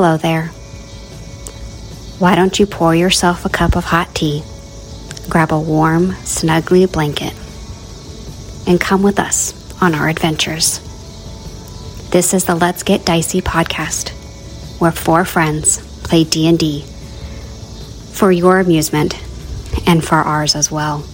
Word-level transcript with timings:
Hello 0.00 0.16
there. 0.16 0.44
Why 2.20 2.36
don't 2.36 2.60
you 2.60 2.66
pour 2.66 2.94
yourself 2.94 3.44
a 3.44 3.48
cup 3.48 3.74
of 3.74 3.82
hot 3.82 4.14
tea, 4.14 4.44
grab 5.28 5.50
a 5.50 5.58
warm, 5.58 6.10
snuggly 6.22 6.86
blanket, 6.86 7.34
and 8.64 8.80
come 8.80 9.02
with 9.02 9.18
us 9.18 9.52
on 9.82 9.96
our 9.96 10.08
adventures. 10.08 10.78
This 12.10 12.32
is 12.32 12.44
the 12.44 12.54
Let's 12.54 12.84
Get 12.84 13.04
Dicey 13.04 13.40
podcast, 13.40 14.10
where 14.78 14.92
four 14.92 15.24
friends 15.24 15.78
play 16.04 16.22
D&D 16.22 16.84
for 18.12 18.30
your 18.30 18.60
amusement 18.60 19.20
and 19.84 20.04
for 20.04 20.18
ours 20.18 20.54
as 20.54 20.70
well. 20.70 21.04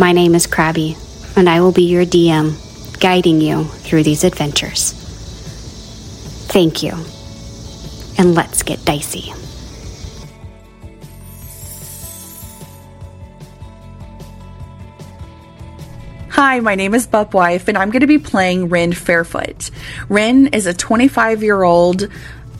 My 0.00 0.10
name 0.10 0.34
is 0.34 0.48
Crabby, 0.48 0.96
and 1.36 1.48
I 1.48 1.60
will 1.60 1.70
be 1.70 1.84
your 1.84 2.04
DM, 2.04 2.98
guiding 2.98 3.40
you 3.40 3.66
through 3.66 4.02
these 4.02 4.24
adventures. 4.24 4.94
Thank 6.50 6.82
you, 6.82 6.94
and 8.20 8.34
let's 8.34 8.62
get 8.62 8.84
dicey. 8.84 9.32
Hi, 16.28 16.60
my 16.60 16.74
name 16.74 16.94
is 16.94 17.06
BupWife, 17.06 17.66
and 17.68 17.78
I'm 17.78 17.90
going 17.90 18.00
to 18.00 18.06
be 18.06 18.18
playing 18.18 18.68
Rin 18.68 18.90
Fairfoot. 18.90 19.70
Rin 20.10 20.48
is 20.48 20.66
a 20.66 20.74
25 20.74 21.42
year 21.42 21.62
old 21.62 22.10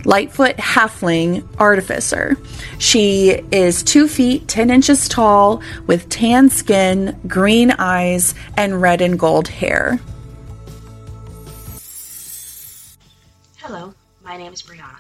Lightfoot 0.06 0.56
halfling 0.56 1.46
artificer. 1.59 2.38
She 2.79 3.42
is 3.52 3.82
2 3.82 4.09
feet 4.09 4.49
10 4.49 4.71
inches 4.71 5.10
tall 5.10 5.62
with 5.87 6.09
tan 6.09 6.49
skin, 6.49 7.21
green 7.27 7.71
eyes, 7.73 8.34
and 8.56 8.80
red 8.80 9.02
and 9.02 9.18
gold 9.18 9.49
hair. 9.49 10.01
Hello, 13.59 13.93
my 14.24 14.38
name 14.38 14.54
is 14.54 14.62
Brianna. 14.62 14.99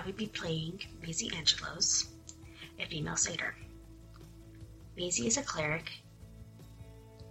I 0.00 0.06
will 0.06 0.12
be 0.12 0.28
playing 0.28 0.80
Maisy 1.02 1.30
Angelos, 1.36 2.06
a 2.78 2.86
female 2.86 3.16
satyr. 3.16 3.54
Maisy 4.96 5.26
is 5.26 5.36
a 5.36 5.42
cleric, 5.42 5.90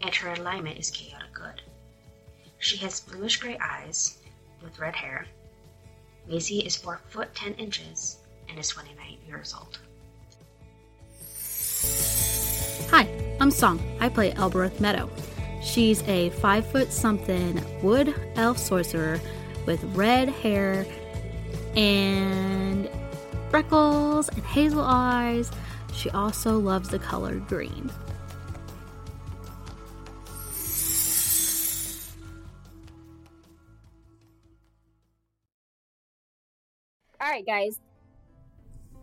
and 0.01 0.13
her 0.13 0.33
alignment 0.33 0.77
is 0.77 0.91
chaotic 0.91 1.33
good. 1.33 1.63
She 2.59 2.77
has 2.77 2.99
bluish 2.99 3.37
gray 3.37 3.57
eyes 3.57 4.19
with 4.61 4.77
red 4.77 4.95
hair. 4.95 5.25
Maisy 6.29 6.63
is 6.63 6.75
4 6.75 6.99
foot 7.09 7.33
10 7.33 7.53
inches 7.55 8.19
and 8.47 8.59
is 8.59 8.67
29 8.67 9.17
years 9.27 9.55
old. 9.57 9.79
Hi, 12.91 13.09
I'm 13.41 13.49
Song. 13.49 13.81
I 13.99 14.09
play 14.09 14.33
Elbereth 14.33 14.79
Meadow. 14.79 15.09
She's 15.63 16.03
a 16.07 16.29
five 16.41 16.67
foot 16.67 16.93
something 16.93 17.63
wood 17.81 18.13
elf 18.35 18.59
sorcerer 18.59 19.19
with 19.65 19.83
red 19.95 20.29
hair 20.29 20.85
and 21.75 22.89
freckles 23.49 24.29
and 24.29 24.43
hazel 24.43 24.83
eyes. 24.83 25.51
She 25.93 26.09
also 26.11 26.57
loves 26.57 26.89
the 26.89 26.99
color 26.99 27.35
green. 27.35 27.91
All 37.21 37.27
right, 37.29 37.45
guys. 37.45 37.79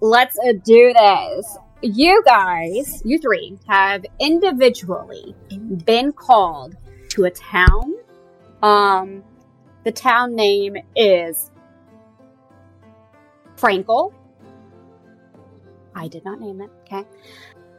Let's 0.01 0.39
do 0.65 0.93
this. 0.93 1.59
You 1.83 2.23
guys, 2.25 3.03
you 3.05 3.19
three, 3.19 3.59
have 3.69 4.05
individually 4.19 5.35
been 5.85 6.13
called 6.13 6.77
to 7.11 7.25
a 7.25 7.31
town. 7.31 7.95
Um, 8.63 9.23
the 9.85 9.93
town 9.93 10.35
name 10.35 10.77
is 10.97 11.51
Frankel. 13.57 14.13
I 15.95 16.09
did 16.09 16.25
not 16.25 16.41
name 16.41 16.61
it, 16.61 16.71
okay? 16.83 17.05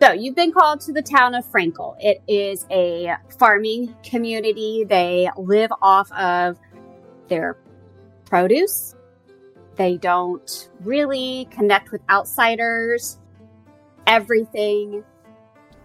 So 0.02 0.12
you've 0.12 0.36
been 0.36 0.52
called 0.52 0.82
to 0.82 0.94
the 0.94 1.02
town 1.02 1.36
of 1.36 1.46
Frankel. 1.46 1.96
It 2.00 2.22
is 2.28 2.66
a 2.70 3.16
farming 3.40 3.96
community. 4.04 4.86
They 4.88 5.30
live 5.38 5.72
off 5.82 6.12
of 6.12 6.60
their 7.28 7.58
produce. 8.26 8.96
They 9.76 9.98
don't 9.98 10.70
really 10.82 11.48
connect 11.52 11.92
with 11.92 12.02
outsiders. 12.10 13.20
Everything. 14.06 15.04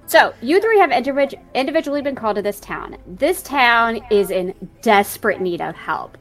So, 0.07 0.35
you 0.43 0.61
three 0.61 0.79
have 0.79 0.91
individ- 0.91 1.41
individually 1.55 2.03
been 2.03 2.15
called 2.15 2.37
to 2.37 2.43
this 2.43 2.61
town. 2.61 2.97
This 3.07 3.43
town 3.43 4.01
is 4.11 4.31
in 4.31 4.55
desperate 4.83 5.41
need 5.41 5.61
of 5.61 5.75
help. 5.75 6.19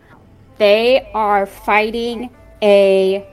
They 0.57 1.09
are 1.13 1.45
fighting 1.45 2.29
a. 2.61 3.27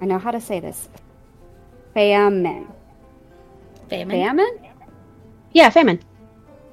I 0.00 0.06
know 0.06 0.18
how 0.18 0.30
to 0.30 0.40
say 0.40 0.60
this. 0.60 0.88
Famine. 1.94 2.68
Famine? 3.88 4.10
Famine? 4.10 4.58
Yeah, 5.52 5.70
famine. 5.70 6.00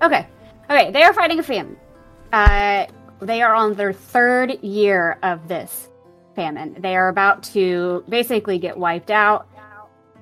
Okay. 0.01 0.27
Okay, 0.69 0.91
they 0.91 1.03
are 1.03 1.13
fighting 1.13 1.39
a 1.39 1.43
famine. 1.43 1.77
Uh, 2.31 2.85
they 3.21 3.41
are 3.41 3.53
on 3.53 3.75
their 3.75 3.93
third 3.93 4.63
year 4.63 5.17
of 5.23 5.47
this 5.47 5.89
famine. 6.35 6.75
They 6.79 6.95
are 6.95 7.09
about 7.09 7.43
to 7.53 8.03
basically 8.09 8.59
get 8.59 8.77
wiped 8.77 9.11
out, 9.11 9.47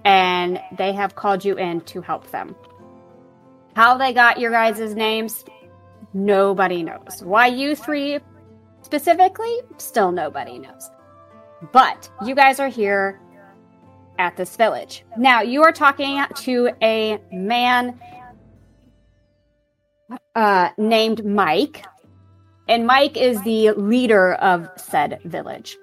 and 0.06 0.59
they 0.78 0.94
have 0.94 1.16
called 1.16 1.44
you 1.44 1.56
in 1.57 1.81
to 1.81 2.01
help 2.01 2.29
them. 2.31 2.56
How 3.75 3.97
they 3.97 4.13
got 4.13 4.39
your 4.39 4.51
guys' 4.51 4.94
names, 4.94 5.45
nobody 6.13 6.83
knows. 6.83 7.23
Why 7.23 7.47
you 7.47 7.75
three 7.75 8.19
specifically, 8.81 9.62
still 9.78 10.12
nobody 10.12 10.59
knows. 10.59 10.89
But 11.72 12.09
you 12.25 12.35
guys 12.35 12.59
are 12.59 12.67
here 12.67 13.19
at 14.19 14.35
this 14.38 14.55
village. 14.55 15.03
Now, 15.17 15.41
you 15.41 15.63
are 15.63 15.72
talking 15.72 16.23
to 16.38 16.69
a 16.81 17.19
man 17.31 17.99
uh, 20.35 20.69
named 20.77 21.25
Mike. 21.25 21.85
And 22.67 22.85
Mike 22.88 23.17
is 23.17 23.41
the 23.44 23.71
leader 23.71 24.33
of 24.35 24.69
said 24.77 25.19
village. 25.25 25.77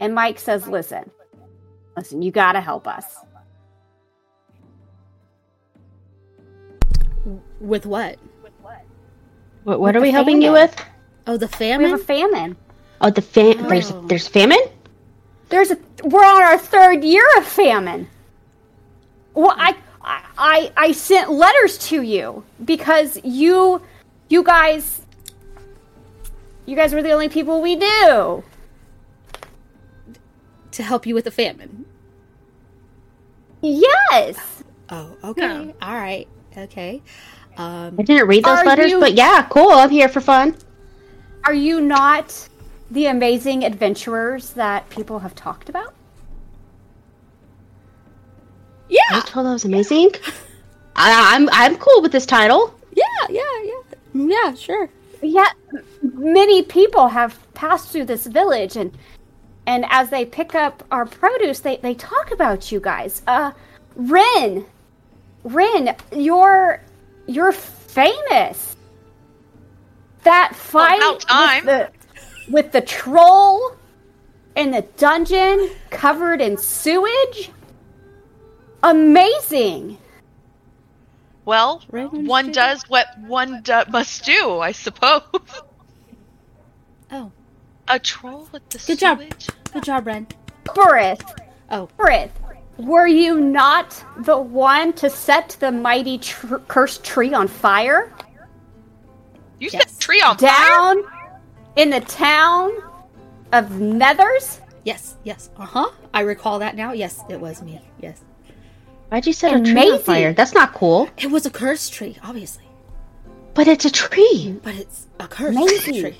And 0.00 0.14
Mike 0.14 0.38
says, 0.38 0.66
Listen, 0.66 1.10
listen, 1.96 2.22
you 2.22 2.30
gotta 2.32 2.60
help 2.60 2.88
us. 2.88 3.16
With 7.60 7.86
what? 7.86 8.18
With 8.42 8.52
what, 8.60 8.84
what 9.64 9.80
With 9.80 9.96
are 9.96 10.00
we 10.00 10.08
the 10.08 10.12
helping 10.12 10.42
you 10.42 10.52
with? 10.52 10.74
Oh, 11.26 11.36
the 11.36 11.46
We 11.46 11.52
famine? 11.52 11.90
have 11.90 12.00
a 12.00 12.04
famine. 12.04 12.56
Oh, 13.00 13.10
the 13.10 13.22
fam. 13.22 13.68
There's 13.68 13.92
Oh. 13.92 14.02
there's 14.06 14.26
famine. 14.26 14.58
There's 15.52 15.70
a 15.70 15.76
we're 16.02 16.24
on 16.24 16.42
our 16.42 16.56
third 16.56 17.04
year 17.04 17.26
of 17.36 17.44
famine. 17.44 18.08
Well, 19.34 19.54
I 19.56 19.76
I 20.02 20.24
I, 20.38 20.72
I 20.78 20.92
sent 20.92 21.30
letters 21.30 21.76
to 21.90 22.00
you 22.00 22.42
because 22.64 23.20
you 23.22 23.82
you 24.30 24.42
guys 24.42 25.02
you 26.64 26.74
guys 26.74 26.94
were 26.94 27.02
the 27.02 27.10
only 27.12 27.28
people 27.28 27.60
we 27.60 27.76
knew. 27.76 28.42
to 30.72 30.82
help 30.82 31.04
you 31.06 31.14
with 31.14 31.24
the 31.24 31.30
famine. 31.30 31.84
Yes. 33.60 34.62
Oh, 34.88 35.14
okay. 35.22 35.74
All 35.82 35.94
right. 35.94 36.26
Okay. 36.56 37.02
Um, 37.58 37.96
I 37.98 38.02
didn't 38.02 38.26
read 38.26 38.42
those 38.42 38.64
letters, 38.64 38.90
you- 38.90 38.98
but 39.00 39.12
yeah, 39.12 39.46
cool. 39.50 39.70
I'm 39.70 39.90
here 39.90 40.08
for 40.08 40.22
fun. 40.22 40.56
Are 41.44 41.52
you 41.52 41.82
not 41.82 42.48
the 42.92 43.06
amazing 43.06 43.64
adventurers 43.64 44.50
that 44.50 44.88
people 44.90 45.18
have 45.20 45.34
talked 45.34 45.68
about? 45.68 45.94
yeah. 48.88 49.00
I 49.10 49.20
told 49.20 49.46
that 49.46 49.52
was 49.52 49.64
amazing. 49.64 50.10
I, 50.96 51.34
I'm 51.34 51.48
I'm 51.50 51.76
cool 51.78 52.02
with 52.02 52.12
this 52.12 52.26
title. 52.26 52.74
Yeah. 52.94 53.04
Yeah. 53.30 53.42
Yeah. 53.64 53.82
Yeah. 54.14 54.54
Sure. 54.54 54.88
Yeah, 55.22 55.46
many 56.02 56.62
people 56.62 57.06
have 57.08 57.38
passed 57.54 57.90
through 57.90 58.06
this 58.06 58.26
village, 58.26 58.76
and 58.76 58.96
and 59.66 59.86
as 59.88 60.10
they 60.10 60.24
pick 60.24 60.54
up 60.54 60.82
our 60.90 61.06
produce, 61.06 61.60
they 61.60 61.76
they 61.76 61.94
talk 61.94 62.32
about 62.32 62.72
you 62.72 62.80
guys. 62.80 63.22
Uh, 63.26 63.52
Rin, 63.94 64.66
Rin, 65.44 65.94
you're 66.14 66.82
you're 67.26 67.52
famous. 67.52 68.76
That 70.24 70.54
fight 70.54 70.98
about 70.98 71.20
time. 71.20 71.66
with 71.66 71.90
the 71.92 72.01
with 72.48 72.72
the 72.72 72.80
troll 72.80 73.76
in 74.56 74.70
the 74.70 74.82
dungeon 74.96 75.70
covered 75.90 76.40
in 76.40 76.56
sewage. 76.56 77.50
Amazing. 78.82 79.98
Well, 81.44 81.82
Raymond 81.90 82.26
one 82.28 82.44
Street? 82.46 82.54
does 82.54 82.82
what 82.88 83.06
one 83.26 83.62
do- 83.62 83.82
must 83.90 84.24
do, 84.24 84.58
I 84.60 84.72
suppose. 84.72 85.22
Oh, 87.10 87.30
A 87.88 87.98
troll 87.98 88.48
with 88.52 88.68
the 88.70 88.78
Good 88.86 88.98
job. 88.98 89.20
good 89.72 89.82
job, 89.82 90.06
Rin. 90.06 90.26
Burith, 90.64 91.38
Oh, 91.70 91.88
Burith, 91.98 92.30
were 92.78 93.06
you 93.06 93.40
not 93.40 94.02
the 94.18 94.38
one 94.38 94.92
to 94.94 95.10
set 95.10 95.56
the 95.60 95.72
mighty 95.72 96.18
tr- 96.18 96.56
cursed 96.68 97.02
tree 97.04 97.34
on 97.34 97.48
fire? 97.48 98.12
You 99.58 99.68
Yes. 99.72 99.90
set 99.90 100.00
tree 100.00 100.20
on 100.22 100.38
fire? 100.38 101.02
Down 101.76 101.82
in 101.82 101.90
the 101.90 102.00
town 102.00 102.70
of 103.52 103.66
Nethers? 103.66 104.60
Yes, 104.84 105.16
yes. 105.24 105.50
Uh 105.56 105.64
huh. 105.66 105.90
I 106.14 106.20
recall 106.20 106.58
that 106.60 106.76
now. 106.76 106.92
Yes, 106.92 107.20
it 107.28 107.40
was 107.40 107.62
me. 107.62 107.80
Yes. 108.00 108.22
Why'd 109.08 109.26
you 109.26 109.32
set 109.32 109.54
a 109.54 109.62
tree 109.62 109.90
on 109.90 109.98
fire? 109.98 110.32
That's 110.32 110.54
not 110.54 110.72
cool. 110.72 111.08
It 111.18 111.30
was 111.30 111.44
a 111.44 111.50
cursed 111.50 111.92
tree, 111.92 112.16
obviously. 112.22 112.64
But 113.54 113.68
it's 113.68 113.84
a 113.84 113.90
tree. 113.90 114.58
But 114.62 114.74
it's 114.76 115.06
a 115.20 115.28
cursed 115.28 115.58
Amazing. 115.58 116.00
tree. 116.00 116.16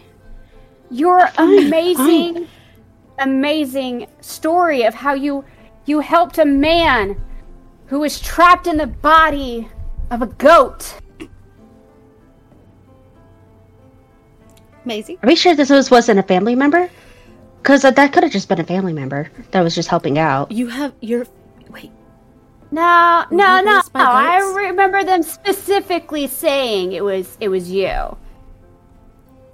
Your 0.90 1.30
amazing, 1.38 2.46
amazing 3.18 4.06
story 4.20 4.82
of 4.82 4.92
how 4.94 5.14
you 5.14 5.42
you 5.86 6.00
helped 6.00 6.38
a 6.38 6.44
man 6.44 7.16
who 7.86 8.00
was 8.00 8.20
trapped 8.20 8.66
in 8.66 8.76
the 8.76 8.86
body 8.86 9.68
of 10.10 10.20
a 10.22 10.26
goat. 10.26 10.94
Maisy? 14.86 15.18
Are 15.22 15.26
we 15.26 15.36
sure 15.36 15.54
this 15.54 15.70
was, 15.70 15.90
wasn't 15.90 16.18
a 16.18 16.22
family 16.22 16.54
member? 16.54 16.90
Because 17.62 17.82
that 17.82 18.12
could 18.12 18.22
have 18.24 18.32
just 18.32 18.48
been 18.48 18.60
a 18.60 18.64
family 18.64 18.92
member 18.92 19.30
that 19.52 19.60
was 19.62 19.74
just 19.74 19.88
helping 19.88 20.18
out. 20.18 20.50
You 20.50 20.66
have 20.68 20.92
your. 21.00 21.26
Wait. 21.70 21.92
No, 22.72 23.24
no, 23.30 23.58
you 23.58 23.64
no. 23.64 23.82
I 23.94 24.38
remember 24.68 25.04
them 25.04 25.22
specifically 25.22 26.26
saying 26.26 26.92
it 26.92 27.04
was 27.04 27.36
it 27.38 27.48
was 27.48 27.70
you. 27.70 28.16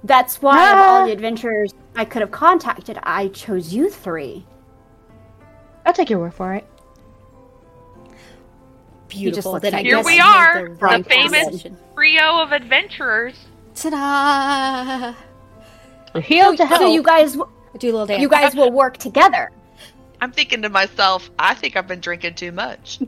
That's 0.03 0.41
why 0.41 0.71
of 0.71 0.77
all 0.77 1.01
Ah. 1.01 1.05
the 1.05 1.11
adventurers 1.11 1.73
I 1.95 2.05
could 2.05 2.21
have 2.21 2.31
contacted, 2.31 2.97
I 3.03 3.27
chose 3.27 3.73
you 3.73 3.89
three. 3.89 4.45
I'll 5.85 5.93
take 5.93 6.09
your 6.09 6.19
word 6.19 6.33
for 6.33 6.53
it. 6.55 6.65
Beautiful. 9.09 9.53
looked 9.53 9.63
Then 9.63 9.73
I 9.75 9.79
at 9.79 9.85
Here 9.85 9.95
guess 9.97 10.05
we 10.05 10.19
are, 10.19 10.69
the 10.69 10.97
the 10.99 11.03
famous- 11.03 11.63
Trio 11.95 12.41
of 12.41 12.51
adventurers. 12.53 13.35
Ta-da! 13.81 15.13
We're 16.13 16.21
healed 16.21 16.57
to 16.57 16.63
So 16.63 16.67
help. 16.67 16.93
you 16.93 17.03
guys, 17.03 17.33
w- 17.33 17.51
Do 17.77 17.87
a 17.87 17.91
little 17.91 18.05
dance. 18.07 18.21
you 18.21 18.29
guys 18.29 18.55
will 18.55 18.71
work 18.71 18.97
together. 18.97 19.51
I'm 20.21 20.31
thinking 20.31 20.61
to 20.63 20.69
myself, 20.69 21.29
I 21.39 21.53
think 21.53 21.75
I've 21.77 21.87
been 21.87 22.01
drinking 22.01 22.35
too 22.35 22.51
much. 22.51 22.99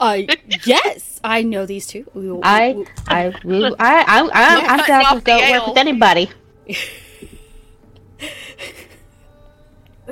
Uh, 0.00 0.22
yes, 0.66 1.20
I 1.22 1.42
know 1.42 1.66
these 1.66 1.86
two. 1.86 2.04
We 2.14 2.30
will- 2.32 2.40
I, 2.42 2.72
we- 2.72 2.86
I, 3.06 3.32
we, 3.44 3.64
I, 3.66 3.70
I, 3.78 3.78
I, 3.78 4.20
I'm 4.22 4.78
Cutting 4.78 4.86
down 4.86 5.04
off 5.06 5.14
to 5.18 5.20
go 5.20 5.38
the 5.46 5.52
work 5.52 5.66
with 5.68 5.78
anybody. 5.78 6.30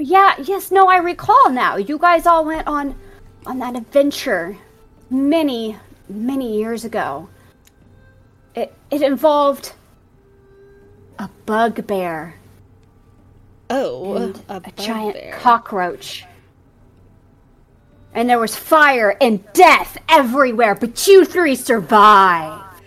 Yeah, 0.01 0.35
yes, 0.43 0.71
no, 0.71 0.89
I 0.89 0.97
recall 0.97 1.51
now. 1.51 1.77
You 1.77 1.99
guys 1.99 2.27
all 2.27 2.47
went 2.47 2.67
on 2.67 2.99
on 3.45 3.59
that 3.59 3.77
adventure 3.77 4.57
many, 5.11 5.77
many 6.09 6.57
years 6.57 6.85
ago. 6.87 7.29
It 8.55 8.75
it 8.91 9.03
involved 9.03 9.73
a 11.19 11.29
bugbear 11.47 12.35
oh, 13.71 14.15
and 14.17 14.43
a, 14.49 14.57
a, 14.57 14.73
giant 14.73 15.15
bugbear. 15.15 15.39
cockroach. 15.39 16.25
And 18.15 18.29
there 18.29 18.39
was 18.39 18.55
fire 18.55 19.17
and 19.21 19.43
death 19.55 19.97
everywhere, 20.09 20.75
but 20.75 21.07
you 21.07 21.25
three 21.25 21.57
survived. 21.57 22.83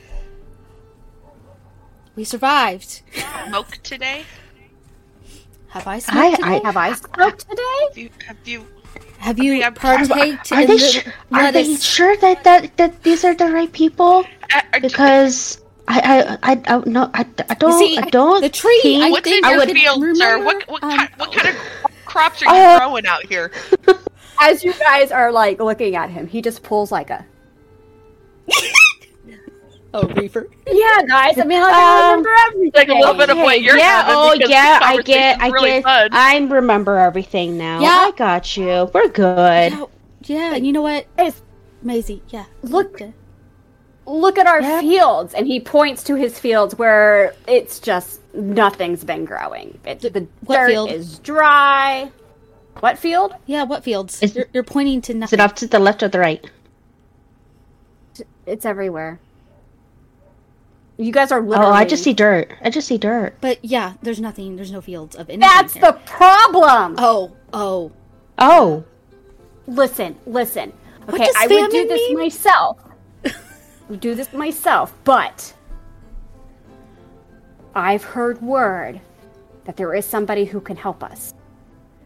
We 2.15 2.23
survived. 2.23 3.01
Smoke 3.47 3.79
today? 3.81 4.23
Have 5.69 5.87
I 5.87 5.95
I, 5.95 5.99
smoked 5.99 6.43
I, 6.43 6.59
Have 6.63 6.77
I 6.77 6.93
smoked 6.93 7.49
today? 7.49 7.85
Have 7.89 7.97
you, 7.97 8.09
have 8.27 8.37
you 8.45 8.67
Have 9.25 9.39
you 9.39 9.61
I'm- 9.61 9.73
partaked 9.73 10.51
are 10.51 10.61
in 10.61 10.67
they, 10.67 10.77
the 10.77 10.79
su- 10.79 11.11
are 11.33 11.51
they 11.51 11.75
sure 11.75 12.15
that, 12.17 12.43
that, 12.43 12.77
that 12.77 13.01
these 13.03 13.25
are 13.25 13.33
the 13.33 13.49
right 13.51 13.71
people? 13.73 14.23
uh, 14.53 14.61
uh, 14.73 14.79
Because 14.79 15.61
I, 15.87 16.37
I, 16.43 16.51
I, 16.53 16.61
I 16.77 16.83
no, 16.85 17.09
I, 17.13 17.25
I 17.49 17.53
don't, 17.55 17.79
see, 17.79 17.97
I 17.97 18.07
don't. 18.09 18.41
the 18.41 18.49
tree, 18.49 18.79
think- 18.83 19.03
I 19.03 19.09
what's 19.09 19.25
in 19.27 19.33
think 19.33 19.45
I 19.45 19.49
your 19.51 19.59
would 19.65 19.71
field, 19.71 19.99
sir? 19.99 20.05
remember, 20.05 20.45
What, 20.45 20.67
what, 20.69 20.83
um, 20.83 20.97
kind, 20.97 21.09
what 21.17 21.31
kind 21.33 21.47
of 21.49 21.55
crops 22.05 22.41
are 22.43 22.45
you 22.45 22.61
Uh, 22.61 22.77
growing 22.79 23.05
out 23.07 23.25
here? 23.25 23.51
As 24.39 24.63
you 24.63 24.73
guys 24.73 25.11
are 25.11 25.31
like 25.31 25.59
looking 25.59 25.95
at 25.95 26.09
him, 26.11 26.27
he 26.27 26.41
just 26.41 26.61
pulls 26.61 26.91
like 26.91 27.09
a 27.09 27.25
Oh, 29.97 30.07
reefer. 30.09 30.49
Yeah, 30.67 31.03
guys. 31.07 31.37
I 31.39 31.45
mean, 31.45 31.61
like, 31.61 31.73
I 31.73 32.01
Um, 32.01 32.09
remember 32.09 32.29
everything. 32.47 32.71
Like 32.75 32.89
a 32.89 32.93
little 32.93 33.13
bit 33.15 33.29
of 33.29 33.37
what 33.37 33.61
you're 33.61 33.77
yeah, 33.77 34.01
having 34.03 34.15
oh 34.17 34.33
because 34.33 34.49
yeah, 34.49 34.79
this 34.79 34.87
I 34.87 35.01
get, 35.03 35.35
I 35.41 35.49
conversation's 35.49 35.53
really 35.53 35.69
get, 35.71 35.83
fun. 35.83 36.09
I 36.11 36.37
remember 36.55 36.97
everything 36.97 37.57
now. 37.57 37.79
Yeah. 37.81 37.87
I 38.07 38.11
got 38.11 38.57
you. 38.57 38.91
We're 38.93 39.07
good. 39.07 39.71
Yeah, 39.71 39.85
yeah, 40.23 40.55
and 40.55 40.67
you 40.67 40.73
know 40.73 40.81
what, 40.81 41.05
It's- 41.17 41.41
Maisy? 41.83 42.19
Yeah, 42.29 42.43
Look- 42.61 42.99
look 44.05 44.37
at 44.37 44.47
our 44.47 44.61
Yeah. 44.61 44.81
fields, 44.81 45.33
and 45.33 45.47
he 45.47 45.59
points 45.61 46.03
to 46.03 46.15
his 46.15 46.37
fields 46.39 46.77
where 46.77 47.33
it's 47.47 47.79
just 47.79 48.19
nothing's 48.33 49.03
been 49.05 49.23
growing. 49.23 49.79
It, 49.85 50.01
the 50.01 50.27
what 50.41 50.57
dirt 50.57 50.67
field? 50.71 50.91
is 50.91 51.19
dry. 51.19 52.11
What 52.81 52.97
field? 52.99 53.33
Yeah, 53.45 53.63
what 53.63 53.83
fields? 53.85 54.21
Is- 54.21 54.35
you're, 54.35 54.47
you're 54.51 54.63
pointing 54.63 54.99
to 55.03 55.13
Is 55.13 55.17
nothing. 55.19 55.39
it 55.39 55.41
off 55.41 55.55
to 55.55 55.67
the 55.67 55.79
left 55.79 56.03
or 56.03 56.09
the 56.09 56.19
right? 56.19 56.43
It's 58.45 58.65
everywhere. 58.65 59.19
You 60.97 61.11
guys 61.11 61.31
are 61.31 61.41
literally. 61.41 61.71
Oh, 61.71 61.73
I 61.73 61.85
just 61.85 62.03
see 62.03 62.13
dirt. 62.13 62.53
I 62.61 62.69
just 62.69 62.87
see 62.87 62.97
dirt. 62.97 63.35
But 63.41 63.63
yeah, 63.63 63.93
there's 64.01 64.21
nothing. 64.21 64.55
There's 64.55 64.71
no 64.71 64.81
fields 64.81 65.15
of 65.15 65.29
anything. 65.29 65.41
That's 65.41 65.73
here. 65.73 65.81
the 65.81 65.93
problem. 66.05 66.95
Oh, 66.97 67.35
oh. 67.51 67.91
Oh, 68.37 68.83
Listen, 69.67 70.15
listen. 70.25 70.71
Okay, 71.09 71.25
does 71.25 71.35
I 71.37 71.47
would 71.47 71.71
do 71.71 71.87
this 71.87 72.09
mean? 72.09 72.17
myself. 72.17 72.79
would 73.89 73.99
do 73.99 74.15
this 74.15 74.31
myself, 74.33 74.93
but 75.03 75.53
I've 77.73 78.03
heard 78.03 78.41
word 78.41 79.01
that 79.65 79.77
there 79.77 79.93
is 79.93 80.05
somebody 80.05 80.45
who 80.45 80.59
can 80.61 80.77
help 80.77 81.03
us. 81.03 81.33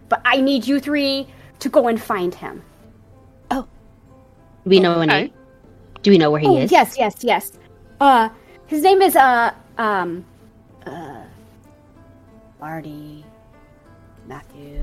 But 0.08 0.22
I 0.26 0.42
need 0.42 0.66
you 0.66 0.80
three 0.80 1.28
to 1.60 1.70
go 1.70 1.88
and 1.88 2.02
find 2.02 2.34
him. 2.34 2.64
do 3.52 3.66
we 4.66 4.80
know 4.80 5.02
any? 5.02 5.14
Okay. 5.14 5.34
Do 6.02 6.12
we 6.12 6.18
know 6.18 6.32
where 6.32 6.40
he 6.40 6.48
oh, 6.48 6.58
is? 6.58 6.72
yes, 6.72 6.96
yes, 6.98 7.18
yes. 7.22 7.52
Uh, 8.00 8.30
his 8.70 8.82
name 8.84 9.02
is 9.02 9.16
uh 9.16 9.52
um 9.78 10.24
uh 10.86 11.24
Marty, 12.62 13.26
Matthew, 14.28 14.82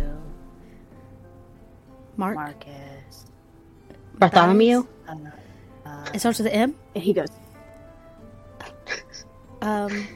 Mark. 2.16 2.34
Marcus. 2.36 3.26
Bartholomew. 4.18 4.86
It 6.14 6.20
starts 6.20 6.38
with 6.38 6.46
an 6.46 6.52
M. 6.54 6.74
And 6.94 7.04
he 7.04 7.12
goes, 7.12 7.28
Um, 9.60 10.06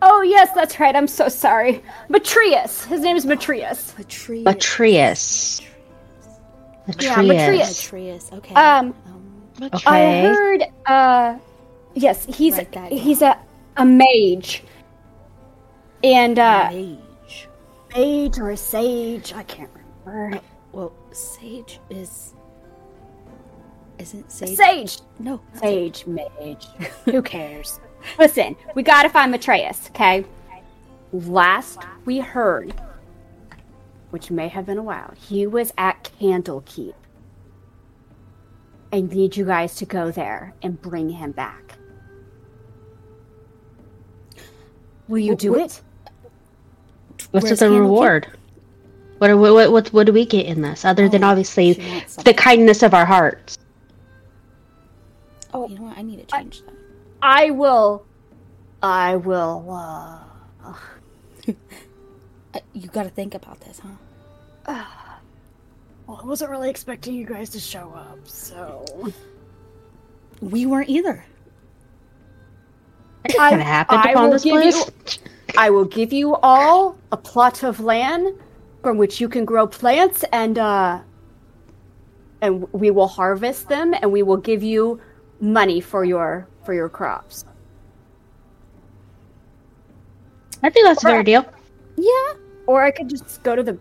"Oh 0.00 0.22
yes, 0.22 0.50
that's 0.54 0.80
right. 0.80 0.96
I'm 0.96 1.06
so 1.06 1.28
sorry, 1.28 1.82
Matrius. 2.08 2.86
His 2.86 3.02
name 3.02 3.16
is 3.16 3.26
Matrius. 3.26 3.94
Matrius. 3.96 4.44
Matrius. 4.44 5.60
Yeah, 6.98 7.16
Matrius. 7.16 7.90
Matrius. 7.90 8.30
Matrius. 8.30 8.32
Okay. 8.32 8.54
Um, 8.54 8.94
Um, 9.60 9.70
I 9.86 10.00
heard. 10.22 10.62
Uh, 10.86 11.38
yes, 11.94 12.24
he's 12.24 12.58
he's 12.90 13.22
a 13.22 13.38
a 13.76 13.84
mage, 13.84 14.64
and 16.04 16.38
uh, 16.38 16.70
mage. 16.70 17.48
mage 17.96 18.38
or 18.38 18.50
a 18.50 18.56
sage. 18.56 19.32
I 19.32 19.42
can't 19.44 19.70
remember. 20.04 20.40
Well, 20.72 20.92
sage 21.12 21.80
is. 21.90 22.34
Isn't 23.98 24.30
sage? 24.30 24.56
Sage. 24.56 24.98
No. 25.18 25.40
Sage, 25.54 26.06
mage. 26.06 26.66
Who 27.04 27.22
cares? 27.22 27.78
Listen, 28.18 28.56
we 28.74 28.82
gotta 28.82 29.08
find 29.08 29.30
Matreus, 29.30 29.88
okay? 29.90 30.24
Last 31.12 31.78
we 32.04 32.18
heard, 32.18 32.74
which 34.10 34.30
may 34.30 34.48
have 34.48 34.66
been 34.66 34.78
a 34.78 34.82
while, 34.82 35.12
he 35.16 35.46
was 35.46 35.72
at 35.78 36.10
Candlekeep. 36.20 36.94
I 38.92 39.00
need 39.02 39.36
you 39.36 39.44
guys 39.44 39.76
to 39.76 39.86
go 39.86 40.10
there 40.10 40.54
and 40.62 40.80
bring 40.80 41.10
him 41.10 41.32
back. 41.32 41.78
Will 45.08 45.18
you 45.18 45.36
do 45.36 45.54
it? 45.56 45.80
What's 47.30 47.44
Where's 47.44 47.58
the 47.60 47.66
Candlekeep? 47.66 47.80
reward? 47.80 48.26
What, 49.18 49.30
are, 49.30 49.36
what, 49.36 49.70
what, 49.72 49.88
what 49.92 50.06
do 50.06 50.12
we 50.12 50.26
get 50.26 50.46
in 50.46 50.62
this 50.62 50.84
other 50.84 51.08
than 51.08 51.22
Oh, 51.22 51.28
obviously 51.28 51.74
she 51.74 51.80
wants 51.80 52.16
the 52.16 52.22
something. 52.22 52.34
kindness 52.34 52.82
of 52.82 52.94
our 52.94 53.04
hearts? 53.06 53.58
Oh, 55.54 55.68
you 55.68 55.76
know 55.76 55.82
what? 55.82 55.98
I 55.98 56.02
need 56.02 56.26
to 56.26 56.36
change 56.36 56.62
that. 56.62 56.74
I 57.20 57.50
will. 57.50 58.04
I 58.82 59.16
will. 59.16 59.66
Uh, 59.70 60.74
Uh, 62.54 62.60
you 62.74 62.86
got 62.88 63.04
to 63.04 63.08
think 63.08 63.34
about 63.34 63.58
this, 63.60 63.80
huh? 63.80 63.88
well, 66.06 66.20
I 66.22 66.26
wasn't 66.26 66.50
really 66.50 66.68
expecting 66.68 67.14
you 67.14 67.24
guys 67.24 67.48
to 67.50 67.58
show 67.60 67.90
up, 67.96 68.18
so. 68.28 68.84
We 70.42 70.66
weren't 70.66 70.90
either. 70.90 71.24
What 73.34 73.60
happened 73.60 74.00
I 74.04 74.10
upon 74.12 74.24
will 74.24 74.32
this 74.32 74.44
give 74.44 74.52
place? 74.54 75.18
I 75.56 75.70
will 75.70 75.84
give 75.84 76.12
you 76.12 76.36
all 76.36 76.96
a 77.12 77.16
plot 77.16 77.62
of 77.62 77.80
land 77.80 78.38
from 78.82 78.98
which 78.98 79.20
you 79.20 79.28
can 79.28 79.44
grow 79.44 79.66
plants 79.66 80.24
and 80.32 80.58
uh 80.58 81.00
and 82.40 82.66
we 82.72 82.90
will 82.90 83.06
harvest 83.06 83.68
them 83.68 83.94
and 83.94 84.10
we 84.10 84.22
will 84.22 84.36
give 84.36 84.62
you 84.62 85.00
money 85.40 85.80
for 85.80 86.04
your 86.04 86.48
for 86.64 86.74
your 86.74 86.88
crops. 86.88 87.44
I 90.62 90.70
think 90.70 90.86
that's 90.86 91.04
a 91.04 91.08
fair 91.08 91.22
deal. 91.22 91.44
Yeah. 91.96 92.34
Or 92.66 92.82
I 92.82 92.90
could 92.90 93.08
just 93.08 93.42
go 93.42 93.56
to 93.56 93.62
the 93.62 93.78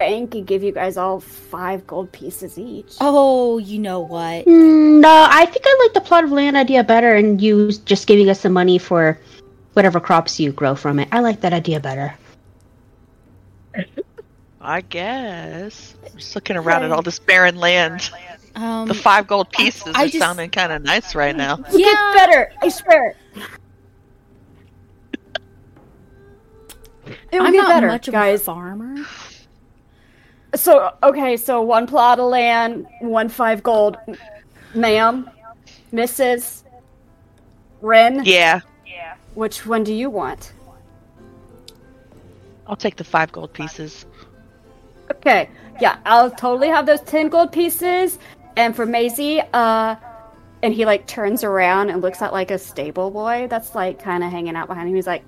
bank 0.00 0.34
and 0.34 0.44
give 0.46 0.64
you 0.64 0.72
guys 0.72 0.96
all 0.96 1.20
five 1.20 1.86
gold 1.86 2.10
pieces 2.10 2.58
each. 2.58 2.94
Oh, 3.00 3.58
you 3.58 3.78
know 3.78 4.00
what? 4.00 4.46
Mm, 4.46 5.00
No, 5.00 5.26
I 5.30 5.46
think 5.46 5.64
I 5.64 5.78
like 5.84 5.94
the 5.94 6.00
plot 6.00 6.24
of 6.24 6.32
land 6.32 6.56
idea 6.56 6.82
better, 6.82 7.14
and 7.14 7.40
you 7.40 7.70
just 7.84 8.08
giving 8.08 8.28
us 8.28 8.42
the 8.42 8.50
money 8.50 8.78
for 8.78 9.16
whatever 9.74 10.00
crops 10.00 10.40
you 10.40 10.50
grow 10.50 10.74
from 10.74 10.98
it. 10.98 11.08
I 11.12 11.20
like 11.20 11.42
that 11.42 11.52
idea 11.52 11.78
better. 11.78 12.12
I 14.60 14.80
guess. 14.80 15.94
I'm 16.04 16.18
just 16.18 16.34
looking 16.34 16.56
around 16.56 16.82
at 16.82 16.90
all 16.90 17.02
this 17.02 17.18
barren 17.18 17.56
land. 17.56 18.10
Um, 18.56 18.88
The 18.88 18.94
five 18.94 19.26
gold 19.26 19.50
pieces 19.50 19.92
I 19.94 20.04
are 20.04 20.06
just- 20.06 20.18
sounding 20.18 20.50
kind 20.50 20.72
of 20.72 20.82
nice 20.82 21.14
right 21.14 21.36
now. 21.36 21.54
It'll 21.68 21.78
Yeah. 21.78 21.86
get 21.86 22.14
better, 22.14 22.52
I 22.62 22.68
swear. 22.68 23.14
It 27.32 27.38
will 27.38 27.46
I'm 27.46 27.52
get 27.52 27.58
not 27.62 27.68
better, 27.68 27.86
much 27.86 28.08
of 28.08 28.14
a 28.14 28.16
guys. 28.16 28.42
farmer. 28.42 28.96
So 30.54 30.92
okay, 31.02 31.36
so 31.36 31.62
one 31.62 31.86
plot 31.86 32.18
of 32.18 32.28
land, 32.28 32.86
one 33.00 33.28
five 33.28 33.62
gold, 33.62 33.96
ma'am, 34.74 35.30
Mrs. 35.92 36.64
Rin. 37.80 38.22
Yeah, 38.24 38.60
Yeah. 38.86 39.14
Which 39.34 39.64
one 39.64 39.84
do 39.84 39.94
you 39.94 40.10
want? 40.10 40.52
I'll 42.66 42.76
take 42.76 42.96
the 42.96 43.04
five 43.04 43.32
gold 43.32 43.52
pieces. 43.52 44.06
Okay, 45.12 45.48
yeah, 45.80 45.98
I'll 46.04 46.30
totally 46.30 46.68
have 46.68 46.86
those 46.86 47.00
ten 47.02 47.28
gold 47.28 47.52
pieces. 47.52 48.18
And 48.56 48.74
for 48.74 48.86
Maisy, 48.86 49.46
uh, 49.54 49.96
and 50.62 50.74
he 50.74 50.84
like 50.84 51.06
turns 51.06 51.44
around 51.44 51.90
and 51.90 52.02
looks 52.02 52.20
at 52.22 52.32
like 52.32 52.50
a 52.50 52.58
stable 52.58 53.10
boy 53.10 53.46
that's 53.48 53.74
like 53.74 54.02
kind 54.02 54.22
of 54.24 54.30
hanging 54.30 54.56
out 54.56 54.66
behind 54.68 54.88
him. 54.88 54.94
He's 54.94 55.06
like, 55.06 55.22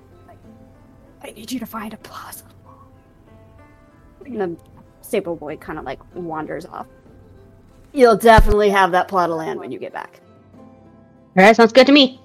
"I 1.21 1.31
need 1.31 1.51
you 1.51 1.59
to 1.59 1.65
find 1.65 1.93
a 1.93 1.97
plaza." 1.97 2.43
And 4.25 4.39
the 4.39 4.57
stable 5.13 5.35
boy 5.35 5.55
kind 5.57 5.77
of 5.77 5.85
like 5.85 5.99
wanders 6.15 6.65
off. 6.65 6.87
You'll 7.91 8.17
definitely 8.17 8.71
have 8.71 8.91
that 8.93 9.07
plot 9.07 9.29
of 9.29 9.35
land 9.35 9.59
when 9.59 9.71
you 9.71 9.77
get 9.77 9.93
back. 9.93 10.19
All 10.57 11.43
right, 11.43 11.55
sounds 11.55 11.71
good 11.71 11.85
to 11.85 11.93
me. 11.93 12.19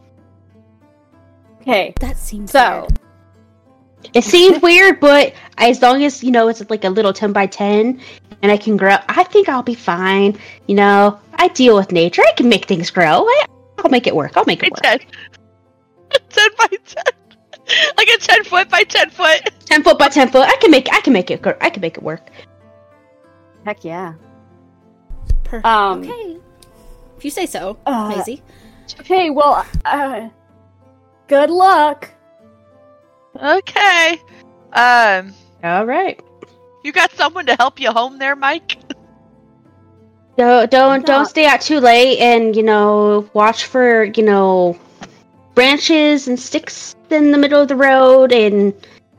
Okay, 1.61 1.93
That 2.01 2.17
seems 2.17 2.51
so 2.51 2.87
weird. 2.89 4.15
It 4.15 4.25
seems 4.25 4.63
weird, 4.69 5.01
but 5.01 5.35
as 5.59 5.83
long 5.83 6.03
as 6.03 6.25
you 6.25 6.31
know 6.31 6.49
it's 6.49 6.63
like 6.71 6.85
a 6.85 6.89
little 6.89 7.13
ten 7.13 7.31
by 7.35 7.45
ten, 7.45 8.01
and 8.41 8.51
I 8.51 8.57
can 8.57 8.79
grow, 8.79 8.97
I 9.07 9.25
think 9.25 9.51
I'll 9.51 9.63
be 9.63 9.75
fine. 9.75 10.39
You 10.67 10.77
know, 10.77 11.21
I 11.35 11.49
deal 11.49 11.77
with 11.77 11.93
nature. 11.93 12.23
I 12.27 12.33
can 12.39 12.49
make 12.49 12.65
things 12.65 12.91
grow. 12.91 13.27
I, 13.27 13.45
I'll 13.81 13.91
make 13.91 14.07
it 14.07 14.17
work. 14.17 14.35
I'll 14.35 14.47
make 14.47 14.63
it 14.63 14.71
work. 14.71 14.81
10. 14.83 15.01
10 16.31 16.49
by 16.57 16.69
10. 16.87 17.05
Like 17.99 18.09
a 18.09 18.17
10 18.19 18.45
foot 18.45 18.71
by 18.71 18.83
10 18.85 19.11
foot. 19.11 19.51
Ten 19.69 19.83
foot 19.83 19.99
by 19.99 20.09
ten 20.09 20.31
foot. 20.31 20.49
I 20.49 20.57
can 20.57 20.71
make. 20.71 20.89
I 20.91 21.01
can 21.03 21.13
make 21.13 21.31
it. 21.31 21.43
gr- 21.43 21.61
I 21.61 21.69
can 21.69 21.83
make 21.83 21.99
it 21.99 22.03
work. 22.03 22.31
Heck 23.69 23.85
yeah. 23.85 24.15
Per- 25.45 25.61
Um, 25.63 26.01
okay. 26.01 26.39
If 27.19 27.25
you 27.27 27.31
say 27.31 27.45
so, 27.45 27.77
uh, 27.85 28.11
Maisy. 28.11 28.41
Okay, 29.01 29.29
well, 29.29 29.67
uh, 29.85 30.31
good 31.27 31.51
luck. 31.51 32.09
Okay. 33.37 34.23
Um, 34.73 35.35
All 35.63 35.85
right. 35.85 36.19
you 36.83 36.93
got 36.93 37.13
someone 37.13 37.45
to 37.45 37.57
help 37.57 37.79
you 37.79 37.93
home 37.93 38.19
there, 38.19 38.35
Mike? 38.35 38.79
Don't 40.39 40.71
don't 40.71 41.05
don't 41.05 41.27
stay 41.27 41.45
out 41.45 41.61
too 41.61 41.79
late, 41.79 42.21
and 42.21 42.57
you 42.57 42.63
know, 42.63 43.29
watch 43.35 43.67
for 43.67 44.05
you 44.05 44.23
know, 44.23 44.79
branches 45.55 46.27
and 46.27 46.41
sticks 46.41 46.97
in 47.11 47.33
the 47.33 47.39
middle 47.39 47.61
of 47.61 47.69
the 47.69 47.77
road, 47.77 48.33
and 48.33 48.73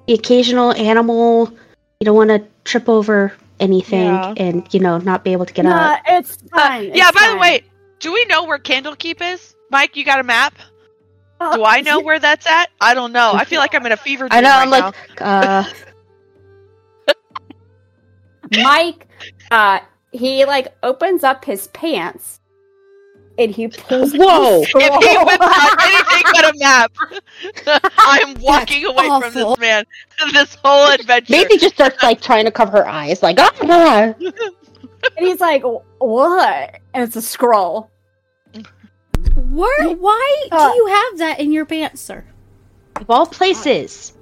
the 0.08 0.16
occasional 0.16 0.72
animal. 0.74 1.52
You 2.00 2.06
don't 2.06 2.16
want 2.16 2.32
to 2.32 2.44
trip 2.64 2.90
over 2.90 3.32
anything, 3.60 4.06
Yeah. 4.08 4.34
and 4.38 4.68
you 4.74 4.80
know, 4.80 4.98
not 4.98 5.24
be 5.24 5.32
able 5.34 5.46
to 5.46 5.54
get 5.54 5.66
Nah, 5.66 5.94
up. 5.94 6.02
it's 6.08 6.38
fine. 6.52 6.92
Uh, 6.92 6.94
yeah, 6.96 7.10
it's 7.10 7.20
by 7.20 7.30
the 7.32 7.38
way, 7.38 7.62
do 8.00 8.12
we 8.14 8.26
know 8.26 8.44
where 8.46 8.58
Candlekeep 8.60 9.22
is? 9.34 9.56
Mike, 9.72 9.96
you 9.96 10.04
got 10.06 10.20
a 10.20 10.24
map? 10.24 10.56
Uh, 11.40 11.56
Do 11.56 11.64
I 11.64 11.82
know 11.82 12.00
where 12.02 12.20
that's 12.20 12.46
at? 12.48 12.70
I 12.82 12.94
don't 12.94 13.12
know. 13.14 13.32
I 13.34 13.46
feel 13.46 13.60
like 13.60 13.74
I'm 13.74 13.86
in 13.86 13.92
a 13.94 13.98
fever 13.98 14.28
I 14.30 14.42
know. 14.42 14.50
right 14.50 14.62
I'm 14.62 14.70
like, 14.70 14.96
uh, 15.22 15.64
Mike, 18.64 19.08
uh, 19.52 19.80
he 20.12 20.46
like 20.46 20.76
opens 20.84 21.24
up 21.24 21.46
his 21.46 21.68
pants 21.68 22.39
and 23.40 23.52
he 23.56 23.68
pulls. 23.70 24.14
Whoa. 24.14 24.62
If 24.62 24.68
he 24.70 25.18
whips 25.18 25.42
out 25.42 25.78
anything 25.82 26.24
but 26.34 26.46
a 26.46 26.58
map, 26.60 26.92
I'm 27.98 28.36
walking 28.42 28.86
away 28.86 29.08
from 29.08 29.34
this 29.34 29.58
man. 29.58 29.86
This 30.34 30.56
whole 30.64 30.92
adventure. 30.92 31.34
Maisy 31.34 31.60
just 31.60 31.76
starts 31.76 32.04
like 32.04 32.22
trying 32.22 32.46
to 32.46 32.52
cover 32.52 32.80
her 32.84 32.88
eyes, 32.88 33.24
like, 33.24 33.38
ah. 33.40 33.54
and 34.20 34.34
he's 35.18 35.40
like, 35.40 35.64
"What?" 36.00 36.80
And 36.94 37.04
it's 37.04 37.16
a 37.16 37.22
scroll. 37.22 37.90
Where? 39.36 39.90
Why 39.90 40.48
Uh, 40.52 40.72
do 40.72 40.76
you 40.76 40.88
have 40.88 41.18
that 41.20 41.40
in 41.40 41.52
your 41.52 41.66
pants, 41.66 42.02
sir? 42.02 42.26
Of 42.98 43.10
all 43.10 43.26
places, 43.26 44.14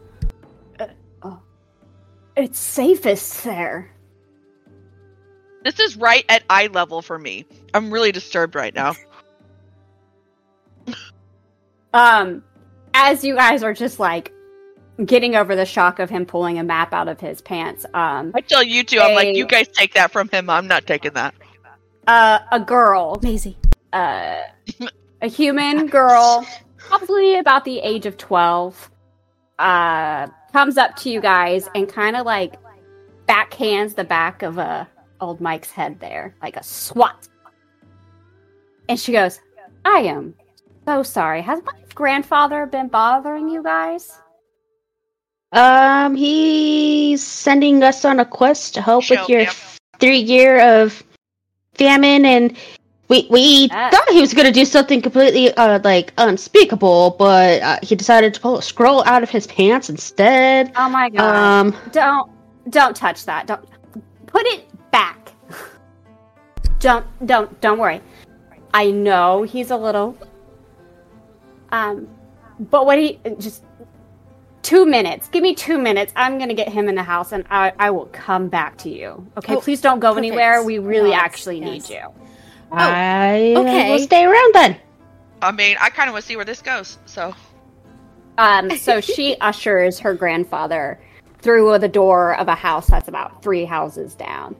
It's 2.35 2.59
safest 2.59 3.43
there. 3.43 3.91
This 5.63 5.79
is 5.79 5.97
right 5.97 6.23
at 6.29 6.43
eye 6.51 6.67
level 6.67 7.01
for 7.01 7.17
me. 7.17 7.47
I'm 7.73 7.89
really 7.91 8.11
disturbed 8.11 8.53
right 8.53 8.73
now. 8.75 8.93
Um, 11.97 12.43
as 12.93 13.23
you 13.23 13.35
guys 13.35 13.63
are 13.63 13.73
just 13.73 13.99
like 13.99 14.31
getting 15.03 15.35
over 15.35 15.55
the 15.55 15.65
shock 15.65 15.97
of 15.97 16.11
him 16.11 16.27
pulling 16.27 16.59
a 16.59 16.63
map 16.63 16.93
out 16.93 17.07
of 17.07 17.19
his 17.19 17.41
pants, 17.41 17.85
um, 17.95 18.31
I 18.35 18.41
tell 18.41 18.61
you 18.61 18.83
two, 18.83 18.99
I'm 18.99 19.15
like, 19.15 19.35
you 19.35 19.47
guys 19.47 19.67
take 19.67 19.95
that 19.95 20.11
from 20.11 20.29
him. 20.29 20.47
I'm 20.47 20.67
not 20.67 20.85
taking 20.85 21.13
that. 21.13 21.33
uh, 22.05 22.39
a 22.51 22.59
girl, 22.59 23.17
Maisy. 23.17 23.55
uh, 23.93 24.41
a 25.23 25.27
human 25.27 25.87
girl, 25.87 26.45
probably 26.77 27.39
about 27.39 27.65
the 27.65 27.79
age 27.79 28.05
of 28.05 28.15
12, 28.17 28.91
uh, 29.57 30.27
comes 30.53 30.77
up 30.77 30.95
to 30.97 31.09
you 31.09 31.19
guys 31.19 31.67
and 31.73 31.89
kind 31.89 32.15
of 32.15 32.27
like 32.27 32.57
backhands 33.27 33.95
the 33.95 34.03
back 34.03 34.43
of 34.43 34.59
uh, 34.59 34.85
old 35.19 35.41
Mike's 35.41 35.71
head 35.71 35.99
there, 35.99 36.35
like 36.43 36.57
a 36.57 36.63
swat. 36.63 37.27
And 38.87 38.99
she 38.99 39.11
goes, 39.11 39.39
I 39.83 40.01
am 40.01 40.35
so 40.85 41.01
sorry. 41.03 41.41
Has 41.41 41.59
my 41.65 41.73
grandfather 41.97 42.67
been 42.67 42.87
bothering 42.87 43.49
you 43.49 43.63
guys? 43.63 44.19
um, 45.53 46.13
he's 46.15 47.23
sending 47.25 47.81
us 47.81 48.05
on 48.05 48.19
a 48.19 48.25
quest 48.25 48.75
to 48.75 48.81
help 48.81 49.03
Show, 49.03 49.15
with 49.15 49.29
your 49.29 49.39
yep. 49.41 49.53
three 49.99 50.19
year 50.19 50.59
of 50.81 51.01
famine, 51.73 52.23
and 52.25 52.55
we 53.07 53.27
we 53.31 53.67
Ah. 53.71 53.89
thought 53.89 54.07
he 54.09 54.21
was 54.21 54.33
gonna 54.35 54.51
do 54.51 54.63
something 54.65 55.01
completely 55.01 55.51
uh 55.55 55.79
like 55.83 56.13
unspeakable, 56.19 57.15
but 57.17 57.61
uh, 57.63 57.79
he 57.81 57.95
decided 57.95 58.33
to 58.35 58.41
pull 58.41 58.57
a 58.59 58.61
scroll 58.61 59.03
out 59.05 59.23
of 59.23 59.29
his 59.31 59.47
pants 59.47 59.89
instead. 59.89 60.71
Oh 60.75 60.89
my 60.89 61.09
god. 61.09 61.35
Um, 61.35 61.75
don't 61.91 62.29
don't 62.69 62.95
touch 62.95 63.25
that. 63.25 63.47
Don't 63.47 63.65
put 64.27 64.45
it 64.47 64.65
back. 64.91 65.31
Don't 66.79 67.05
don't 67.25 67.49
don't 67.61 67.79
worry. 67.79 68.01
I 68.73 68.91
know 68.91 69.41
he's 69.43 69.71
a 69.71 69.77
little 69.77 70.15
um 71.71 72.07
but 72.59 72.85
what 72.85 72.97
he 72.97 73.19
just 73.37 73.63
two 74.63 74.85
minutes. 74.85 75.29
Give 75.29 75.43
me 75.43 75.55
two 75.55 75.77
minutes. 75.77 76.11
I'm 76.15 76.37
gonna 76.37 76.53
get 76.53 76.67
him 76.67 76.89
in 76.89 76.95
the 76.95 77.03
house 77.03 77.31
and 77.31 77.45
I, 77.49 77.71
I 77.79 77.89
will 77.91 78.07
come 78.07 78.49
back 78.49 78.77
to 78.79 78.89
you. 78.89 79.25
Okay, 79.37 79.55
Oh, 79.55 79.61
please 79.61 79.79
don't 79.79 79.99
go 79.99 80.09
perfect. 80.09 80.25
anywhere. 80.25 80.63
We 80.63 80.79
really 80.79 81.11
Yes, 81.11 81.21
actually 81.23 81.59
yes. 81.59 81.89
need 81.89 81.95
you. 81.95 82.07
I 82.71 83.53
okay. 83.55 83.91
will 83.91 83.99
stay 83.99 84.25
around 84.25 84.53
then. 84.55 84.77
I 85.41 85.51
mean, 85.53 85.77
I 85.79 85.89
kind 85.89 86.09
of 86.09 86.13
want 86.13 86.23
to 86.23 86.27
see 86.27 86.35
where 86.35 86.43
this 86.43 86.61
goes. 86.61 86.97
So, 87.05 87.33
Um, 88.37 88.69
so 88.71 88.99
she 89.15 89.37
ushers 89.39 89.99
her 89.99 90.13
grandfather 90.13 90.99
through 91.39 91.77
the 91.79 91.87
door 91.87 92.35
of 92.37 92.47
a 92.49 92.55
house 92.55 92.87
that's 92.87 93.07
about 93.07 93.41
three 93.41 93.63
houses 93.63 94.15
down. 94.15 94.55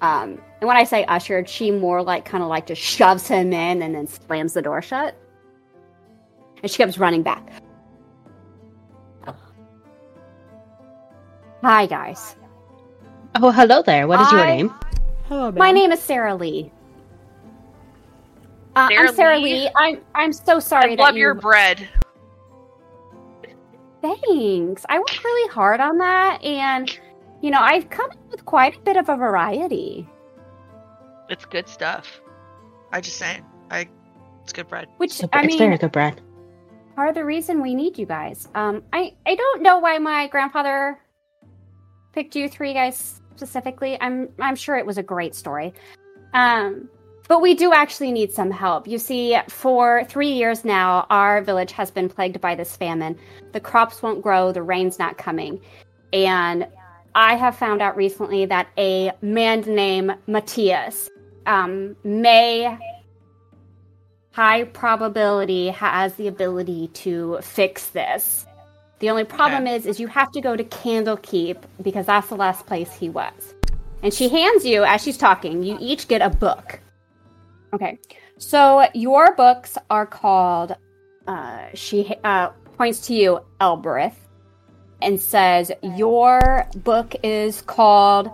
Um, 0.00 0.40
and 0.60 0.66
when 0.66 0.76
I 0.76 0.82
say 0.82 1.04
ushered, 1.04 1.48
she 1.48 1.70
more 1.70 2.02
like 2.02 2.24
kind 2.24 2.42
of 2.42 2.48
like 2.48 2.66
just 2.66 2.82
shoves 2.82 3.28
him 3.28 3.52
in 3.52 3.82
and 3.82 3.94
then 3.94 4.08
slams 4.08 4.54
the 4.54 4.62
door 4.62 4.82
shut. 4.82 5.14
And 6.62 6.70
she 6.70 6.78
comes 6.78 6.98
running 6.98 7.22
back. 7.22 7.50
Hi, 11.62 11.86
guys. 11.86 12.36
Oh, 13.36 13.50
hello 13.50 13.82
there. 13.82 14.06
What 14.08 14.20
is 14.20 14.32
your 14.32 14.44
name? 14.44 14.74
Hello, 15.28 15.52
My 15.52 15.70
name 15.72 15.92
is 15.92 16.00
Sarah 16.00 16.34
Lee. 16.34 16.72
Uh, 18.74 18.88
Sarah 18.88 19.08
I'm 19.08 19.14
Sarah 19.14 19.38
Lee? 19.38 19.54
Lee. 19.54 19.70
I'm 19.76 20.00
I'm 20.14 20.32
so 20.32 20.58
sorry 20.58 20.92
I 20.92 20.96
that 20.96 21.02
love 21.02 21.14
you. 21.14 21.20
your 21.20 21.34
bread. 21.34 21.88
Thanks. 24.00 24.84
I 24.88 24.98
worked 24.98 25.22
really 25.22 25.52
hard 25.52 25.80
on 25.80 25.98
that, 25.98 26.42
and 26.42 26.90
you 27.42 27.50
know 27.50 27.60
I've 27.60 27.88
come 27.90 28.10
up 28.10 28.30
with 28.30 28.44
quite 28.44 28.76
a 28.76 28.80
bit 28.80 28.96
of 28.96 29.08
a 29.08 29.16
variety. 29.16 30.08
It's 31.28 31.44
good 31.44 31.68
stuff. 31.68 32.20
I 32.90 33.00
just 33.00 33.16
saying, 33.18 33.44
I 33.70 33.88
it's 34.42 34.52
good 34.52 34.68
bread. 34.68 34.88
Which 34.96 35.20
It's 35.20 35.28
I 35.32 35.46
mean, 35.46 35.58
very 35.58 35.78
good 35.78 35.92
bread. 35.92 36.20
Part 36.94 37.08
of 37.08 37.14
the 37.14 37.24
reason 37.24 37.62
we 37.62 37.74
need 37.74 37.98
you 37.98 38.06
guys. 38.06 38.48
Um, 38.54 38.82
I 38.92 39.14
I 39.26 39.34
don't 39.34 39.62
know 39.62 39.78
why 39.78 39.98
my 39.98 40.28
grandfather 40.28 40.98
picked 42.12 42.36
you 42.36 42.48
three 42.48 42.74
guys 42.74 43.20
specifically. 43.36 43.98
I'm 44.00 44.28
I'm 44.40 44.56
sure 44.56 44.76
it 44.76 44.86
was 44.86 44.98
a 44.98 45.02
great 45.02 45.34
story. 45.34 45.72
Um, 46.34 46.88
but 47.28 47.40
we 47.40 47.54
do 47.54 47.72
actually 47.72 48.12
need 48.12 48.32
some 48.32 48.50
help. 48.50 48.86
You 48.86 48.98
see, 48.98 49.38
for 49.48 50.04
three 50.04 50.32
years 50.32 50.64
now, 50.64 51.06
our 51.08 51.40
village 51.42 51.72
has 51.72 51.90
been 51.90 52.08
plagued 52.08 52.40
by 52.40 52.54
this 52.54 52.76
famine. 52.76 53.18
The 53.52 53.60
crops 53.60 54.02
won't 54.02 54.22
grow, 54.22 54.52
the 54.52 54.62
rain's 54.62 54.98
not 54.98 55.18
coming. 55.18 55.60
And 56.12 56.66
I 57.14 57.36
have 57.36 57.56
found 57.56 57.80
out 57.80 57.96
recently 57.96 58.44
that 58.46 58.68
a 58.76 59.12
man 59.22 59.60
named 59.60 60.16
Matthias 60.26 61.08
um, 61.46 61.96
may, 62.04 62.78
high 64.32 64.64
probability, 64.64 65.68
has 65.68 66.14
the 66.14 66.26
ability 66.26 66.88
to 66.88 67.38
fix 67.42 67.88
this. 67.88 68.46
The 68.98 69.10
only 69.10 69.24
problem 69.24 69.66
is, 69.66 69.86
is 69.86 70.00
you 70.00 70.06
have 70.06 70.30
to 70.32 70.40
go 70.40 70.56
to 70.56 70.64
Candlekeep 70.64 71.58
because 71.82 72.06
that's 72.06 72.28
the 72.28 72.36
last 72.36 72.66
place 72.66 72.92
he 72.92 73.08
was. 73.10 73.54
And 74.02 74.12
she 74.12 74.28
hands 74.28 74.64
you, 74.64 74.84
as 74.84 75.02
she's 75.02 75.18
talking, 75.18 75.62
you 75.62 75.76
each 75.80 76.08
get 76.08 76.22
a 76.22 76.30
book. 76.30 76.80
Okay. 77.74 77.98
So 78.38 78.86
your 78.94 79.34
books 79.34 79.76
are 79.90 80.06
called, 80.06 80.76
uh, 81.26 81.66
she 81.74 82.14
uh, 82.24 82.50
points 82.76 83.06
to 83.06 83.14
you, 83.14 83.40
Elbereth, 83.60 84.18
and 85.00 85.20
says, 85.20 85.70
Your 85.82 86.66
book 86.76 87.14
is 87.22 87.62
called 87.62 88.30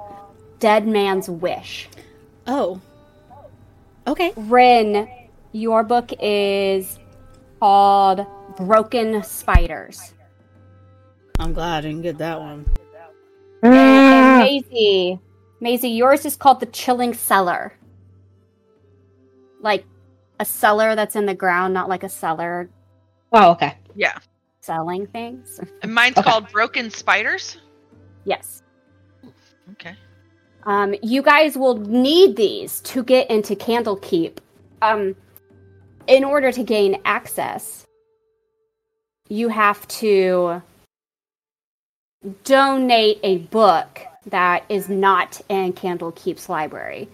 Dead 0.58 0.86
Man's 0.86 1.28
Wish. 1.28 1.88
Oh. 2.46 2.80
Okay. 4.06 4.32
Rin, 4.36 5.08
your 5.52 5.82
book 5.82 6.12
is 6.20 6.98
called 7.60 8.26
Broken 8.56 9.22
Spiders. 9.22 10.14
I'm 11.38 11.52
glad 11.52 11.78
I 11.84 11.88
didn't 11.88 12.02
get 12.02 12.18
that 12.18 12.40
one. 12.40 12.66
And 13.62 14.38
Maisie, 14.38 15.18
Maisie, 15.60 15.88
yours 15.90 16.24
is 16.24 16.36
called 16.36 16.60
The 16.60 16.66
Chilling 16.66 17.14
Cellar. 17.14 17.72
Like 19.60 19.84
a 20.40 20.44
cellar 20.44 20.94
that's 20.94 21.16
in 21.16 21.26
the 21.26 21.34
ground, 21.34 21.74
not 21.74 21.88
like 21.88 22.02
a 22.04 22.08
cellar 22.08 22.70
Oh, 23.32 23.50
okay. 23.52 23.76
Yeah. 23.94 24.16
selling 24.60 25.06
things. 25.08 25.60
And 25.82 25.92
mine's 25.92 26.16
Okay. 26.16 26.30
called 26.30 26.48
Broken 26.50 26.90
Spiders. 26.90 27.58
Yes. 28.24 28.62
Okay. 29.72 29.94
Um, 30.64 30.94
you 31.02 31.22
guys 31.22 31.56
will 31.58 31.76
need 31.76 32.36
these 32.36 32.80
to 32.82 33.02
get 33.02 33.30
into 33.30 33.54
Candlekeep. 33.54 34.38
Um, 34.82 35.14
in 36.08 36.24
order 36.24 36.50
to 36.50 36.64
gain 36.64 37.00
access, 37.04 37.86
you 39.28 39.48
have 39.48 39.86
to 39.88 40.62
donate 42.44 43.20
a 43.22 43.38
book 43.38 44.00
that 44.26 44.64
is 44.68 44.88
not 44.88 45.40
in 45.48 45.72
Candlekeep's 45.74 46.48
library. 46.48 47.08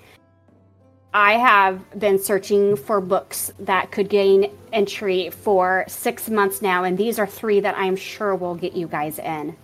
I 1.13 1.35
have 1.35 1.99
been 1.99 2.19
searching 2.19 2.77
for 2.77 3.01
books 3.01 3.53
that 3.61 3.91
could 3.93 4.09
gain 4.09 4.51
entry 4.73 5.31
for 5.31 5.85
six 5.87 6.31
months 6.31 6.63
now, 6.63 6.85
and 6.85 6.97
these 6.97 7.19
are 7.19 7.27
three 7.27 7.61
that 7.61 7.77
I'm 7.77 7.97
sure 7.97 8.35
will 8.35 8.55
get 8.55 8.75
you 8.75 8.89
guys 8.89 9.19
in. 9.19 9.57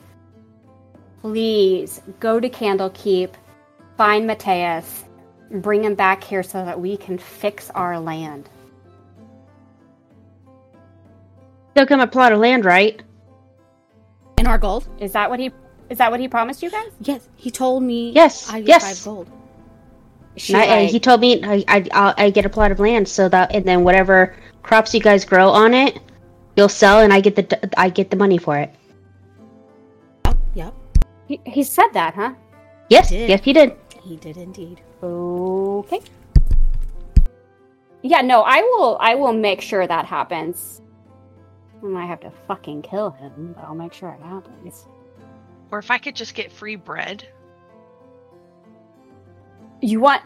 Please 1.22 2.02
go 2.18 2.40
to 2.40 2.48
Candlekeep, 2.48 3.30
find 3.96 4.26
Mateus, 4.26 5.04
bring 5.50 5.84
him 5.84 5.94
back 5.94 6.22
here 6.22 6.42
so 6.42 6.64
that 6.64 6.80
we 6.80 6.96
can 6.96 7.18
fix 7.18 7.70
our 7.70 7.98
land. 7.98 8.48
Still 11.72 11.86
come 11.86 12.00
a 12.00 12.06
plot 12.06 12.32
of 12.32 12.38
land, 12.40 12.64
right? 12.64 13.00
And 14.38 14.48
our 14.48 14.58
gold? 14.58 14.88
Is 14.98 15.12
that 15.12 15.30
what 15.30 15.38
he 15.38 15.52
is 15.88 15.98
that 15.98 16.10
what 16.10 16.20
he 16.20 16.28
promised 16.28 16.62
you 16.62 16.70
guys? 16.70 16.90
Yes, 17.00 17.28
he 17.36 17.50
told 17.50 17.82
me. 17.82 18.10
Yes, 18.12 18.48
I 18.50 18.58
yes. 18.58 18.82
five 18.82 19.04
gold. 19.04 19.30
She 20.36 20.54
And 20.54 20.62
I- 20.62 20.66
and 20.66 20.82
like- 20.84 20.90
he 20.90 21.00
told 21.00 21.20
me 21.20 21.42
I, 21.44 21.64
I 21.68 22.14
I'll, 22.16 22.30
get 22.32 22.46
a 22.46 22.48
plot 22.48 22.70
of 22.72 22.80
land 22.80 23.08
so 23.08 23.28
that 23.28 23.54
and 23.54 23.64
then 23.64 23.84
whatever 23.84 24.34
crops 24.62 24.94
you 24.94 25.00
guys 25.00 25.24
grow 25.24 25.48
on 25.50 25.74
it, 25.74 25.98
you'll 26.56 26.68
sell 26.68 27.00
and 27.00 27.12
I 27.12 27.20
get 27.20 27.36
the 27.36 27.70
I 27.78 27.88
get 27.90 28.10
the 28.10 28.16
money 28.16 28.38
for 28.38 28.56
it. 28.56 28.72
Yep, 30.54 30.74
he, 31.28 31.40
he 31.44 31.62
said 31.62 31.88
that, 31.92 32.14
huh? 32.14 32.34
Yes, 32.88 33.10
did. 33.10 33.28
yes, 33.28 33.40
he 33.44 33.52
did. 33.52 33.76
he 34.02 34.16
did 34.16 34.36
indeed. 34.36 34.80
Okay. 35.02 36.00
Yeah, 38.02 38.22
no, 38.22 38.42
I 38.42 38.62
will 38.62 38.96
I 39.00 39.14
will 39.14 39.32
make 39.32 39.60
sure 39.60 39.86
that 39.86 40.06
happens. 40.06 40.80
I 41.82 41.86
might 41.86 42.06
have 42.06 42.20
to 42.20 42.30
fucking 42.46 42.82
kill 42.82 43.10
him, 43.10 43.54
but 43.56 43.64
I'll 43.64 43.74
make 43.74 43.92
sure 43.92 44.10
it 44.10 44.22
happens. 44.22 44.86
Or 45.70 45.78
if 45.78 45.90
I 45.90 45.98
could 45.98 46.14
just 46.14 46.34
get 46.34 46.52
free 46.52 46.76
bread. 46.76 47.26
You 49.80 50.00
want 50.00 50.22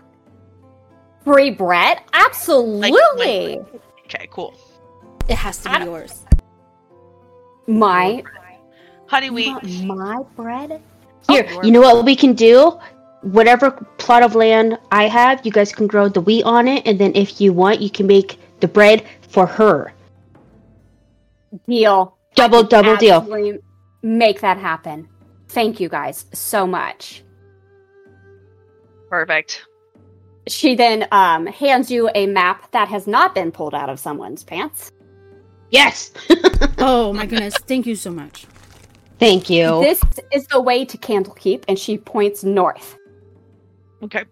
free 1.25 1.51
bread? 1.51 1.99
Absolutely. 2.13 3.61
Okay, 4.07 4.29
cool. 4.31 4.55
It 5.29 5.37
has 5.37 5.59
to 5.59 5.79
be 5.79 5.85
yours. 5.85 6.25
my 7.67 8.23
Honey 9.07 9.27
you 9.27 9.33
wheat. 9.33 9.85
my 9.85 10.23
bread? 10.35 10.83
Oh, 11.29 11.33
Here, 11.33 11.47
Oh, 11.51 11.63
you 11.63 11.71
know 11.71 11.81
what 11.81 12.05
we 12.05 12.17
can 12.17 12.35
do? 12.35 12.79
Whatever 13.23 13.71
plot 13.99 14.23
of 14.23 14.35
land 14.35 14.79
I 14.91 15.05
have, 15.09 15.45
you 15.47 15.53
guys 15.53 15.73
can 15.73 15.87
grow 15.87 16.09
the 16.09 16.21
wheat 16.21 16.43
on 16.45 16.69
it, 16.69 16.87
and 16.87 16.99
then 16.99 17.13
if 17.15 17.41
you 17.41 17.53
want, 17.53 17.81
you 17.81 17.91
can 17.91 18.07
make 18.07 18.39
the 18.61 18.69
bread 18.69 19.05
for 19.29 19.47
her. 19.47 19.93
Deal. 21.69 22.17
Double, 22.35 22.63
double 22.63 22.97
deal. 22.97 23.61
Make 24.03 24.41
that 24.41 24.59
happen. 24.59 25.09
Thank 25.49 25.81
you 25.81 25.89
guys 25.89 26.27
so 26.33 26.67
much. 26.67 27.23
Perfect. 29.09 29.63
She 30.49 30.75
then 30.75 31.07
um, 31.13 31.47
hands 31.47 31.91
you 31.91 32.11
a 32.15 32.27
map 32.27 32.71
that 32.73 32.89
has 32.89 33.07
not 33.07 33.35
been 33.35 33.51
pulled 33.53 33.75
out 33.75 33.89
of 33.89 33.99
someone's 33.99 34.43
pants. 34.43 34.91
Yes. 35.71 36.13
Oh 36.79 37.13
my 37.13 37.25
goodness! 37.25 37.55
Thank 37.67 37.87
you 37.87 37.95
so 37.95 38.11
much. 38.11 38.47
Thank 39.19 39.49
you. 39.49 39.81
This 39.81 40.03
is 40.33 40.47
the 40.49 40.61
way 40.61 40.85
to 40.85 40.99
Candlekeep, 40.99 41.65
and 41.69 41.79
she 41.79 41.97
points 41.97 42.45
north. 42.45 42.99
Okay. 44.03 44.25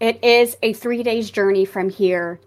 It 0.00 0.22
is 0.24 0.56
a 0.62 0.72
three 0.72 1.02
days 1.02 1.30
journey 1.30 1.64
from 1.64 1.90
here. 1.90 2.40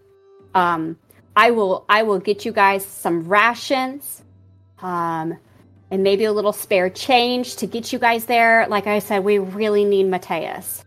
Um, 0.55 0.97
I 1.37 1.51
will 1.51 1.85
I 1.87 2.01
will 2.01 2.17
get 2.17 2.45
you 2.45 2.51
guys 2.51 2.83
some 2.83 3.27
rations, 3.29 4.23
um, 4.81 5.37
and 5.91 6.01
maybe 6.01 6.23
a 6.23 6.33
little 6.33 6.51
spare 6.51 6.89
change 6.89 7.57
to 7.57 7.67
get 7.67 7.93
you 7.93 7.99
guys 7.99 8.25
there. 8.25 8.65
Like 8.67 8.87
I 8.87 8.97
said, 8.97 9.23
we 9.23 9.37
really 9.37 9.85
need 9.85 10.07
Mateus. 10.07 10.83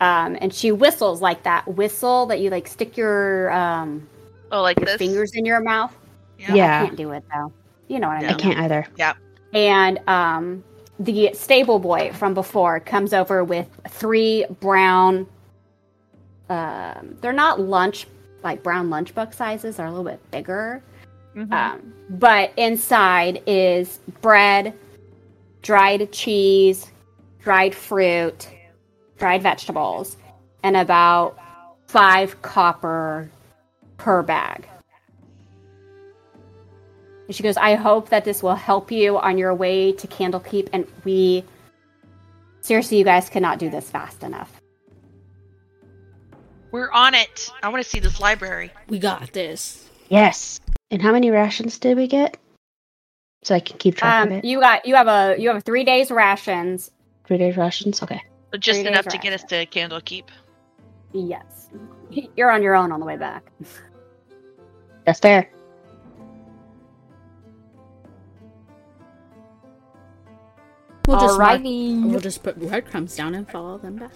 Um, 0.00 0.36
and 0.40 0.52
she 0.52 0.70
whistles 0.70 1.22
like 1.22 1.44
that 1.44 1.66
whistle 1.66 2.26
that 2.26 2.40
you 2.40 2.50
like 2.50 2.66
stick 2.66 2.96
your 2.98 3.50
um, 3.52 4.06
Oh, 4.50 4.60
like 4.60 4.78
your 4.78 4.84
this. 4.84 4.96
fingers 4.98 5.32
in 5.34 5.46
your 5.46 5.60
mouth. 5.60 5.96
Yeah. 6.38 6.54
Yeah. 6.54 6.82
I 6.82 6.86
can't 6.86 6.96
do 6.98 7.12
it 7.12 7.24
though. 7.32 7.50
You 7.88 8.00
know 8.00 8.08
what 8.08 8.18
I 8.18 8.20
mean? 8.20 8.30
I 8.30 8.34
can't 8.34 8.58
either. 8.58 8.86
Yeah. 8.98 9.14
And 9.54 9.98
um, 10.08 10.62
the 10.98 11.30
stable 11.32 11.78
boy 11.78 12.12
from 12.12 12.34
before 12.34 12.80
comes 12.80 13.14
over 13.14 13.44
with 13.44 13.66
three 13.88 14.44
brown. 14.60 15.26
Um, 16.50 17.16
they're 17.22 17.32
not 17.32 17.60
lunch 17.60 18.06
like 18.42 18.62
brown 18.62 18.88
lunchbook 18.88 19.34
sizes; 19.34 19.76
they're 19.76 19.86
a 19.86 19.90
little 19.90 20.04
bit 20.04 20.30
bigger. 20.30 20.82
Mhm. 21.34 21.52
Um, 21.52 21.94
but 22.10 22.52
inside 22.56 23.42
is 23.46 23.98
bread, 24.20 24.74
dried 25.62 26.12
cheese, 26.12 26.90
dried 27.40 27.74
fruit, 27.74 28.48
dried 29.18 29.42
vegetables, 29.42 30.16
and 30.62 30.76
about 30.76 31.38
five 31.86 32.40
copper 32.42 33.30
per 33.96 34.22
bag. 34.22 34.68
And 37.26 37.36
she 37.36 37.42
goes, 37.42 37.56
I 37.56 37.74
hope 37.74 38.08
that 38.10 38.24
this 38.24 38.42
will 38.42 38.54
help 38.54 38.90
you 38.90 39.18
on 39.18 39.38
your 39.38 39.54
way 39.54 39.92
to 39.92 40.06
Candlekeep. 40.06 40.68
And 40.72 40.86
we, 41.04 41.44
seriously, 42.60 42.98
you 42.98 43.04
guys 43.04 43.28
cannot 43.28 43.58
do 43.58 43.70
this 43.70 43.88
fast 43.90 44.22
enough. 44.22 44.61
We're 46.72 46.90
on 46.90 47.14
it. 47.14 47.50
I 47.62 47.68
want 47.68 47.82
to 47.84 47.88
see 47.88 48.00
this 48.00 48.18
library. 48.20 48.72
We 48.88 48.98
got 48.98 49.32
this. 49.32 49.88
Yes. 50.08 50.60
And 50.90 51.00
how 51.00 51.12
many 51.12 51.30
rations 51.30 51.78
did 51.78 51.96
we 51.96 52.06
get? 52.08 52.36
So 53.44 53.54
I 53.54 53.60
can 53.60 53.78
keep 53.78 53.96
track 53.96 54.22
Um, 54.22 54.28
of 54.32 54.38
it. 54.38 54.44
you 54.44 54.60
got, 54.60 54.86
you 54.86 54.94
have 54.94 55.06
a, 55.08 55.36
you 55.38 55.50
have 55.50 55.62
three 55.64 55.84
days 55.84 56.10
rations. 56.10 56.90
Three 57.26 57.38
days 57.38 57.56
rations. 57.56 58.02
Okay. 58.02 58.20
But 58.50 58.60
just 58.60 58.80
Three 58.80 58.88
enough 58.88 59.04
days 59.04 59.12
to 59.14 59.18
get 59.18 59.32
us 59.32 59.44
to 59.44 59.66
Candlekeep. 59.66 60.24
Yes, 61.12 61.68
you're 62.36 62.50
on 62.50 62.62
your 62.62 62.74
own 62.74 62.90
on 62.92 63.00
the 63.00 63.06
way 63.06 63.16
back. 63.16 63.44
That's 65.04 65.20
fair. 65.20 65.50
We'll 71.06 71.20
just 71.20 71.38
mark- 71.38 71.60
Alrighty. 71.60 72.10
we'll 72.10 72.20
just 72.20 72.42
put 72.42 72.58
breadcrumbs 72.58 73.16
down 73.16 73.34
and 73.34 73.48
follow 73.50 73.78
them 73.78 73.96
back. 73.96 74.12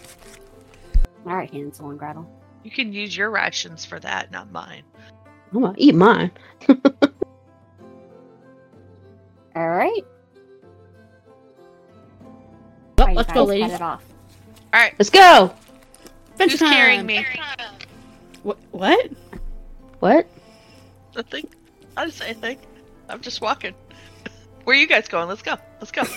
All 1.26 1.34
right, 1.36 1.50
Hansel 1.50 1.90
and 1.90 1.98
Gretel. 1.98 2.30
You 2.66 2.72
can 2.72 2.92
use 2.92 3.16
your 3.16 3.30
rations 3.30 3.84
for 3.84 4.00
that, 4.00 4.32
not 4.32 4.50
mine. 4.50 4.82
I'm 5.54 5.62
gonna 5.62 5.74
eat 5.78 5.94
mine. 5.94 6.32
All 9.54 9.68
right. 9.68 10.04
Oh, 12.98 13.04
Are 13.04 13.14
let's 13.14 13.32
go, 13.32 13.44
ladies. 13.44 13.66
headed 13.70 13.82
off? 13.82 14.02
All 14.74 14.80
right, 14.80 14.92
Let's 14.98 15.10
go. 15.10 15.54
Adventure 16.32 16.50
who's 16.54 16.58
time. 16.58 16.72
carrying 16.72 17.06
me? 17.06 17.24
Wh- 18.42 18.74
what? 18.74 19.10
What? 20.00 20.26
Nothing. 21.14 21.46
I 21.96 22.06
didn't 22.06 22.14
say 22.14 22.30
anything. 22.30 22.58
I'm 23.08 23.20
just 23.20 23.40
walking. 23.40 23.74
Where 24.64 24.76
are 24.76 24.80
you 24.80 24.88
guys 24.88 25.06
going? 25.06 25.28
Let's 25.28 25.42
go. 25.42 25.54
Let's 25.80 25.92
go. 25.92 26.02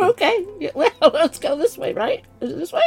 Okay. 0.00 0.46
Yeah, 0.58 0.70
well, 0.74 0.90
let's 1.12 1.38
go 1.38 1.56
this 1.58 1.76
way, 1.76 1.92
right? 1.92 2.24
Is 2.40 2.52
it 2.52 2.56
this 2.56 2.72
way? 2.72 2.82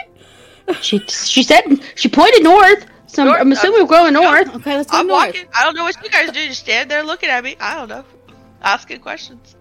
She 0.82 1.00
she 1.00 1.44
said 1.44 1.64
she 1.96 2.08
pointed 2.10 2.44
north, 2.44 2.86
so 3.08 3.22
I'm, 3.24 3.28
North, 3.28 3.42
I'm 3.42 3.52
assuming 3.52 3.82
uh, 3.82 3.84
we're 3.84 3.90
going 3.90 4.14
north. 4.14 4.56
Okay, 4.56 4.78
let's 4.78 4.90
go 4.90 4.98
I'm 4.98 5.08
north. 5.08 5.28
walking. 5.28 5.46
I 5.54 5.64
don't 5.66 5.76
know 5.76 5.84
what 5.84 6.02
you 6.04 6.10
guys 6.10 6.32
do. 6.32 6.48
Just 6.48 6.62
stand 6.62 6.90
there 6.90 7.04
looking 7.04 7.30
at 7.30 7.44
me. 7.44 7.56
I 7.60 7.76
don't 7.76 7.90
know. 7.90 8.06
Asking 8.62 9.00
questions. 9.02 9.56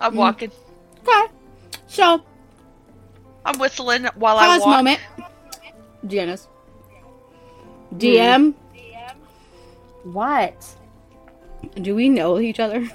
I'm 0.00 0.12
Mm. 0.12 0.16
walking. 0.16 0.50
Okay. 1.06 1.32
So, 1.86 2.22
I'm 3.46 3.58
whistling 3.58 4.04
while 4.16 4.36
I 4.36 4.46
pause 4.46 4.60
walk. 4.60 4.68
moment. 4.76 5.00
Janice. 6.06 6.46
DM, 7.96 8.52
DM 8.74 9.14
What? 10.04 10.66
do 11.80 11.94
we 11.94 12.08
know 12.10 12.38
each 12.38 12.60
other? 12.60 12.86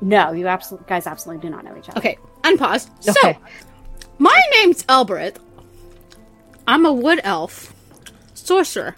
No, 0.00 0.32
you 0.32 0.48
absolutely 0.48 0.88
guys 0.88 1.06
absolutely 1.06 1.48
do 1.48 1.54
not 1.54 1.64
know 1.64 1.76
each 1.76 1.88
other. 1.88 1.98
Okay, 1.98 2.18
unpause. 2.42 2.90
So, 3.00 3.12
Okay. 3.12 3.38
My 4.18 4.40
name's 4.52 4.84
Elbereth. 4.88 5.38
I'm 6.66 6.86
a 6.86 6.92
wood 6.92 7.20
elf, 7.24 7.74
sorcerer. 8.34 8.96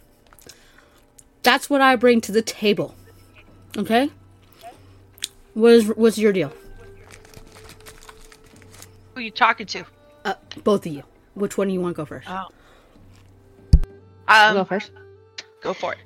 That's 1.42 1.68
what 1.70 1.80
I 1.80 1.96
bring 1.96 2.20
to 2.22 2.32
the 2.32 2.42
table. 2.42 2.94
Okay? 3.76 4.10
What 5.54 5.72
is 5.72 5.86
what's 5.88 6.18
your 6.18 6.32
deal? 6.32 6.52
Who 9.14 9.20
are 9.20 9.22
you 9.22 9.30
talking 9.30 9.66
to? 9.68 9.84
Uh, 10.24 10.34
both 10.62 10.86
of 10.86 10.92
you. 10.92 11.02
Which 11.34 11.56
one 11.58 11.68
do 11.68 11.74
you 11.74 11.80
want 11.80 11.94
to 11.96 12.02
go 12.02 12.04
first? 12.04 12.28
Oh. 12.28 12.48
I'll 14.28 14.54
go 14.54 14.60
Um, 14.60 14.66
first. 14.66 14.90
go 15.62 15.72
for 15.74 15.92
it. 15.92 15.98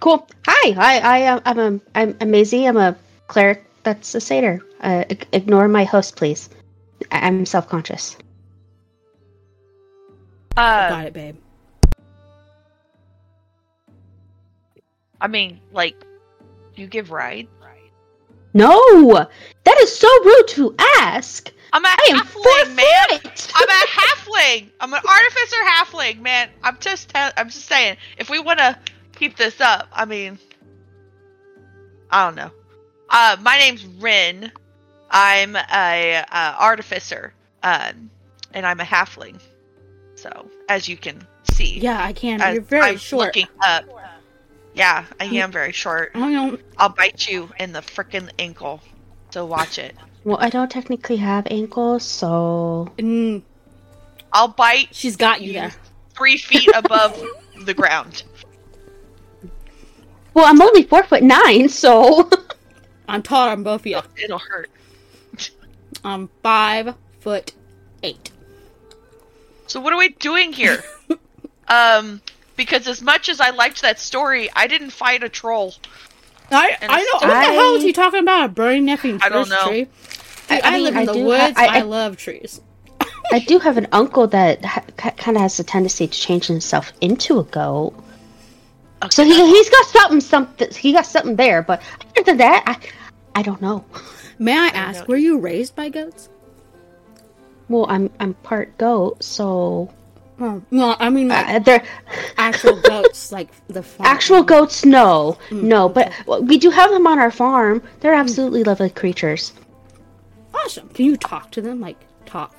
Cool. 0.00 0.26
Hi. 0.46 0.74
I 0.76 0.98
I 1.00 1.18
am 1.18 1.40
I'm 1.44 1.58
a 1.58 1.80
I'm, 1.94 2.16
I'm 2.20 2.30
Maisy. 2.32 2.68
I'm 2.68 2.76
a 2.76 2.96
cleric. 3.26 3.64
That's 3.82 4.14
a 4.14 4.20
satyr. 4.20 4.60
Uh, 4.80 5.04
ignore 5.32 5.66
my 5.68 5.84
host, 5.84 6.16
please. 6.16 6.48
I'm 7.10 7.46
self 7.46 7.68
conscious. 7.68 8.16
Uh, 10.58 10.88
Got 10.88 11.06
it, 11.06 11.12
babe. 11.12 11.36
I 15.20 15.28
mean, 15.28 15.60
like, 15.72 15.94
you 16.74 16.88
give 16.88 17.12
ride. 17.12 17.46
No, 18.54 19.12
that 19.64 19.78
is 19.80 19.96
so 19.96 20.08
rude 20.24 20.48
to 20.48 20.74
ask. 20.96 21.52
I'm 21.72 21.84
a 21.84 21.88
I 21.88 22.06
am 22.10 22.18
halfling, 22.26 22.74
man. 22.74 23.20
I'm 23.54 23.68
a 23.68 23.86
halfling. 23.86 24.70
I'm 24.80 24.92
an 24.94 25.00
artificer 25.08 25.56
halfling, 25.64 26.20
man. 26.20 26.48
I'm 26.64 26.76
just, 26.80 27.10
tell- 27.10 27.30
I'm 27.36 27.50
just 27.50 27.66
saying. 27.66 27.98
If 28.16 28.28
we 28.30 28.40
want 28.40 28.58
to 28.58 28.76
keep 29.14 29.36
this 29.36 29.60
up, 29.60 29.86
I 29.92 30.06
mean, 30.06 30.38
I 32.10 32.24
don't 32.24 32.34
know. 32.34 32.50
Uh, 33.10 33.36
my 33.42 33.58
name's 33.58 33.86
Rin. 33.86 34.50
I'm 35.10 35.54
a 35.54 36.24
uh, 36.30 36.56
artificer, 36.58 37.32
um, 37.62 38.10
and 38.54 38.66
I'm 38.66 38.80
a 38.80 38.84
halfling. 38.84 39.40
So, 40.18 40.48
as 40.68 40.88
you 40.88 40.96
can 40.96 41.24
see, 41.52 41.78
Yeah, 41.78 42.02
I 42.02 42.12
can. 42.12 42.40
You're 42.52 42.60
very 42.62 42.90
I'm 42.90 42.96
short. 42.96 43.26
Looking 43.26 43.46
up. 43.64 43.84
Yeah, 44.74 45.04
I 45.20 45.24
am 45.26 45.52
very 45.52 45.70
short. 45.72 46.10
I 46.14 46.32
don't. 46.32 46.60
I'll 46.76 46.88
bite 46.88 47.28
you 47.28 47.48
in 47.60 47.72
the 47.72 47.80
frickin' 47.80 48.28
ankle. 48.38 48.80
So 49.30 49.44
watch 49.46 49.78
it. 49.78 49.94
Well, 50.24 50.38
I 50.40 50.48
don't 50.50 50.70
technically 50.70 51.16
have 51.18 51.46
ankles, 51.50 52.02
so 52.04 52.92
Mm, 52.98 53.42
I'll 54.32 54.48
bite 54.48 54.88
she's 54.92 55.16
got 55.16 55.40
you 55.40 55.52
there. 55.52 55.72
three 56.16 56.36
feet 56.48 56.68
above 56.74 57.20
the 57.64 57.74
ground. 57.74 58.24
well, 60.34 60.46
I'm 60.46 60.60
only 60.60 60.82
four 60.82 61.04
foot 61.04 61.22
nine, 61.22 61.68
so 61.68 62.28
I'm 63.08 63.22
taller 63.22 63.50
than 63.54 63.62
both 63.62 63.82
of 63.82 63.86
you. 63.86 64.00
It'll 64.22 64.38
hurt. 64.38 64.70
I'm 66.04 66.28
five 66.42 66.94
foot 67.20 67.52
eight. 68.02 68.30
So 69.68 69.80
what 69.80 69.92
are 69.92 69.98
we 69.98 70.08
doing 70.10 70.52
here? 70.52 70.82
um, 71.68 72.20
because 72.56 72.88
as 72.88 73.00
much 73.02 73.28
as 73.28 73.40
I 73.40 73.50
liked 73.50 73.82
that 73.82 73.98
story, 74.00 74.48
I 74.56 74.66
didn't 74.66 74.90
fight 74.90 75.22
a 75.22 75.28
troll. 75.28 75.74
I 76.50 76.76
And 76.80 76.90
I 76.90 76.98
know. 77.00 77.28
What 77.28 77.46
the 77.46 77.52
hell 77.52 77.74
is 77.76 77.82
he 77.82 77.92
talking 77.92 78.20
about? 78.20 78.46
A 78.46 78.48
burning 78.48 78.86
effing 78.86 79.22
I 79.22 79.28
don't 79.28 79.48
know. 79.48 79.68
tree? 79.68 79.86
I- 80.50 80.60
I 80.60 80.60
I, 80.64 80.70
mean, 80.72 80.84
live 80.84 80.94
in 80.94 80.98
I 81.00 81.04
the 81.06 81.12
do- 81.12 81.24
woods. 81.24 81.54
I- 81.56 81.66
I, 81.66 81.78
I- 81.78 81.82
love 81.82 82.16
trees. 82.16 82.60
I 83.32 83.38
do 83.40 83.58
have 83.58 83.76
an 83.76 83.86
uncle 83.92 84.26
that 84.28 84.64
ha- 84.64 84.84
kind 84.96 85.36
of 85.36 85.42
has 85.42 85.60
a 85.60 85.64
tendency 85.64 86.06
to 86.08 86.18
change 86.18 86.46
himself 86.46 86.92
into 87.02 87.38
a 87.38 87.44
goat. 87.44 87.92
Okay, 89.02 89.10
So 89.12 89.22
he 89.22 89.34
he's 89.34 89.68
got 89.70 89.86
something 89.86 90.20
something 90.20 90.70
he 90.72 90.92
got 90.92 91.04
something 91.06 91.36
there, 91.36 91.62
but 91.62 91.82
other 92.16 92.24
than 92.24 92.38
that, 92.38 92.64
I 92.66 93.38
I 93.38 93.42
don't 93.42 93.60
know. 93.60 93.84
May 94.38 94.56
I 94.56 94.70
don't 94.70 94.76
ask, 94.76 95.00
know. 95.00 95.06
were 95.08 95.16
you 95.18 95.38
raised 95.38 95.76
by 95.76 95.90
goats? 95.90 96.30
Well, 97.68 97.86
I'm 97.88 98.10
I'm 98.20 98.34
part 98.34 98.76
goat, 98.78 99.22
so 99.22 99.90
Oh, 100.40 100.62
no, 100.70 100.94
I 100.98 101.10
mean 101.10 101.28
like 101.28 101.48
uh, 101.48 101.58
they're 101.58 101.84
actual 102.38 102.80
goats, 102.80 103.32
like 103.32 103.48
the 103.66 103.82
farm. 103.82 104.06
actual 104.06 104.42
goats. 104.42 104.84
No, 104.84 105.36
no, 105.50 105.88
but 105.88 106.08
okay. 106.08 106.16
well, 106.26 106.42
we 106.42 106.58
do 106.58 106.70
have 106.70 106.90
them 106.90 107.06
on 107.08 107.18
our 107.18 107.32
farm. 107.32 107.82
They're 108.00 108.14
absolutely 108.14 108.62
lovely 108.62 108.90
creatures. 108.90 109.52
Awesome. 110.54 110.88
Can 110.90 111.06
you 111.06 111.16
talk 111.16 111.50
to 111.52 111.60
them? 111.60 111.80
Like 111.80 111.96
talk. 112.24 112.54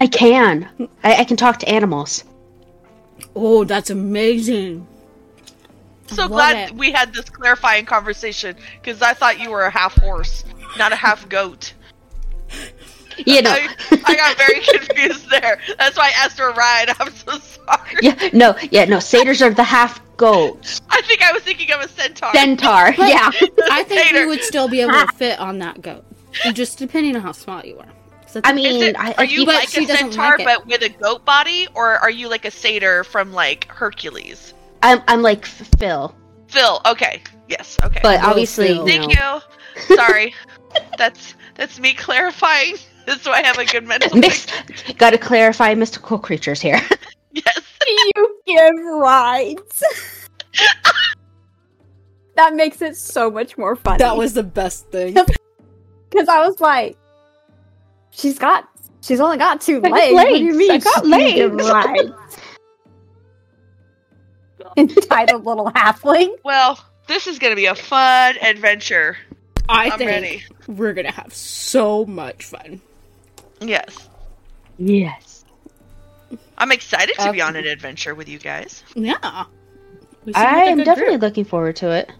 I 0.00 0.06
can. 0.06 0.68
I, 1.02 1.16
I 1.16 1.24
can 1.24 1.36
talk 1.38 1.58
to 1.60 1.68
animals. 1.68 2.24
Oh, 3.34 3.64
that's 3.64 3.88
amazing. 3.88 4.86
so 6.08 6.28
glad 6.28 6.70
it. 6.70 6.74
we 6.74 6.92
had 6.92 7.14
this 7.14 7.30
clarifying 7.30 7.86
conversation 7.86 8.54
because 8.82 9.00
I 9.00 9.14
thought 9.14 9.40
you 9.40 9.50
were 9.50 9.62
a 9.62 9.70
half 9.70 9.94
horse, 9.94 10.44
not 10.76 10.92
a 10.92 10.96
half 10.96 11.26
goat. 11.30 11.72
You 13.18 13.42
know. 13.42 13.50
I, 13.50 14.02
I 14.04 14.16
got 14.16 14.36
very 14.38 14.60
confused 14.78 15.30
there. 15.30 15.58
That's 15.78 15.96
why 15.96 16.08
I 16.08 16.24
asked 16.24 16.38
her 16.38 16.50
a 16.50 16.54
ride. 16.54 16.94
I'm 17.00 17.12
so 17.12 17.38
sorry. 17.38 17.96
yeah, 18.02 18.28
no, 18.32 18.56
yeah, 18.70 18.84
no. 18.84 18.98
Satyrs 18.98 19.42
are 19.42 19.50
the 19.50 19.64
half 19.64 20.00
goats. 20.16 20.80
I 20.90 21.02
think 21.02 21.22
I 21.22 21.32
was 21.32 21.42
thinking 21.42 21.70
of 21.72 21.80
a 21.80 21.88
centaur. 21.88 22.32
Centaur. 22.32 22.94
Yeah. 22.98 23.30
I 23.70 23.82
think 23.88 24.06
Hater. 24.06 24.22
you 24.22 24.28
would 24.28 24.42
still 24.42 24.68
be 24.68 24.80
able 24.80 24.92
to 24.92 25.08
fit 25.16 25.38
on 25.40 25.58
that 25.58 25.82
goat, 25.82 26.04
just 26.52 26.78
depending 26.78 27.16
on 27.16 27.22
how 27.22 27.32
small 27.32 27.64
you 27.64 27.78
are. 27.78 27.88
So 28.26 28.40
I 28.44 28.52
mean, 28.52 28.82
it, 28.82 28.96
I, 28.98 29.12
are 29.18 29.24
you 29.24 29.44
but 29.44 29.56
like 29.56 29.76
a 29.76 29.84
centaur 29.86 30.38
like 30.38 30.44
but 30.44 30.66
with 30.66 30.82
a 30.82 30.88
goat 30.88 31.24
body, 31.24 31.66
or 31.74 31.98
are 31.98 32.08
you 32.10 32.28
like 32.28 32.46
a 32.46 32.50
satyr 32.50 33.04
from 33.04 33.32
like 33.32 33.66
Hercules? 33.66 34.54
I'm 34.82 35.02
I'm 35.06 35.20
like 35.22 35.44
Phil, 35.44 36.14
Phil. 36.48 36.80
Okay. 36.86 37.22
Yes. 37.48 37.76
Okay. 37.82 38.00
but 38.02 38.22
obviously, 38.22 38.68
Phil. 38.68 38.76
you 38.76 38.86
Thank 38.86 39.18
know, 39.18 39.40
you. 39.88 39.96
Sorry. 39.96 40.34
that's 40.96 41.34
that's 41.56 41.78
me 41.78 41.92
clarifying. 41.92 42.76
So 43.20 43.30
I 43.32 43.42
have 43.42 43.58
a 43.58 43.64
good 43.64 43.86
mental. 43.86 44.16
mix. 44.16 44.46
Got 44.98 45.10
to 45.10 45.18
clarify 45.18 45.74
mystical 45.74 46.18
creatures 46.18 46.60
here. 46.60 46.80
Yes. 47.34 47.60
You 48.14 48.38
give 48.46 48.74
rides. 49.00 49.82
that 52.36 52.54
makes 52.54 52.82
it 52.82 52.94
so 52.96 53.30
much 53.30 53.56
more 53.56 53.74
fun. 53.74 53.98
that 53.98 54.16
was 54.16 54.34
the 54.34 54.42
best 54.42 54.86
thing. 54.90 55.14
because 56.10 56.28
I 56.28 56.46
was 56.46 56.60
like, 56.60 56.96
she's 58.10 58.38
got, 58.38 58.68
she's 59.00 59.18
only 59.18 59.38
got 59.38 59.60
two 59.62 59.78
I 59.78 59.80
got 59.80 59.92
legs. 59.92 60.12
What 60.14 60.28
do 60.28 60.44
you 60.44 60.52
mean? 60.54 60.70
I 60.72 60.78
got 60.78 61.04
she 61.04 61.10
can 61.10 61.56
legs. 61.56 61.70
ride? 61.70 62.12
Entitled 64.76 65.44
little 65.44 65.70
halfling. 65.72 66.36
Well, 66.44 66.78
this 67.08 67.26
is 67.26 67.38
gonna 67.38 67.56
be 67.56 67.66
a 67.66 67.74
fun 67.74 68.36
adventure. 68.42 69.16
I 69.68 69.86
I'm 69.90 69.98
think 69.98 70.10
ready. 70.10 70.42
we're 70.68 70.92
gonna 70.92 71.10
have 71.12 71.32
so 71.34 72.04
much 72.06 72.44
fun. 72.44 72.80
Yes. 73.68 74.08
yes. 74.78 75.44
I'm 76.58 76.72
excited 76.72 77.16
to 77.18 77.32
be 77.32 77.40
on 77.40 77.56
an 77.56 77.66
adventure 77.66 78.14
with 78.14 78.28
you 78.28 78.38
guys. 78.38 78.82
Yeah. 78.94 79.44
We 80.24 80.32
seem 80.32 80.42
I 80.42 80.52
like 80.52 80.66
a 80.66 80.70
am 80.70 80.76
good 80.78 80.84
definitely 80.84 81.12
group. 81.14 81.22
looking 81.22 81.44
forward 81.44 81.76
to 81.76 81.90
it. 81.90 82.12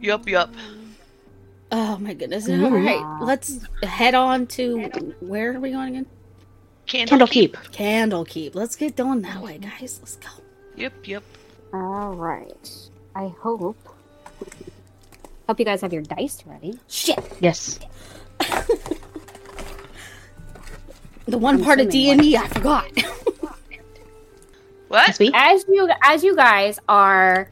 Yup, 0.00 0.28
yup. 0.28 0.54
Oh 1.70 1.98
my 1.98 2.14
goodness! 2.14 2.48
Yeah. 2.48 2.64
All 2.64 2.70
right, 2.70 3.20
let's 3.20 3.60
head 3.82 4.14
on 4.14 4.46
to 4.48 4.84
where 5.20 5.54
are 5.54 5.60
we 5.60 5.72
going 5.72 5.88
again? 5.88 6.06
Candlekeep. 6.86 7.72
Candle 7.72 8.24
Keep. 8.24 8.54
Let's 8.54 8.74
get 8.74 8.96
going 8.96 9.20
that 9.22 9.42
way, 9.42 9.58
mm-hmm. 9.58 9.68
guys. 9.68 9.98
Let's 10.00 10.16
go. 10.16 10.28
Yep, 10.76 11.06
yep. 11.06 11.22
All 11.74 12.14
right. 12.14 12.88
I 13.14 13.28
hope. 13.40 13.76
Hope 15.46 15.58
you 15.58 15.64
guys 15.64 15.82
have 15.82 15.92
your 15.92 16.02
dice 16.02 16.42
ready. 16.46 16.78
Shit. 16.88 17.18
Yes. 17.40 17.78
The 21.26 21.36
one 21.36 21.56
I'm 21.56 21.64
part 21.64 21.80
of 21.80 21.90
D 21.90 22.10
assuming 22.10 22.12
and 22.12 22.20
D 22.20 22.36
I 22.36 22.48
forgot. 22.48 22.90
What? 24.88 25.20
As 25.34 25.64
you 25.68 25.88
as 26.02 26.24
you 26.24 26.34
guys 26.34 26.78
are 26.88 27.50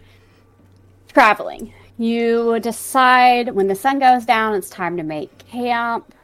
traveling, 1.09 1.75
You 1.99 2.61
decide 2.61 3.55
when 3.55 3.69
the 3.69 3.75
sun 3.75 3.99
goes 3.99 4.27
down, 4.27 4.55
it's 4.55 4.69
time 4.69 4.99
to 4.99 5.03
make 5.03 5.39
camp. 5.39 6.15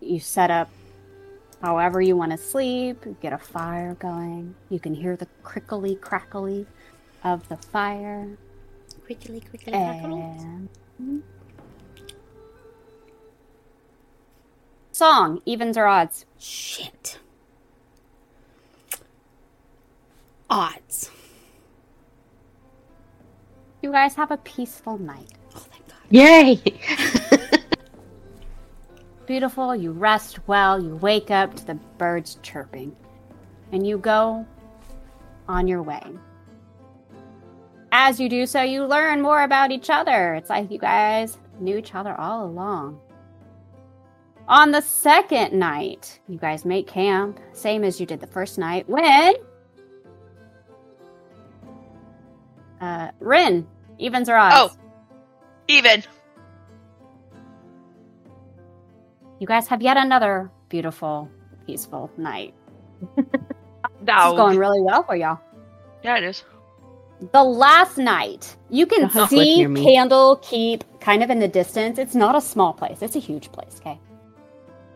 You 0.00 0.20
set 0.20 0.50
up 0.52 0.70
however 1.60 2.00
you 2.00 2.16
want 2.16 2.30
to 2.30 2.38
sleep, 2.38 3.04
get 3.20 3.32
a 3.32 3.38
fire 3.38 3.94
going. 3.94 4.54
You 4.68 4.78
can 4.78 4.94
hear 4.94 5.16
the 5.16 5.26
crickly 5.42 5.96
crackly 5.96 6.66
of 7.24 7.48
the 7.48 7.56
fire. 7.56 8.28
Quickly, 9.04 9.40
quickly, 9.40 9.72
crackle. 9.72 10.68
And 10.98 11.22
song, 14.92 15.40
evens 15.44 15.76
or 15.76 15.86
odds. 15.86 16.26
Shit. 16.38 17.18
Odds. 20.48 21.10
You 23.82 23.90
guys 23.90 24.14
have 24.14 24.30
a 24.30 24.36
peaceful 24.36 24.98
night. 24.98 25.32
Oh, 25.56 25.58
thank 25.58 25.88
God. 25.88 25.96
Yay! 26.10 26.62
Beautiful, 29.26 29.74
you 29.74 29.92
rest 29.92 30.46
well, 30.46 30.82
you 30.82 30.96
wake 30.96 31.30
up 31.30 31.54
to 31.54 31.66
the 31.66 31.74
birds 31.96 32.38
chirping, 32.42 32.94
and 33.72 33.86
you 33.86 33.98
go 33.98 34.46
on 35.48 35.66
your 35.66 35.82
way. 35.82 36.02
As 37.92 38.20
you 38.20 38.28
do 38.28 38.46
so, 38.46 38.62
you 38.62 38.84
learn 38.84 39.20
more 39.20 39.42
about 39.42 39.70
each 39.70 39.90
other. 39.90 40.34
It's 40.34 40.50
like 40.50 40.70
you 40.70 40.78
guys 40.78 41.38
knew 41.60 41.76
each 41.76 41.94
other 41.94 42.18
all 42.18 42.46
along. 42.46 43.00
On 44.48 44.70
the 44.70 44.80
second 44.80 45.52
night, 45.52 46.20
you 46.28 46.38
guys 46.38 46.64
make 46.64 46.86
camp, 46.86 47.38
same 47.52 47.84
as 47.84 48.00
you 48.00 48.06
did 48.06 48.20
the 48.20 48.26
first 48.26 48.58
night, 48.58 48.88
when. 48.88 49.34
Uh, 52.80 53.10
Rin, 53.20 53.66
evens 53.98 54.28
or 54.28 54.36
odds? 54.36 54.74
Oh. 54.74 54.76
Even. 55.68 56.02
You 59.38 59.46
guys 59.46 59.68
have 59.68 59.80
yet 59.80 59.96
another 59.96 60.50
beautiful, 60.68 61.30
peaceful 61.66 62.10
night. 62.16 62.54
This 64.04 64.16
is 64.16 64.32
going 64.32 64.58
really 64.58 64.80
well 64.80 65.04
for 65.04 65.14
y'all. 65.14 65.38
Yeah, 66.02 66.18
it 66.18 66.24
is. 66.24 66.44
The 67.32 67.42
last 67.42 67.98
night, 67.98 68.56
you 68.68 68.84
can 68.84 69.08
see 69.28 69.64
was. 69.64 69.78
Candlekeep 69.78 70.82
kind 71.00 71.22
of 71.22 71.30
in 71.30 71.38
the 71.38 71.46
distance. 71.46 71.98
It's 71.98 72.16
not 72.16 72.34
a 72.34 72.40
small 72.40 72.72
place, 72.72 73.00
it's 73.00 73.14
a 73.14 73.20
huge 73.20 73.52
place, 73.52 73.80
okay? 73.80 74.00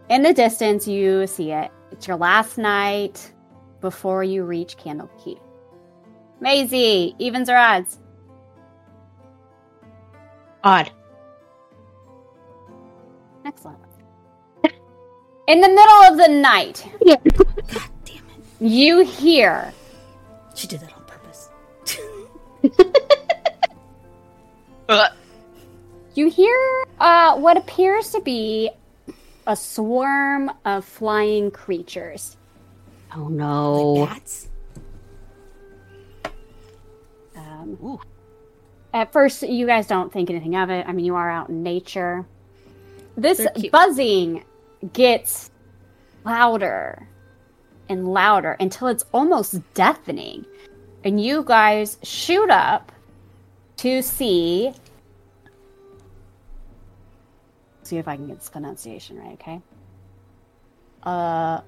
In 0.09 0.23
the 0.23 0.33
distance, 0.33 0.87
you 0.87 1.27
see 1.27 1.51
it. 1.53 1.71
It's 1.91 2.07
your 2.07 2.17
last 2.17 2.59
night 2.59 3.33
before 3.81 4.23
you 4.23 4.45
reach 4.45 4.77
Candle 4.77 5.11
Keep. 5.23 5.39
Maisy, 6.41 7.15
evens 7.19 7.49
or 7.49 7.57
odds? 7.57 7.99
Odd. 10.63 10.91
Excellent. 13.45 13.79
In 15.47 15.61
the 15.61 15.69
middle 15.69 16.03
of 16.11 16.17
the 16.17 16.29
night, 16.41 16.85
yeah. 17.01 17.15
God 17.25 17.89
damn 18.05 18.17
it. 18.17 18.43
you 18.59 19.05
hear 19.05 19.73
She 20.57 20.67
did 20.67 20.81
that 20.81 20.93
on 20.93 21.05
purpose. 21.05 21.51
Ugh. 24.89 25.13
You 26.15 26.31
hear 26.31 26.57
uh, 26.99 27.37
what 27.37 27.59
appears 27.59 28.11
to 28.13 28.23
be 28.23 28.71
a 29.47 29.57
swarm 29.57 30.51
of 30.65 30.85
flying 30.85 31.51
creatures. 31.51 32.37
Oh 33.15 33.29
no. 33.29 34.07
Bats? 34.07 34.49
Um, 37.37 37.79
Ooh. 37.83 38.01
at 38.93 39.13
first, 39.13 39.43
you 39.43 39.67
guys 39.67 39.87
don't 39.87 40.13
think 40.13 40.31
anything 40.31 40.57
of 40.57 40.71
it. 40.71 40.87
I 40.87 40.93
mean, 40.93 41.05
you 41.05 41.15
are 41.15 41.31
out 41.31 41.49
in 41.49 41.63
nature. 41.63 42.27
This 43.17 43.47
buzzing 43.73 44.45
gets 44.93 45.51
louder 46.25 47.09
and 47.89 48.09
louder 48.09 48.57
until 48.59 48.89
it's 48.89 49.05
almost 49.13 49.61
deafening. 49.75 50.45
And 51.05 51.23
you 51.23 51.45
guys 51.45 51.99
shoot 52.03 52.51
up 52.51 52.93
to 53.79 54.03
see. 54.03 54.73
See 57.87 57.99
if 57.99 58.09
I 58.09 58.17
can 58.17 58.27
get 58.27 58.41
this 58.41 58.49
pronunciation 58.49 59.17
right, 59.17 59.35
okay? 59.35 59.61
Uh. 61.05 61.61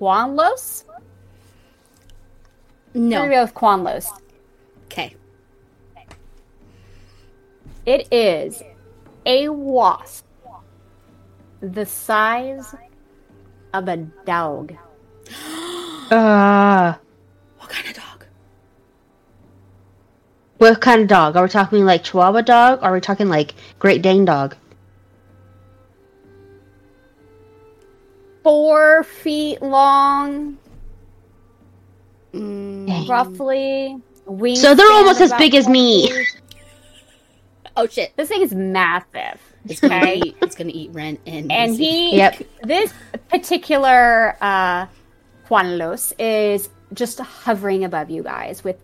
Quanlos? 0.00 0.84
We're 2.94 3.00
No. 3.00 3.18
gonna 3.18 3.30
go 3.32 3.42
with 3.42 3.54
Quanlos. 3.54 4.06
Okay. 4.84 5.16
It 7.84 8.06
is 8.12 8.62
a 9.26 9.48
wasp 9.48 10.24
the 11.60 11.84
size 11.84 12.72
of 13.74 13.88
a 13.88 13.96
dog. 14.24 14.76
Uh, 16.12 16.94
what 20.60 20.78
kind 20.82 21.00
of 21.00 21.08
dog? 21.08 21.36
Are 21.36 21.44
we 21.44 21.48
talking 21.48 21.86
like 21.86 22.04
Chihuahua 22.04 22.42
dog? 22.42 22.80
Or 22.82 22.90
are 22.90 22.92
we 22.92 23.00
talking 23.00 23.30
like 23.30 23.54
Great 23.78 24.02
Dane 24.02 24.26
dog? 24.26 24.54
Four 28.44 29.02
feet 29.04 29.60
long, 29.62 30.58
Mm, 32.34 32.86
Dang. 32.86 33.06
roughly. 33.08 33.96
Wingspan 34.28 34.56
So 34.56 34.74
they're 34.74 34.92
almost 34.92 35.20
as 35.22 35.32
big 35.32 35.54
as 35.54 35.66
me. 35.66 36.06
40. 36.08 36.26
oh 37.76 37.86
shit. 37.88 38.12
This 38.16 38.28
thing 38.28 38.42
is 38.42 38.54
massive. 38.54 39.40
It's 39.68 39.80
gonna 39.80 39.96
Okay. 39.96 40.14
eat. 40.16 40.36
It's 40.42 40.54
gonna 40.54 40.70
eat 40.72 40.90
Rin 40.92 41.18
and 41.26 41.50
and 41.50 41.74
he 41.74 42.16
Yep. 42.16 42.42
this 42.62 42.92
particular 43.28 44.36
uh 44.40 44.86
Juanlos 45.48 46.12
is 46.20 46.68
just 46.94 47.18
hovering 47.18 47.82
above 47.84 48.10
you 48.10 48.22
guys 48.22 48.62
with 48.62 48.76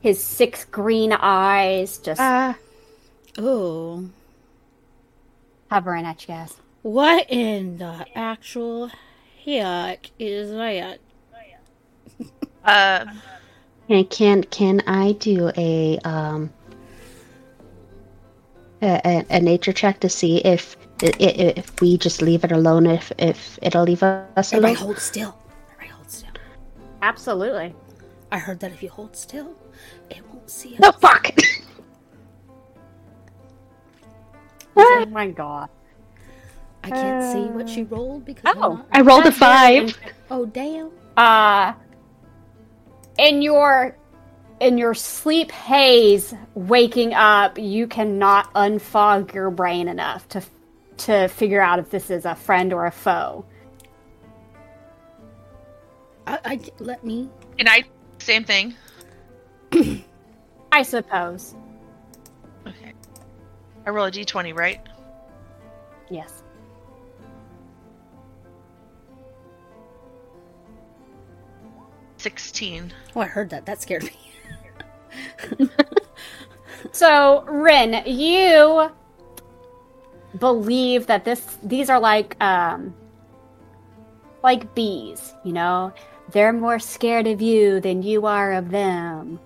his 0.00 0.22
six 0.22 0.64
green 0.64 1.12
eyes 1.12 1.98
just 1.98 2.20
Ah. 2.20 2.56
Oh, 3.38 4.04
hovering 5.70 6.04
at 6.04 6.22
you 6.22 6.28
guys. 6.34 6.54
what 6.82 7.26
in 7.30 7.78
the 7.78 8.04
actual 8.14 8.90
heck 9.44 10.10
is 10.18 10.50
that? 10.50 10.98
Uh, 12.64 13.06
Can 13.88 14.04
can 14.04 14.42
can 14.44 14.80
I 14.86 15.12
do 15.12 15.50
a 15.56 15.98
um 16.04 16.50
a, 18.82 19.00
a, 19.04 19.26
a 19.30 19.40
nature 19.40 19.72
check 19.72 20.00
to 20.00 20.08
see 20.08 20.38
if 20.38 20.76
i- 21.02 21.06
i- 21.06 21.56
if 21.56 21.80
we 21.80 21.96
just 21.98 22.20
leave 22.22 22.44
it 22.44 22.52
alone 22.52 22.86
if 22.86 23.10
if 23.18 23.58
it'll 23.62 23.84
leave 23.84 24.02
us 24.02 24.52
Everybody 24.52 24.74
alone? 24.74 24.76
hold 24.76 24.98
still. 24.98 25.34
Everybody 25.72 25.88
hold 25.90 26.10
still. 26.10 26.30
Absolutely. 27.02 27.74
I 28.30 28.38
heard 28.38 28.60
that 28.60 28.70
if 28.72 28.82
you 28.82 28.90
hold 28.90 29.16
still, 29.16 29.46
it 29.46 29.46
won't 29.46 29.59
see 30.50 30.74
us. 30.74 30.80
No 30.80 30.92
fuck. 30.92 31.30
Oh 34.76 35.06
my 35.10 35.28
god. 35.28 35.68
I 36.82 36.90
can't 36.90 37.22
see 37.32 37.50
what 37.52 37.68
she 37.68 37.82
rolled 37.84 38.24
because 38.24 38.44
Oh. 38.46 38.62
I'm 38.62 38.74
not- 38.76 38.86
I 38.92 39.00
rolled 39.02 39.20
a 39.22 39.24
That's 39.24 39.36
five. 39.38 39.98
oh 40.30 40.46
damn. 40.46 40.90
uh 41.16 41.74
in 43.18 43.42
your 43.42 43.96
in 44.60 44.78
your 44.78 44.94
sleep 44.94 45.50
haze 45.50 46.32
waking 46.54 47.12
up 47.12 47.58
you 47.58 47.86
cannot 47.86 48.52
unfog 48.54 49.34
your 49.34 49.50
brain 49.50 49.88
enough 49.88 50.26
to 50.28 50.42
to 50.98 51.28
figure 51.28 51.60
out 51.60 51.78
if 51.78 51.90
this 51.90 52.08
is 52.10 52.24
a 52.24 52.34
friend 52.34 52.72
or 52.72 52.86
a 52.86 52.90
foe 52.92 53.44
I, 56.26 56.38
I 56.44 56.60
let 56.78 57.04
me. 57.04 57.28
and 57.58 57.68
I? 57.68 57.84
Same 58.18 58.44
thing. 58.44 58.74
i 60.72 60.82
suppose 60.82 61.54
Okay. 62.66 62.92
I 63.86 63.90
roll 63.90 64.06
a 64.06 64.10
d20, 64.10 64.54
right? 64.56 64.80
yes 66.10 66.42
16. 72.20 72.92
Oh, 73.16 73.20
I 73.20 73.24
heard 73.24 73.48
that. 73.50 73.64
That 73.64 73.80
scared 73.80 74.02
me. 74.04 74.12
so 76.92 77.42
rin 77.48 78.02
you 78.06 78.90
believe 80.38 81.06
that 81.06 81.24
this 81.24 81.58
these 81.62 81.90
are 81.90 81.98
like 81.98 82.40
um 82.42 82.94
like 84.44 84.72
bees 84.74 85.34
you 85.44 85.52
know 85.52 85.92
they're 86.30 86.52
more 86.52 86.78
scared 86.78 87.26
of 87.26 87.42
you 87.42 87.80
than 87.80 88.02
you 88.02 88.26
are 88.26 88.52
of 88.52 88.70
them 88.70 89.40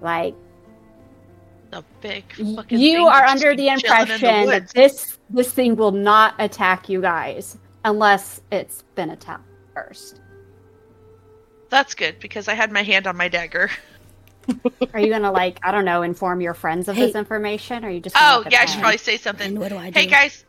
like 0.00 0.34
The 1.70 1.84
big 2.00 2.24
fucking 2.32 2.78
you 2.78 2.98
thing 2.98 3.06
are 3.08 3.24
under 3.24 3.54
the 3.56 3.66
chilling 3.68 3.78
in 3.78 3.80
impression 3.80 4.46
that 4.46 4.68
this 4.74 5.18
this 5.30 5.52
thing 5.52 5.76
will 5.76 5.92
not 5.92 6.34
attack 6.38 6.88
you 6.88 7.00
guys 7.00 7.58
unless 7.84 8.40
it's 8.50 8.82
been 8.94 9.10
attacked 9.10 9.44
first. 9.74 10.20
That's 11.70 11.94
good 11.94 12.18
because 12.20 12.48
I 12.48 12.54
had 12.54 12.72
my 12.72 12.82
hand 12.82 13.06
on 13.06 13.16
my 13.16 13.28
dagger. 13.28 13.70
Are 14.94 15.00
you 15.00 15.10
gonna 15.10 15.30
like 15.30 15.58
I 15.62 15.70
don't 15.70 15.84
know 15.84 16.00
inform 16.02 16.40
your 16.40 16.54
friends 16.54 16.88
of 16.88 16.96
Hey. 16.96 17.06
this 17.06 17.14
information? 17.14 17.84
Or 17.84 17.88
are 17.88 17.90
you 17.90 18.00
just? 18.00 18.16
Oh 18.18 18.44
yeah, 18.50 18.60
I 18.62 18.64
should 18.64 18.80
probably 18.80 18.96
say 18.96 19.18
something. 19.18 19.48
And 19.48 19.58
what 19.58 19.68
do 19.68 19.76
I 19.76 19.90
do? 19.90 19.98
Hey 20.00 20.06
guys. 20.06 20.46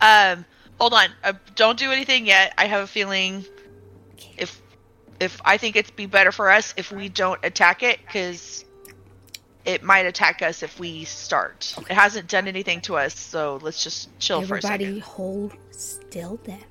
Um, 0.00 0.44
hold 0.78 0.94
on. 0.94 1.08
Uh, 1.24 1.32
don't 1.56 1.76
do 1.78 1.90
anything 1.90 2.26
yet. 2.26 2.54
I 2.58 2.66
have 2.66 2.82
a 2.82 2.86
feeling 2.86 3.44
if 4.38 4.61
if 5.22 5.40
I 5.44 5.56
think 5.56 5.76
it'd 5.76 5.96
be 5.96 6.06
better 6.06 6.32
for 6.32 6.50
us 6.50 6.74
if 6.76 6.92
we 6.92 7.08
don't 7.08 7.40
attack 7.44 7.82
it 7.82 7.98
because 8.04 8.64
it 9.64 9.82
might 9.82 10.06
attack 10.06 10.42
us 10.42 10.62
if 10.62 10.78
we 10.78 11.04
start. 11.04 11.74
It 11.88 11.94
hasn't 11.94 12.28
done 12.28 12.48
anything 12.48 12.80
to 12.82 12.96
us, 12.96 13.16
so 13.18 13.58
let's 13.62 13.82
just 13.82 14.10
chill 14.18 14.42
for 14.42 14.56
a 14.56 14.62
second. 14.62 14.82
Everybody 14.82 15.00
hold 15.00 15.52
still 15.70 16.40
then. 16.44 16.64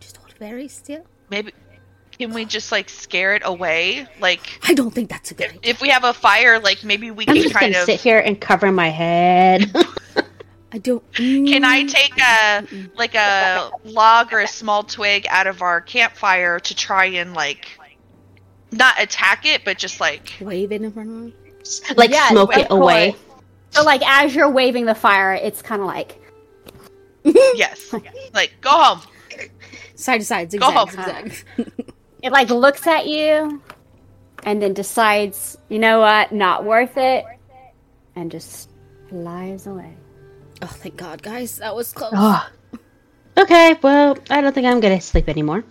Just 0.00 0.16
hold 0.16 0.32
very 0.38 0.68
still. 0.68 1.04
Maybe 1.30 1.52
can 2.18 2.32
we 2.32 2.44
just 2.44 2.70
like 2.70 2.88
scare 2.88 3.34
it 3.34 3.42
away? 3.44 4.06
Like 4.20 4.40
I 4.62 4.74
don't 4.74 4.92
think 4.92 5.10
that's 5.10 5.30
a 5.30 5.34
good 5.34 5.48
idea. 5.48 5.60
if 5.64 5.80
we 5.80 5.88
have 5.88 6.04
a 6.04 6.12
fire, 6.12 6.60
like 6.60 6.84
maybe 6.84 7.10
we 7.10 7.24
I'm 7.26 7.34
can 7.34 7.42
just 7.42 7.54
kind 7.54 7.72
gonna 7.72 7.82
of. 7.82 7.86
sit 7.86 8.00
here 8.00 8.18
and 8.18 8.40
cover 8.40 8.70
my 8.70 8.88
head. 8.88 9.74
I 10.72 10.78
don't. 10.78 11.02
Can 11.12 11.64
I 11.64 11.84
take 11.84 12.18
a 12.18 12.66
like 12.96 13.14
a 13.14 13.70
log 13.84 14.32
or 14.32 14.40
a 14.40 14.48
small 14.48 14.82
twig 14.82 15.26
out 15.28 15.46
of 15.46 15.60
our 15.60 15.80
campfire 15.80 16.58
to 16.60 16.74
try 16.74 17.06
and 17.06 17.34
like 17.34 17.78
not 18.70 19.00
attack 19.00 19.44
it, 19.44 19.64
but 19.64 19.76
just 19.76 20.00
like 20.00 20.32
wave 20.40 20.72
it 20.72 20.80
in 20.82 20.90
front 20.92 21.08
of 21.10 21.14
them? 21.14 21.34
like 21.96 22.10
Yes, 22.10 22.30
smoke 22.30 22.56
it 22.56 22.68
away. 22.70 23.12
course. 23.12 23.22
So 23.70 23.84
like 23.84 24.02
as 24.06 24.34
you're 24.34 24.50
waving 24.50 24.86
the 24.86 24.94
fire, 24.94 25.34
it's 25.34 25.60
kind 25.60 25.82
of 25.82 25.86
like 25.88 26.18
yes, 27.24 27.94
like 28.32 28.52
go 28.60 28.70
home. 28.70 29.00
Side 29.94 30.18
to 30.18 30.24
side, 30.24 30.50
Go 30.58 30.70
home. 30.70 30.88
zigzag, 30.90 31.32
zigzag. 31.56 31.92
it 32.22 32.32
like 32.32 32.48
looks 32.50 32.86
at 32.86 33.06
you, 33.06 33.62
and 34.42 34.60
then 34.60 34.72
decides, 34.72 35.56
you 35.68 35.78
know 35.78 36.00
what, 36.00 36.32
not 36.32 36.64
worth 36.64 36.96
it, 36.96 37.24
and 38.16 38.30
just 38.30 38.70
flies 39.10 39.66
away. 39.66 39.94
Oh, 40.62 40.66
thank 40.66 40.96
God, 40.96 41.22
guys, 41.22 41.58
that 41.58 41.74
was 41.74 41.92
close. 41.92 42.12
Oh. 42.14 42.48
Okay, 43.36 43.76
well, 43.82 44.16
I 44.30 44.40
don't 44.40 44.54
think 44.54 44.66
I'm 44.66 44.80
gonna 44.80 45.00
sleep 45.00 45.28
anymore. 45.28 45.64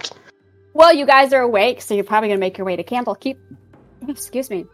Well, 0.73 0.93
you 0.93 1.05
guys 1.05 1.33
are 1.33 1.41
awake, 1.41 1.81
so 1.81 1.93
you're 1.93 2.03
probably 2.03 2.29
gonna 2.29 2.39
make 2.39 2.57
your 2.57 2.65
way 2.65 2.75
to 2.75 2.83
Candlekeep. 2.83 3.37
Excuse 4.07 4.49
me. 4.49 4.65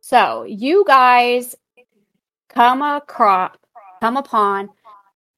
So 0.00 0.44
you 0.44 0.84
guys 0.86 1.54
come 2.48 2.82
across, 2.82 3.54
come 4.00 4.16
upon 4.16 4.70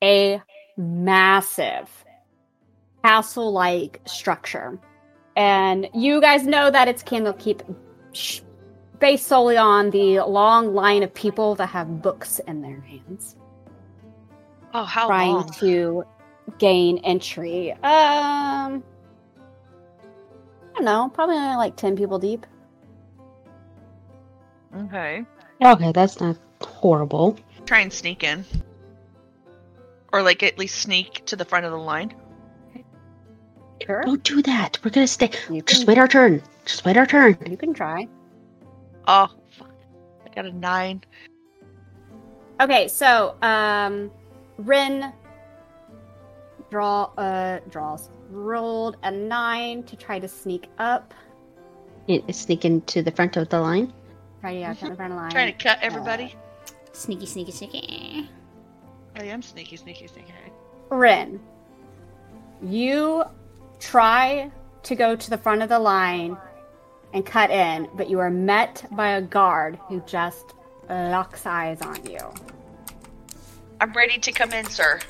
a 0.03 0.41
massive 0.77 1.91
castle-like 3.05 4.01
structure, 4.07 4.79
and 5.37 5.89
you 5.95 6.21
guys 6.21 6.47
know 6.47 6.71
that 6.71 6.87
it's 6.89 7.03
Candlekeep, 7.03 7.63
sh- 8.13 8.41
based 9.03 9.27
solely 9.27 9.57
on 9.57 9.91
the 9.91 10.21
long 10.21 10.73
line 10.75 11.03
of 11.03 11.13
people 11.13 11.55
that 11.57 11.67
have 11.67 12.01
books 12.01 12.39
in 12.47 12.63
their 12.63 12.81
hands 12.81 13.37
Oh, 14.75 14.85
how 14.85 15.07
trying 15.07 15.33
long? 15.35 15.51
to 15.61 16.05
gain 16.59 16.99
entry. 17.05 17.73
Um, 17.73 17.81
I 17.83 18.81
don't 20.77 20.85
know, 20.87 21.11
probably 21.13 21.37
only 21.37 21.57
like 21.57 21.77
ten 21.77 21.95
people 21.97 22.19
deep. 22.19 22.47
Okay, 24.75 25.27
Okay, 25.63 25.93
that's 25.93 26.21
not 26.21 26.39
horrible. 26.63 27.37
try 27.67 27.81
and 27.81 27.93
sneak 27.93 28.25
in, 28.25 28.45
or 30.13 30.23
like 30.23 30.43
at 30.43 30.57
least 30.59 30.77
sneak 30.81 31.23
to 31.27 31.37
the 31.37 31.45
front 31.45 31.67
of 31.67 31.73
the 31.73 31.79
line. 31.79 32.15
Sure, 33.85 34.03
Don't 34.05 34.23
do 34.23 34.41
that. 34.43 34.79
We're 34.83 34.91
gonna 34.93 35.07
stay. 35.07 35.31
you 35.51 35.61
Just 35.63 35.83
can, 35.83 35.89
wait 35.89 35.99
our 35.99 36.09
turn. 36.09 36.41
Just 36.65 36.85
wait 36.87 36.97
our 36.97 37.05
turn. 37.05 37.37
you 37.51 37.57
can 37.59 37.75
try. 37.75 38.09
Oh, 39.07 39.29
fuck. 39.51 39.73
I 40.25 40.35
got 40.35 40.47
a 40.47 40.53
nine. 40.53 41.03
Okay, 42.61 42.89
so 42.89 43.37
um, 43.43 44.11
Rin 44.59 45.13
draw 46.71 47.11
uh 47.19 47.59
draws 47.69 48.09
rolled 48.31 48.97
a 49.03 49.11
nine 49.11 49.83
to 49.83 49.95
try 49.95 50.19
to 50.19 50.27
sneak 50.27 50.69
up. 50.79 51.13
You 52.07 52.23
Sneak 52.31 52.65
into 52.65 53.03
the 53.03 53.11
front 53.11 53.37
of 53.37 53.49
the 53.49 53.61
line. 53.61 53.93
Try 54.41 54.55
to 54.55 54.59
yeah, 54.59 54.73
to 54.75 54.89
the 54.89 54.97
front 54.97 55.13
of 55.13 55.19
the 55.19 55.23
line. 55.23 55.31
Trying 55.31 55.53
to 55.53 55.63
cut 55.63 55.79
everybody. 55.83 56.35
Sneaky, 56.93 57.27
sneaky, 57.27 57.53
sneaky. 57.53 58.31
I 59.17 59.25
am 59.25 59.43
sneaky, 59.43 59.77
sneaky, 59.77 60.07
sneaky. 60.07 60.33
Rin, 60.91 61.41
you 62.63 63.25
try 63.79 64.51
to 64.83 64.95
go 64.95 65.15
to 65.15 65.31
the 65.31 65.39
front 65.39 65.63
of 65.63 65.69
the 65.69 65.79
line 65.79 66.37
and 67.13 67.25
cut 67.25 67.51
in, 67.51 67.89
but 67.95 68.09
you 68.09 68.19
are 68.21 68.31
met 68.31 68.85
by 68.93 69.11
a 69.11 69.23
guard 69.23 69.79
who 69.89 70.01
just 70.07 70.55
locks 70.89 71.47
eyes 71.47 71.81
on 71.83 72.05
you. 72.07 72.21
I'm 73.81 73.93
ready 73.93 74.19
to 74.19 74.33
come 74.33 74.53
in, 74.53 74.65
sir. 74.65 75.01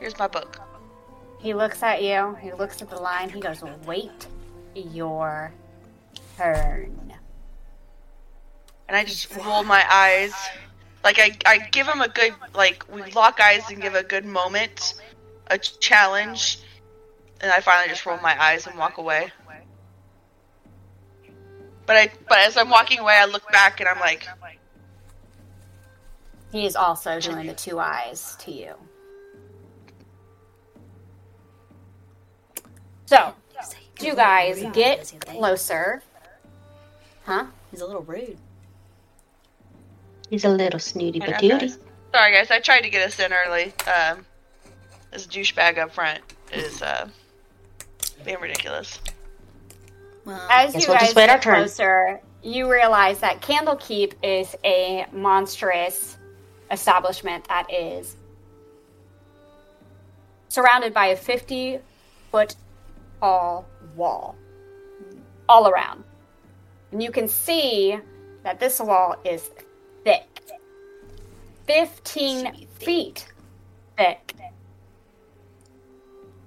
Here's 0.00 0.18
my 0.18 0.26
book. 0.26 0.60
He 1.40 1.54
looks 1.54 1.82
at 1.82 2.02
you, 2.02 2.36
he 2.40 2.52
looks 2.52 2.82
at 2.82 2.90
the 2.90 2.96
line, 2.96 3.28
he 3.28 3.40
goes, 3.40 3.62
Wait 3.86 4.26
your 4.74 5.52
turn. 6.36 7.12
and 8.88 8.96
I 8.96 9.04
just 9.04 9.34
roll 9.36 9.62
my 9.62 9.84
eyes. 9.90 10.32
Like 11.04 11.18
I, 11.18 11.36
I 11.46 11.58
give 11.70 11.86
him 11.86 12.00
a 12.00 12.08
good 12.08 12.34
like 12.54 12.84
we 12.92 13.02
lock 13.12 13.40
eyes 13.40 13.64
and 13.70 13.82
give 13.82 13.94
a 13.94 14.02
good 14.02 14.24
moment, 14.24 14.94
a 15.48 15.58
challenge, 15.58 16.60
and 17.40 17.50
I 17.50 17.60
finally 17.60 17.88
just 17.88 18.06
roll 18.06 18.18
my 18.18 18.40
eyes 18.40 18.66
and 18.66 18.78
walk 18.78 18.98
away. 18.98 19.32
But 21.86 21.96
I, 21.96 22.10
but 22.28 22.38
as 22.38 22.56
I'm 22.56 22.70
walking 22.70 23.00
away, 23.00 23.14
I 23.16 23.24
look 23.26 23.50
back 23.50 23.80
and 23.80 23.88
I'm 23.88 23.98
like, 23.98 24.26
He 26.52 26.66
is 26.66 26.76
also 26.76 27.18
doing 27.20 27.46
the 27.46 27.54
two 27.54 27.78
eyes 27.78 28.36
to 28.40 28.52
you. 28.52 28.74
So, 33.06 33.34
you 34.00 34.14
guys 34.14 34.64
get 34.72 35.12
closer. 35.20 36.02
Huh? 37.24 37.46
He's 37.70 37.80
a 37.80 37.86
little 37.86 38.02
rude. 38.02 38.38
He's 40.30 40.44
a 40.44 40.48
little 40.48 40.80
snooty 40.80 41.18
but 41.18 41.28
patootie. 41.28 41.60
guys." 41.60 41.78
sorry 42.12 42.32
guys, 42.32 42.50
I 42.50 42.58
tried 42.60 42.82
to 42.82 42.90
get 42.90 43.06
us 43.06 43.18
in 43.18 43.32
early. 43.32 43.72
Um, 43.86 44.24
this 45.10 45.26
douchebag 45.26 45.78
up 45.78 45.92
front 45.92 46.20
is 46.52 46.80
uh 46.82 47.08
being 48.24 48.40
ridiculous. 48.40 48.98
Well, 50.24 50.46
As 50.50 50.74
you 50.74 50.80
we'll 50.86 50.96
guys 50.98 51.02
just 51.02 51.16
wait 51.16 51.28
our 51.28 51.36
get 51.36 51.42
turn. 51.42 51.54
closer, 51.56 52.20
you 52.42 52.70
realize 52.70 53.18
that 53.20 53.40
Candlekeep 53.40 54.14
is 54.22 54.54
a 54.64 55.06
monstrous 55.12 56.18
establishment 56.70 57.46
that 57.48 57.70
is 57.72 58.16
surrounded 60.48 60.92
by 60.94 61.06
a 61.06 61.16
50 61.16 61.78
foot 62.30 62.56
tall 63.20 63.66
wall 63.96 64.36
all 65.48 65.68
around. 65.68 66.04
And 66.92 67.02
you 67.02 67.10
can 67.10 67.26
see 67.28 67.98
that 68.42 68.60
this 68.60 68.80
wall 68.80 69.16
is 69.24 69.50
thick 70.04 70.26
15 71.66 72.66
feet 72.78 73.32
thick. 73.96 74.34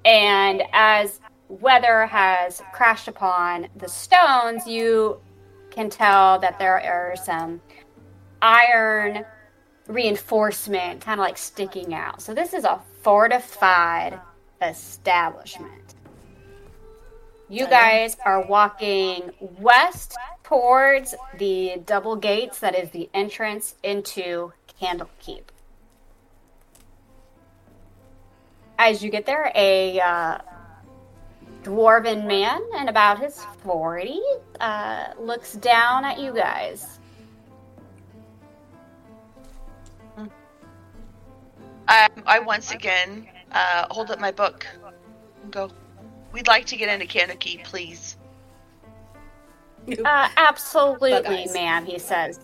And 0.04 0.64
as 0.72 1.20
weather 1.48 2.06
has 2.06 2.62
crashed 2.74 3.08
upon 3.08 3.68
the 3.76 3.88
stones, 3.88 4.66
you 4.68 5.20
can 5.72 5.90
tell 5.90 6.40
that 6.40 6.58
there 6.60 6.80
are 6.82 7.16
some 7.16 7.62
iron 8.42 9.26
reinforcement 9.88 11.02
kind 11.02 11.20
of 11.20 11.24
like 11.24 11.38
sticking 11.38 11.94
out. 11.94 12.22
So 12.22 12.34
this 12.34 12.54
is 12.54 12.64
a 12.64 12.82
fortified 13.02 14.20
establishment. 14.62 15.96
You 17.48 17.68
guys 17.68 18.18
are 18.26 18.44
walking 18.48 19.30
west 19.40 20.16
towards 20.44 21.14
the 21.38 21.82
double 21.86 22.16
gates 22.16 22.60
that 22.60 22.76
is 22.76 22.90
the 22.90 23.08
entrance 23.14 23.76
into 23.84 24.52
Candlekeep. 24.82 25.44
As 28.80 29.04
you 29.04 29.12
get 29.12 29.28
there, 29.28 29.52
a 29.54 30.00
uh, 30.00 30.38
dwarven 31.66 32.28
man 32.28 32.62
in 32.80 32.90
about 32.90 33.20
his 33.20 33.44
40 33.64 34.20
uh, 34.60 35.08
looks 35.20 35.54
down 35.54 36.06
at 36.06 36.20
you 36.20 36.32
guys. 36.34 37.00
I, 41.88 42.10
I 42.26 42.40
once 42.40 42.72
again 42.72 43.28
uh, 43.52 43.88
hold 43.92 44.12
up 44.12 44.20
my 44.20 44.32
book 44.32 44.66
and 45.44 45.52
go, 45.52 45.70
We'd 46.32 46.48
like 46.48 46.66
to 46.66 46.76
get 46.76 46.90
into 46.90 47.06
Kaneki, 47.06 47.64
please. 47.64 48.18
Uh, 50.04 50.30
absolutely, 50.38 51.48
ma'am, 51.54 51.86
he 51.86 52.00
says, 52.00 52.40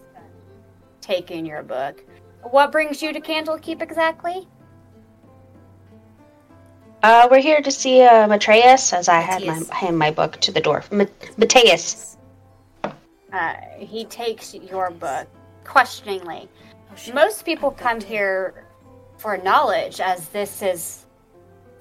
taking 1.01 1.43
your 1.43 1.63
book. 1.63 2.03
What 2.43 2.71
brings 2.71 3.01
you 3.01 3.11
to 3.11 3.19
Candlekeep 3.19 3.81
exactly? 3.81 4.47
Uh, 7.03 7.27
we're 7.31 7.41
here 7.41 7.61
to 7.61 7.71
see 7.71 8.01
uh, 8.03 8.27
Matreus, 8.27 8.93
as 8.93 9.09
I 9.09 9.19
had 9.21 9.43
my 9.45 9.59
hand 9.73 9.97
my 9.97 10.11
book 10.11 10.39
to 10.41 10.51
the 10.51 10.61
door. 10.61 10.83
Ma- 10.91 11.05
Mateus. 11.37 12.17
Uh, 12.83 13.53
he 13.79 14.05
takes 14.05 14.53
your 14.53 14.91
book 14.91 15.27
questioningly. 15.63 16.47
Oh, 16.91 17.13
Most 17.13 17.43
people 17.43 17.71
come 17.71 18.01
here 18.01 18.65
for 19.17 19.37
knowledge, 19.37 19.99
as 19.99 20.27
this 20.29 20.61
is 20.61 21.05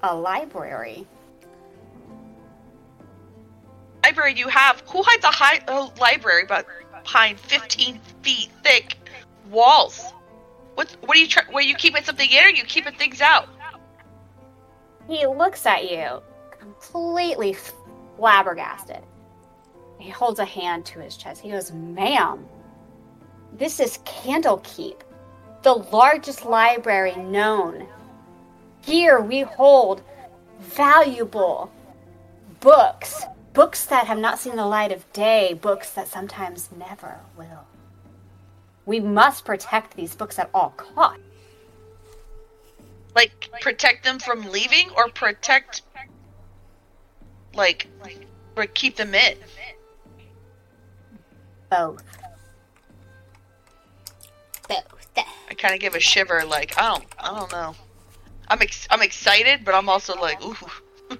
a 0.02 0.14
library. 0.14 1.06
library 4.04 4.34
you 4.34 4.48
have? 4.48 4.82
Who 4.88 5.02
hides 5.04 5.24
a 5.24 5.28
high 5.28 5.60
a 5.68 5.90
library 6.00 6.44
but 6.48 6.66
behind 7.02 7.38
15 7.38 8.00
feet 8.22 8.48
thick 8.62 8.96
walls? 9.50 10.02
What 10.76 10.96
what 11.02 11.16
are 11.16 11.20
you 11.20 11.28
try- 11.28 11.52
were 11.52 11.60
you 11.60 11.74
keeping 11.74 12.02
something 12.04 12.30
in 12.30 12.44
or 12.44 12.48
you 12.48 12.64
keeping 12.64 12.94
things 12.94 13.20
out? 13.20 13.48
He 15.10 15.26
looks 15.26 15.66
at 15.66 15.90
you, 15.90 16.22
completely 16.56 17.56
flabbergasted. 18.16 19.02
He 19.98 20.08
holds 20.08 20.38
a 20.38 20.44
hand 20.44 20.86
to 20.86 21.00
his 21.00 21.16
chest. 21.16 21.40
He 21.40 21.50
goes, 21.50 21.72
Ma'am, 21.72 22.46
this 23.52 23.80
is 23.80 23.98
Candlekeep, 24.04 25.00
the 25.62 25.72
largest 25.72 26.44
library 26.44 27.16
known. 27.16 27.88
Here 28.82 29.20
we 29.20 29.40
hold 29.40 30.02
valuable 30.60 31.72
books, 32.60 33.24
books 33.52 33.86
that 33.86 34.06
have 34.06 34.18
not 34.18 34.38
seen 34.38 34.54
the 34.54 34.64
light 34.64 34.92
of 34.92 35.12
day, 35.12 35.54
books 35.54 35.90
that 35.94 36.06
sometimes 36.06 36.68
never 36.78 37.18
will. 37.36 37.66
We 38.86 39.00
must 39.00 39.44
protect 39.44 39.96
these 39.96 40.14
books 40.14 40.38
at 40.38 40.50
all 40.54 40.70
costs. 40.76 41.24
Like 43.14 43.50
protect 43.60 44.04
them 44.04 44.18
from 44.18 44.50
leaving 44.50 44.90
or 44.96 45.08
protect 45.08 45.82
like 47.54 47.88
or 48.56 48.66
keep 48.66 48.96
them 48.96 49.14
in? 49.14 49.36
Both. 51.70 52.02
Both. 54.68 55.08
I 55.16 55.54
kind 55.54 55.74
of 55.74 55.80
give 55.80 55.94
a 55.94 56.00
shiver 56.00 56.44
like, 56.46 56.78
I 56.78 56.82
don't 56.88 57.04
I 57.18 57.38
don't 57.38 57.52
know. 57.52 57.74
I'm 58.48 58.60
ex- 58.62 58.86
I'm 58.90 59.02
excited, 59.02 59.64
but 59.64 59.74
I'm 59.74 59.88
also 59.88 60.14
like, 60.20 60.42
ooh. 60.44 60.56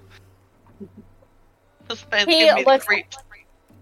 this 1.88 2.04
man's 2.10 2.24
He 2.26 2.40
giving 2.40 2.54
me 2.56 2.62
the 2.64 2.70
looks- 2.70 2.84
creeps. 2.86 3.16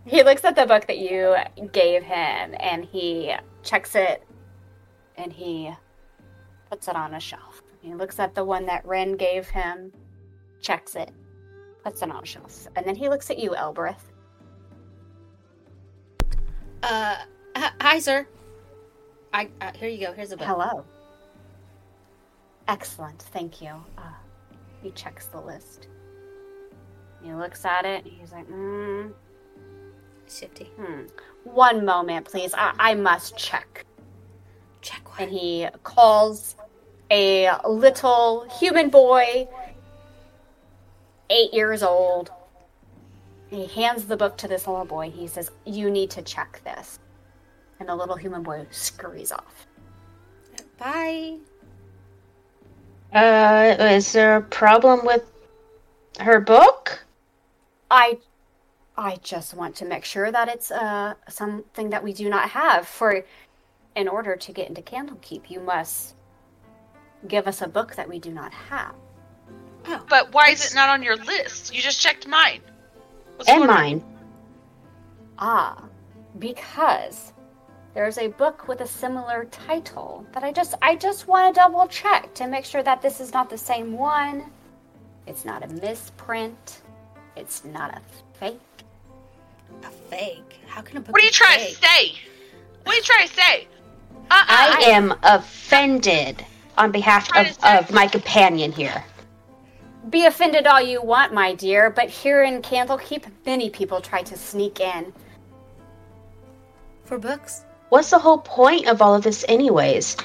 He 0.07 0.23
looks 0.23 0.43
at 0.45 0.57
the 0.57 0.65
book 0.65 0.87
that 0.87 0.97
you 0.99 1.37
gave 1.71 2.03
him 2.03 2.55
and 2.59 2.83
he 2.87 3.35
checks 3.63 3.95
it 3.95 4.23
and 5.17 5.31
he 5.31 5.71
puts 6.71 6.89
it 6.89 6.97
on 6.97 7.13
a 7.13 7.21
shelf. 7.21 7.48
He 7.81 7.95
looks 7.95 8.19
at 8.19 8.35
the 8.35 8.45
one 8.45 8.67
that 8.67 8.85
Rin 8.85 9.17
gave 9.17 9.49
him, 9.49 9.93
checks 10.61 10.95
it, 10.97 11.11
puts 11.85 12.03
it 12.03 12.11
on 12.11 12.23
a 12.23 12.27
shelf. 12.27 12.67
And 12.77 12.85
then 12.85 12.97
he 12.97 13.09
looks 13.09 13.31
at 13.31 13.39
you, 13.39 13.55
Elbereth. 13.55 14.13
Uh, 16.83 17.17
hi, 17.57 17.99
sir. 17.99 18.27
I 19.33 19.51
uh, 19.61 19.73
here 19.75 19.89
you 19.89 20.07
go. 20.07 20.13
Here's 20.13 20.33
a 20.33 20.37
book. 20.37 20.47
Hello. 20.47 20.85
Excellent, 22.67 23.23
thank 23.33 23.63
you. 23.63 23.73
Uh, 23.97 24.03
he 24.83 24.91
checks 24.93 25.27
the 25.27 25.41
list. 25.41 25.89
He 27.23 27.33
looks 27.33 27.65
at 27.65 27.85
it 27.85 28.07
he's 28.07 28.33
like, 28.33 28.49
mm, 28.49 29.13
Shifty. 30.29 30.71
hmm. 30.77 31.07
One 31.45 31.85
moment, 31.85 32.27
please. 32.27 32.55
I, 32.55 32.75
I 32.79 32.95
must 32.95 33.37
check. 33.37 33.85
Check 34.83 35.09
what? 35.11 35.23
and 35.23 35.33
he 35.33 35.67
calls 35.83 36.55
a 37.11 37.51
little 37.67 38.49
human 38.59 38.91
boy, 38.91 39.49
eight 41.31 41.53
years 41.55 41.83
old. 41.83 42.31
He 43.51 43.67
hands 43.67 44.05
the 44.05 44.17
book 44.17 44.37
to 44.39 44.49
this 44.49 44.67
little 44.67 44.85
boy. 44.85 45.11
He 45.11 45.27
says, 45.27 45.51
You 45.65 45.91
need 45.91 46.11
to 46.11 46.23
check 46.23 46.61
this. 46.65 46.99
And 47.81 47.89
the 47.89 47.97
little 47.97 48.17
human 48.17 48.43
boy 48.43 48.67
scurries 48.71 49.33
off. 49.33 49.67
Bye. 50.79 51.39
Uh, 53.13 53.77
is 53.79 54.13
there 54.13 54.37
a 54.37 54.43
problem 54.43 55.05
with 55.07 55.25
her 56.21 56.41
book? 56.41 57.05
I 57.91 58.19
I 58.97 59.17
just 59.23 59.55
want 59.55 59.77
to 59.77 59.85
make 59.85 60.05
sure 60.05 60.31
that 60.31 60.49
it's 60.49 60.71
uh, 60.71 61.15
something 61.29 61.91
that 61.91 62.03
we 62.03 62.13
do 62.13 62.29
not 62.29 62.51
have. 62.51 62.87
For 62.87 63.25
in 63.95 64.09
order 64.09 64.37
to 64.37 64.53
get 64.53 64.69
into 64.69 64.83
Candlekeep, 64.83 65.49
you 65.49 65.61
must 65.61 66.15
give 67.27 67.47
us 67.49 67.63
a 67.63 67.69
book 67.69 67.95
that 67.97 68.09
we 68.09 68.19
do 68.19 68.31
not 68.31 68.53
have. 68.53 68.95
Oh, 69.87 70.05
But 70.09 70.33
why 70.33 70.51
is 70.51 70.65
it 70.71 70.75
not 70.75 70.89
on 70.89 71.03
your 71.03 71.17
list? 71.17 71.75
You 71.75 71.81
just 71.83 72.01
checked 72.01 72.27
mine. 72.27 72.61
What's 73.37 73.49
And 73.51 73.59
going 73.61 73.71
on? 73.71 73.77
mine. 73.77 74.05
Ah, 75.39 75.85
because 76.39 77.33
there's 77.95 78.19
a 78.19 78.29
book 78.29 78.69
with 78.69 78.81
a 78.81 78.87
similar 78.87 79.47
title 79.47 80.27
that 80.33 80.43
I 80.45 80.53
just 80.53 80.75
I 80.83 80.97
just 80.97 81.27
want 81.29 81.55
to 81.55 81.61
double 81.61 81.87
check 81.89 82.35
to 82.35 82.47
make 82.47 82.65
sure 82.65 82.83
that 82.83 83.01
this 83.03 83.21
is 83.21 83.33
not 83.33 83.49
the 83.49 83.59
same 83.59 83.93
one. 83.97 84.51
It's 85.27 85.45
not 85.45 85.63
a 85.65 85.69
misprint. 85.75 86.83
It's 87.37 87.65
not 87.65 87.95
a 87.97 88.01
fake. 88.39 88.61
a 89.85 89.91
fake. 89.91 90.61
How 90.67 90.81
can 90.81 90.97
a 90.99 91.01
book? 91.01 91.13
What 91.13 91.23
are 91.23 91.25
you 91.25 91.31
be 91.31 91.35
trying 91.35 91.59
fake? 91.61 91.69
to 91.81 91.87
say? 91.87 92.13
What 92.83 92.95
are 92.95 92.97
you 92.97 93.03
trying 93.03 93.29
to 93.29 93.35
say? 93.35 93.69
Uh-uh. 94.31 94.45
I 94.49 94.83
am 94.87 95.15
offended 95.23 96.45
on 96.79 96.91
behalf 96.93 97.29
of, 97.37 97.59
of 97.63 97.93
my 97.93 98.07
companion 98.07 98.73
here. 98.73 99.05
Be 100.11 100.25
offended 100.27 100.67
all 100.67 100.81
you 100.81 101.03
want, 101.03 101.35
my 101.35 101.55
dear, 101.55 101.91
but 101.91 102.09
here 102.09 102.43
in 102.45 102.63
Candlekeep, 102.63 103.25
many 103.45 103.69
people 103.69 104.01
try 104.01 104.23
to 104.23 104.37
sneak 104.37 104.81
in. 104.81 105.13
for 107.05 107.19
books. 107.19 107.65
What's 107.89 108.11
the 108.11 108.19
whole 108.19 108.39
point 108.39 108.87
of 108.87 109.01
all 109.03 109.15
of 109.15 109.23
this, 109.25 109.45
anyways? 109.49 110.17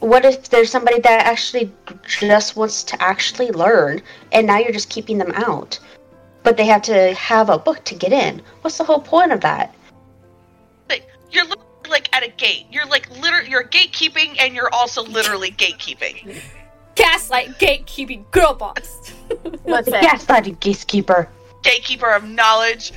What 0.00 0.24
if 0.26 0.50
there's 0.50 0.70
somebody 0.70 1.00
that 1.00 1.26
actually 1.26 1.72
just 2.06 2.56
wants 2.56 2.84
to 2.84 3.02
actually 3.02 3.50
learn, 3.50 4.02
and 4.32 4.46
now 4.46 4.58
you're 4.58 4.72
just 4.72 4.90
keeping 4.90 5.18
them 5.18 5.32
out? 5.34 5.78
But 6.42 6.58
they 6.58 6.66
have 6.66 6.82
to 6.82 7.14
have 7.14 7.48
a 7.48 7.58
book 7.58 7.82
to 7.84 7.94
get 7.94 8.12
in. 8.12 8.42
What's 8.60 8.76
the 8.76 8.84
whole 8.84 9.00
point 9.00 9.32
of 9.32 9.40
that? 9.40 9.74
You're 11.30 11.44
literally 11.44 11.73
like 11.88 12.14
at 12.14 12.22
a 12.22 12.28
gate. 12.28 12.66
You're 12.70 12.86
like 12.86 13.08
literally 13.20 13.50
you're 13.50 13.64
gatekeeping 13.64 14.36
and 14.38 14.54
you're 14.54 14.72
also 14.72 15.02
literally 15.02 15.50
gatekeeping. 15.50 16.40
Gaslight 16.94 17.58
gatekeeping 17.58 18.30
girl 18.30 18.54
boss. 18.54 19.12
Listen, 19.64 19.92
The 19.92 19.98
gaslighting 20.02 20.60
gatekeeper. 20.60 21.28
Gatekeeper 21.62 22.10
of 22.10 22.24
knowledge. 22.24 22.92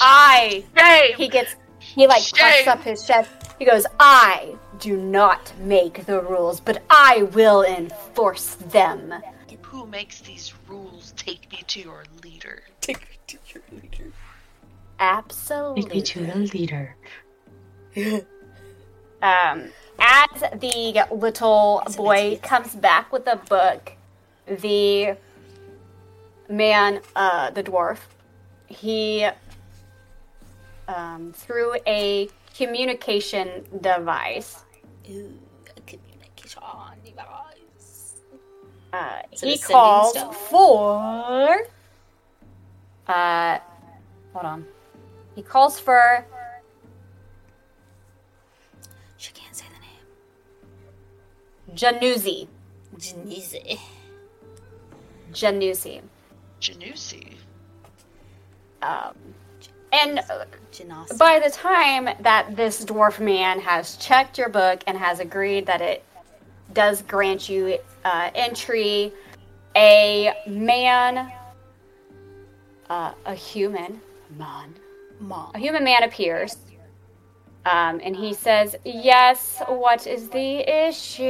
I 0.00 0.64
Shame. 0.76 1.16
he 1.16 1.28
gets 1.28 1.54
he 1.78 2.06
like 2.06 2.22
puffs 2.30 2.66
up 2.66 2.82
his 2.82 3.06
chest. 3.06 3.30
He 3.58 3.64
goes, 3.64 3.86
I 4.00 4.56
do 4.80 4.96
not 4.96 5.52
make 5.60 6.06
the 6.06 6.20
rules, 6.20 6.58
but 6.60 6.82
I 6.90 7.22
will 7.34 7.62
enforce 7.62 8.56
them. 8.56 9.14
Who 9.62 9.86
makes 9.86 10.20
these 10.20 10.52
rules? 10.68 11.12
Take 11.16 11.50
me 11.50 11.62
to 11.66 11.80
your 11.80 12.04
leader. 12.22 12.62
Take 12.80 13.00
me 13.00 13.16
to 13.26 13.38
your 13.52 13.62
leader. 13.72 14.12
Absolutely. 15.00 15.82
Take 15.82 15.94
me 15.94 16.02
to 16.02 16.26
the 16.26 16.38
leader. 16.56 16.96
Um, 19.22 19.70
as 19.98 20.40
the 20.60 21.06
little 21.10 21.82
boy 21.96 22.38
comes 22.42 22.74
back 22.74 23.10
with 23.10 23.24
the 23.24 23.40
book, 23.48 23.92
the 24.46 25.16
man, 26.50 27.00
uh, 27.16 27.50
the 27.50 27.62
dwarf, 27.62 28.00
he, 28.66 29.26
um, 30.88 31.32
through 31.32 31.76
a 31.86 32.28
communication 32.54 33.64
device, 33.80 34.62
Ooh, 35.10 35.32
a 35.74 35.80
communication 35.80 36.62
device. 37.02 38.16
uh, 38.92 39.22
he 39.30 39.54
a 39.54 39.58
calls 39.58 40.18
for, 40.50 41.66
uh, 43.08 43.58
hold 44.34 44.44
on. 44.44 44.66
He 45.34 45.40
calls 45.40 45.80
for 45.80 46.26
name. 51.82 52.00
Januzi. 52.00 52.48
Janice. 52.98 53.78
Januzi. 55.32 56.00
Janusi. 56.60 57.34
Um, 58.82 59.14
and 59.92 60.18
Janasi. 60.72 61.18
By 61.18 61.40
the 61.40 61.50
time 61.50 62.08
that 62.20 62.56
this 62.56 62.84
dwarf 62.84 63.20
man 63.20 63.60
has 63.60 63.96
checked 63.96 64.38
your 64.38 64.48
book 64.48 64.82
and 64.86 64.98
has 64.98 65.20
agreed 65.20 65.66
that 65.66 65.80
it 65.80 66.04
does 66.72 67.02
grant 67.02 67.48
you 67.48 67.78
uh, 68.04 68.30
entry, 68.34 69.12
a 69.76 70.32
man, 70.46 71.32
uh, 72.90 73.12
a 73.26 73.34
human, 73.34 74.00
man, 74.36 74.74
Mom. 75.20 75.50
a 75.54 75.58
human 75.58 75.84
man 75.84 76.02
appears, 76.02 76.56
um, 77.66 78.00
and 78.02 78.14
he 78.16 78.34
says, 78.34 78.76
"Yes, 78.84 79.62
what 79.68 80.06
is 80.06 80.28
the 80.30 80.58
issue?" 80.88 81.24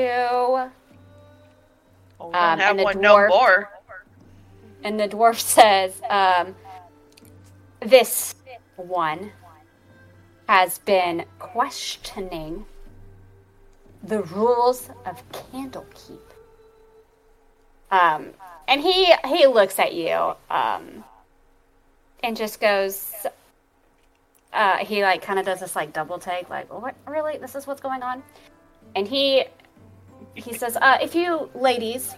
Oh, 2.20 2.26
Um, 2.26 2.32
have 2.58 2.70
and 2.70 2.78
the 2.78 2.84
one 2.84 2.96
dwarf- 2.96 3.00
no 3.00 3.28
more. 3.28 3.70
And 4.82 5.00
the 5.00 5.08
dwarf 5.08 5.38
says, 5.40 6.00
um, 6.08 6.54
"This 7.80 8.34
one 8.76 9.32
has 10.48 10.78
been 10.78 11.24
questioning 11.38 12.66
the 14.02 14.22
rules 14.22 14.90
of 15.06 15.22
Candlekeep. 15.32 16.18
Um, 17.90 18.34
and 18.68 18.80
he 18.80 19.14
he 19.26 19.46
looks 19.46 19.78
at 19.78 19.94
you 19.94 20.34
um, 20.50 21.04
and 22.22 22.36
just 22.36 22.60
goes. 22.60 23.12
Uh, 24.54 24.76
he 24.78 25.02
like 25.02 25.20
kind 25.20 25.38
of 25.40 25.44
does 25.44 25.60
this 25.60 25.74
like 25.74 25.92
double 25.92 26.18
take, 26.18 26.48
like, 26.48 26.72
"What 26.72 26.94
really? 27.06 27.36
This 27.38 27.54
is 27.56 27.66
what's 27.66 27.80
going 27.80 28.02
on?" 28.02 28.22
And 28.94 29.06
he 29.08 29.44
he 30.34 30.52
says, 30.54 30.76
uh, 30.76 30.98
"If 31.02 31.14
you 31.14 31.50
ladies, 31.54 32.14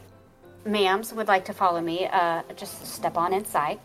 ma'ams, 0.66 1.12
would 1.14 1.28
like 1.28 1.46
to 1.46 1.54
follow 1.54 1.80
me, 1.80 2.06
uh, 2.06 2.42
just 2.54 2.86
step 2.86 3.16
on 3.16 3.32
inside." 3.32 3.78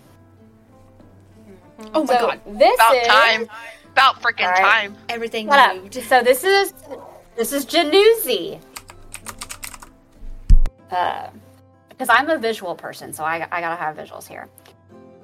Oh 1.93 2.03
my 2.03 2.13
So 2.13 2.27
god. 2.27 2.41
This 2.45 2.75
About 2.75 2.95
is 2.95 3.07
time. 3.07 3.47
About 3.93 4.21
freaking 4.21 4.45
Alright. 4.45 4.61
time. 4.61 4.97
Everything 5.09 5.47
Shut 5.47 5.59
up. 5.59 5.75
moved. 5.77 5.93
So 6.03 6.21
this 6.21 6.43
is 6.43 6.73
this 7.37 7.53
is 7.53 7.65
Januzzi. 7.65 8.59
Uh, 10.91 11.29
because 11.89 12.09
I'm 12.09 12.29
a 12.29 12.37
visual 12.37 12.75
person, 12.75 13.13
so 13.13 13.23
I, 13.23 13.47
I 13.51 13.61
gotta 13.61 13.75
have 13.75 13.95
visuals 13.95 14.27
here. 14.27 14.49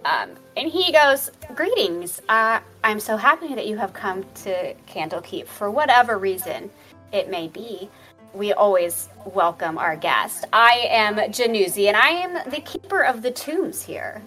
Um, 0.08 0.30
and 0.56 0.70
he 0.70 0.94
goes, 0.94 1.30
"Greetings. 1.54 2.22
Uh, 2.30 2.62
I'm 2.82 3.00
so 3.00 3.18
happy 3.18 3.54
that 3.56 3.68
you 3.68 3.78
have 3.78 3.92
come 3.92 4.24
to 4.46 4.74
Candlekeep 4.88 5.48
for 5.48 5.70
whatever 5.70 6.18
reason 6.18 6.70
it 7.12 7.30
may 7.30 7.50
be. 7.50 7.90
We 8.34 8.54
always 8.54 9.10
welcome 9.26 9.78
our 9.78 9.98
guest. 9.98 10.46
I 10.54 10.88
am 10.90 11.16
Januzzi, 11.16 11.88
and 11.88 11.98
I 11.98 12.10
am 12.10 12.50
the 12.50 12.62
keeper 12.62 13.02
of 13.04 13.22
the 13.22 13.32
tombs 13.32 13.82
here. 13.84 14.22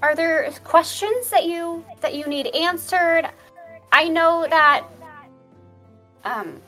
Are 0.00 0.14
there 0.14 0.48
questions 0.62 1.28
that 1.30 1.44
you 1.44 1.84
that 2.00 2.14
you 2.14 2.26
need 2.26 2.46
answered? 2.54 3.28
I 3.90 4.08
know 4.08 4.46
that 4.48 4.84
um 6.24 6.60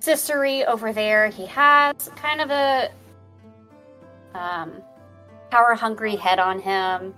Ciceri 0.00 0.64
over 0.64 0.94
there, 0.94 1.28
he 1.28 1.44
has 1.46 2.08
kind 2.16 2.40
of 2.40 2.50
a 2.50 2.90
um 4.34 4.82
power 5.50 5.74
hungry 5.74 6.16
head 6.16 6.38
on 6.38 6.60
him. 6.60 7.14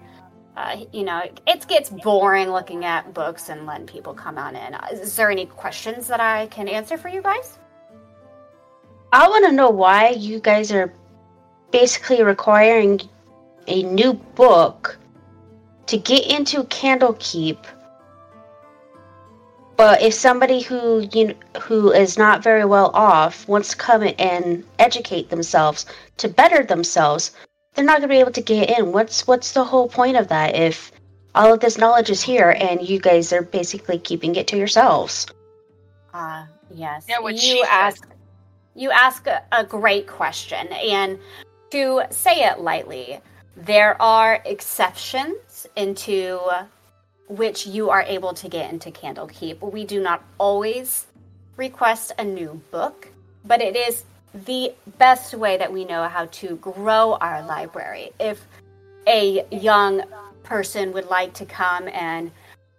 Uh, 0.57 0.85
you 0.93 1.05
know, 1.05 1.23
it 1.47 1.69
gets 1.69 1.89
boring 1.89 2.51
looking 2.51 2.85
at 2.85 3.15
books 3.15 3.49
and 3.49 3.65
letting 3.65 3.87
people 3.87 4.13
come 4.13 4.39
on 4.39 4.57
in. 4.57 4.75
Uh, 4.75 4.89
Is 4.91 5.15
there 5.15 5.31
any 5.31 5.47
questions 5.47 6.09
that 6.09 6.21
I 6.21 6.47
can 6.49 6.67
answer 6.67 6.99
for 6.99 7.09
you 7.09 7.23
guys? 7.23 7.59
I 9.13 9.29
want 9.29 9.47
to 9.47 9.53
know 9.53 9.71
why 9.71 10.11
you 10.11 10.41
guys 10.41 10.73
are 10.73 10.93
basically 11.71 12.23
requiring 12.23 13.01
a 13.69 13.83
new 13.85 14.15
book 14.15 14.99
to 15.87 15.97
get 15.97 16.27
into 16.27 16.65
Candlekeep. 16.65 17.65
But 19.77 20.03
if 20.03 20.13
somebody 20.13 20.61
who 20.61 21.01
you 21.01 21.27
kn- 21.27 21.37
who 21.63 21.93
is 21.93 22.19
not 22.19 22.43
very 22.43 22.65
well 22.65 22.91
off 22.95 23.47
wants 23.47 23.69
to 23.71 23.77
come 23.77 24.09
and 24.19 24.65
educate 24.81 25.31
themselves 25.31 25.87
to 26.17 26.29
better 26.29 26.65
themselves, 26.65 27.31
they're 27.79 27.85
not 27.85 27.99
going 27.99 28.09
to 28.09 28.13
be 28.13 28.19
able 28.19 28.33
to 28.33 28.41
get 28.41 28.77
in. 28.77 28.91
What's 28.91 29.25
what's 29.29 29.53
the 29.53 29.63
whole 29.63 29.89
point 29.89 30.17
of 30.17 30.27
that 30.29 30.57
if 30.57 30.91
all 31.37 31.55
of 31.55 31.61
this 31.61 31.79
knowledge 31.79 32.11
is 32.11 32.21
here 32.21 32.51
and 32.51 32.83
you 32.83 32.99
guys 32.99 33.33
are 33.33 33.43
basically 33.43 34.01
keeping 34.01 34.35
it 34.35 34.49
to 34.49 34.57
yourselves? 34.57 35.29
Uh, 36.13 36.47
yes. 36.75 37.07
Yeah, 37.09 37.21
what 37.21 37.35
you 37.35 37.41
she 37.41 37.63
said. 37.63 37.71
ask 37.71 38.09
you 38.75 38.91
ask 38.91 39.29
a, 39.29 39.45
a 39.53 39.63
great 39.63 40.09
question 40.09 40.67
and 40.73 41.21
to 41.71 42.03
say 42.11 42.43
it 42.47 42.59
lightly, 42.59 43.21
there 43.55 44.01
are 44.03 44.43
exceptions 44.45 45.69
into 45.77 46.41
which 47.29 47.65
you 47.65 47.91
are 47.91 48.03
able 48.03 48.35
to 48.35 48.49
get 48.49 48.73
into 48.73 48.91
Candlekeep. 48.91 49.61
We 49.73 49.85
do 49.85 50.03
not 50.03 50.25
always 50.39 51.07
request 51.57 52.11
a 52.19 52.25
new 52.25 52.61
book, 52.73 53.07
but 53.45 53.61
it 53.61 53.77
is 53.77 54.03
the 54.33 54.73
best 54.99 55.35
way 55.35 55.57
that 55.57 55.73
we 55.73 55.85
know 55.85 56.09
how 56.09 56.27
to 56.27 56.57
grow 56.57 57.15
our 57.21 57.45
library. 57.47 58.11
If 58.21 58.47
a 59.07 59.47
young 59.51 60.03
person 60.43 60.93
would 60.93 61.07
like 61.07 61.35
to 61.35 61.47
come 61.47 61.89
and 61.89 62.31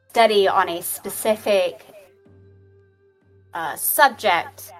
study 0.09 0.47
on 0.47 0.69
a 0.69 0.81
specific 0.81 1.85
uh, 3.53 3.75
subject, 3.75 4.71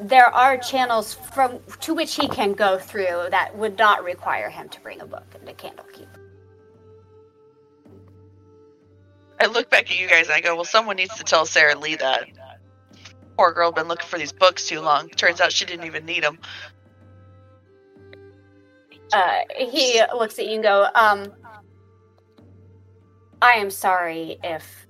there 0.00 0.26
are 0.26 0.56
channels 0.56 1.14
from 1.14 1.60
to 1.80 1.94
which 1.94 2.14
he 2.16 2.28
can 2.28 2.52
go 2.52 2.78
through 2.78 3.28
that 3.30 3.56
would 3.56 3.78
not 3.78 4.02
require 4.04 4.48
him 4.48 4.68
to 4.68 4.80
bring 4.80 5.00
a 5.00 5.06
book 5.06 5.24
into 5.40 5.52
Candlekeep. 5.52 6.08
I 9.40 9.46
look 9.46 9.70
back 9.70 9.90
at 9.90 9.98
you 9.98 10.08
guys 10.08 10.26
and 10.26 10.34
I 10.34 10.40
go, 10.40 10.54
well, 10.54 10.64
someone 10.64 10.96
needs 10.96 11.16
to 11.16 11.24
tell 11.24 11.46
Sarah 11.46 11.76
Lee 11.76 11.96
that. 11.96 12.28
Poor 13.36 13.52
girl 13.52 13.72
been 13.72 13.88
looking 13.88 14.06
for 14.06 14.18
these 14.18 14.32
books 14.32 14.66
too 14.66 14.80
long. 14.80 15.08
Turns 15.08 15.40
out 15.40 15.52
she 15.52 15.64
didn't 15.64 15.86
even 15.86 16.04
need 16.04 16.22
them. 16.22 16.38
Uh, 19.12 19.40
he 19.58 20.00
looks 20.14 20.38
at 20.38 20.46
you 20.46 20.54
and 20.54 20.62
go, 20.62 20.88
um, 20.94 21.32
I 23.42 23.54
am 23.54 23.70
sorry 23.70 24.38
if 24.42 24.86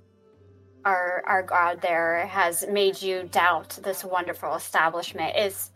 our 0.85 1.23
our 1.25 1.41
god 1.41 1.81
there 1.81 2.27
has 2.27 2.65
made 2.67 3.01
you 3.01 3.23
doubt 3.31 3.79
this 3.83 4.03
wonderful 4.03 4.53
establishment. 4.55 5.35
Is 5.35 5.71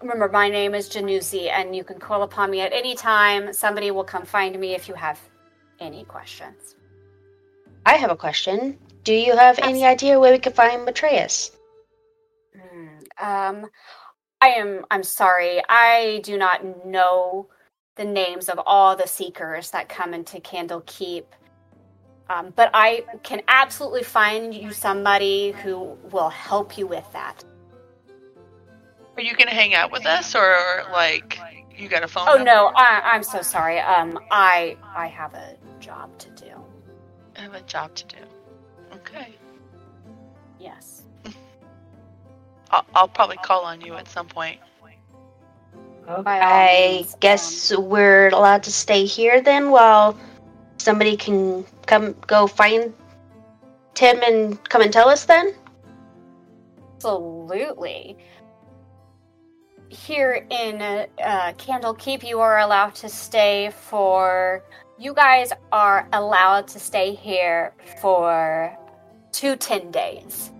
remember 0.00 0.28
my 0.28 0.48
name 0.48 0.74
is 0.74 0.88
Januzzi, 0.88 1.50
and 1.50 1.74
you 1.74 1.84
can 1.84 1.98
call 1.98 2.22
upon 2.22 2.50
me 2.50 2.60
at 2.60 2.72
any 2.72 2.94
time. 2.94 3.52
Somebody 3.52 3.90
will 3.90 4.04
come 4.04 4.24
find 4.24 4.58
me 4.58 4.74
if 4.74 4.88
you 4.88 4.94
have 4.94 5.20
any 5.80 6.04
questions. 6.04 6.76
I 7.84 7.94
have 7.94 8.10
a 8.10 8.16
question. 8.16 8.78
Do 9.06 9.14
you 9.14 9.36
have 9.36 9.60
any 9.62 9.84
idea 9.84 10.18
where 10.18 10.32
we 10.32 10.40
could 10.40 10.56
find 10.56 10.84
Matreus? 10.84 11.52
Hmm, 12.60 12.98
Um, 13.24 13.66
I 14.40 14.48
am. 14.48 14.84
I'm 14.90 15.04
sorry. 15.04 15.62
I 15.68 16.20
do 16.24 16.36
not 16.36 16.84
know 16.84 17.46
the 17.94 18.04
names 18.04 18.48
of 18.48 18.58
all 18.66 18.96
the 18.96 19.06
seekers 19.06 19.70
that 19.70 19.88
come 19.88 20.12
into 20.12 20.38
Candlekeep. 20.40 21.22
Um, 22.28 22.52
but 22.56 22.70
I 22.74 23.04
can 23.22 23.42
absolutely 23.46 24.02
find 24.02 24.52
you 24.52 24.72
somebody 24.72 25.52
who 25.52 25.96
will 26.10 26.28
help 26.28 26.76
you 26.76 26.88
with 26.88 27.06
that. 27.12 27.44
Are 29.16 29.22
you 29.22 29.36
gonna 29.36 29.52
hang 29.52 29.72
out 29.74 29.92
with 29.92 30.04
us, 30.04 30.34
or 30.34 30.58
like 30.90 31.38
you 31.78 31.88
got 31.88 32.02
a 32.02 32.08
phone? 32.08 32.24
Oh 32.28 32.34
number? 32.34 32.44
no, 32.50 32.72
I, 32.74 33.02
I'm 33.04 33.22
so 33.22 33.40
sorry. 33.40 33.78
Um, 33.78 34.18
I 34.32 34.76
I 34.82 35.06
have 35.06 35.32
a 35.34 35.54
job 35.78 36.18
to 36.18 36.30
do. 36.30 36.50
I 37.36 37.42
have 37.42 37.54
a 37.54 37.62
job 37.62 37.94
to 37.94 38.04
do. 38.06 38.16
Okay, 38.96 39.36
Yes. 40.58 41.02
I'll, 42.70 42.86
I'll 42.94 43.08
probably 43.08 43.36
call 43.36 43.64
on 43.64 43.80
you 43.80 43.94
at 43.94 44.08
some 44.08 44.26
point. 44.26 44.60
By 46.06 46.14
all 46.14 46.22
I 46.24 47.06
guess 47.18 47.76
we're 47.76 48.28
allowed 48.28 48.62
to 48.64 48.72
stay 48.72 49.04
here 49.06 49.40
then 49.40 49.70
while 49.70 50.16
somebody 50.78 51.16
can 51.16 51.64
come 51.86 52.14
go 52.28 52.46
find 52.46 52.94
Tim 53.94 54.22
and 54.22 54.62
come 54.68 54.82
and 54.82 54.92
tell 54.92 55.08
us 55.08 55.24
then? 55.24 55.52
Absolutely. 56.94 58.16
Here 59.88 60.46
in 60.50 60.80
uh, 60.80 61.06
uh, 61.20 61.52
Candlekeep, 61.54 62.26
you 62.26 62.40
are 62.40 62.58
allowed 62.60 62.94
to 62.96 63.08
stay 63.08 63.70
for. 63.74 64.62
You 64.98 65.12
guys 65.12 65.52
are 65.72 66.08
allowed 66.12 66.68
to 66.68 66.78
stay 66.78 67.14
here 67.14 67.74
for 68.00 68.76
two 69.36 69.54
ten 69.56 69.90
days. 69.90 70.50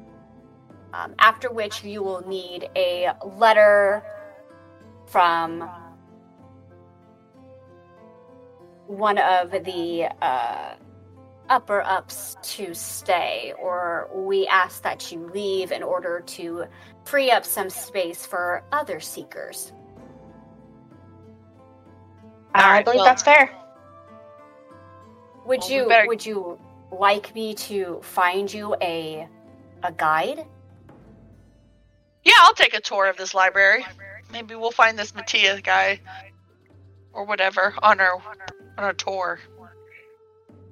Um, 0.93 1.15
after 1.19 1.51
which, 1.51 1.83
you 1.83 2.03
will 2.03 2.27
need 2.29 2.69
a 2.77 3.13
letter 3.25 4.03
from 5.07 5.69
one 8.87 9.19
of 9.19 9.51
the 9.65 10.07
uh, 10.23 10.75
upper 11.49 11.81
ups 11.83 12.37
to 12.43 12.75
stay, 12.75 13.53
or 13.61 14.09
we 14.15 14.47
ask 14.47 14.83
that 14.83 15.11
you 15.11 15.31
leave 15.35 15.73
in 15.73 15.83
order 15.83 16.21
to 16.27 16.65
free 17.05 17.31
up 17.31 17.45
some 17.45 17.71
space 17.71 18.27
for 18.27 18.63
other 18.73 19.01
seekers. 19.01 19.73
I 22.55 22.83
believe 22.83 22.97
well- 22.97 23.05
that's 23.05 23.23
fair. 23.23 23.51
Would 25.47 25.61
Well, 25.61 25.71
you 25.71 25.89
better- 25.89 26.09
would 26.09 26.27
you 26.27 26.59
like 26.91 27.35
me 27.35 27.55
to 27.55 28.01
find 28.03 28.53
you 28.53 28.77
a 28.81 29.29
a 29.83 29.93
guide? 29.93 30.47
Yeah, 32.25 32.35
I'll 32.43 32.55
take 32.55 32.75
a 32.75 32.81
tour 32.81 33.07
of 33.07 33.17
this 33.17 33.35
library. 33.35 33.85
Maybe 34.33 34.55
we'll 34.55 34.73
find 34.73 34.99
this 34.99 35.15
Mattia 35.15 35.61
guy 35.63 36.01
or 37.13 37.25
whatever 37.25 37.75
on 37.83 38.01
our 38.01 38.15
on 38.79 38.85
our 38.85 38.93
tour. 38.93 39.41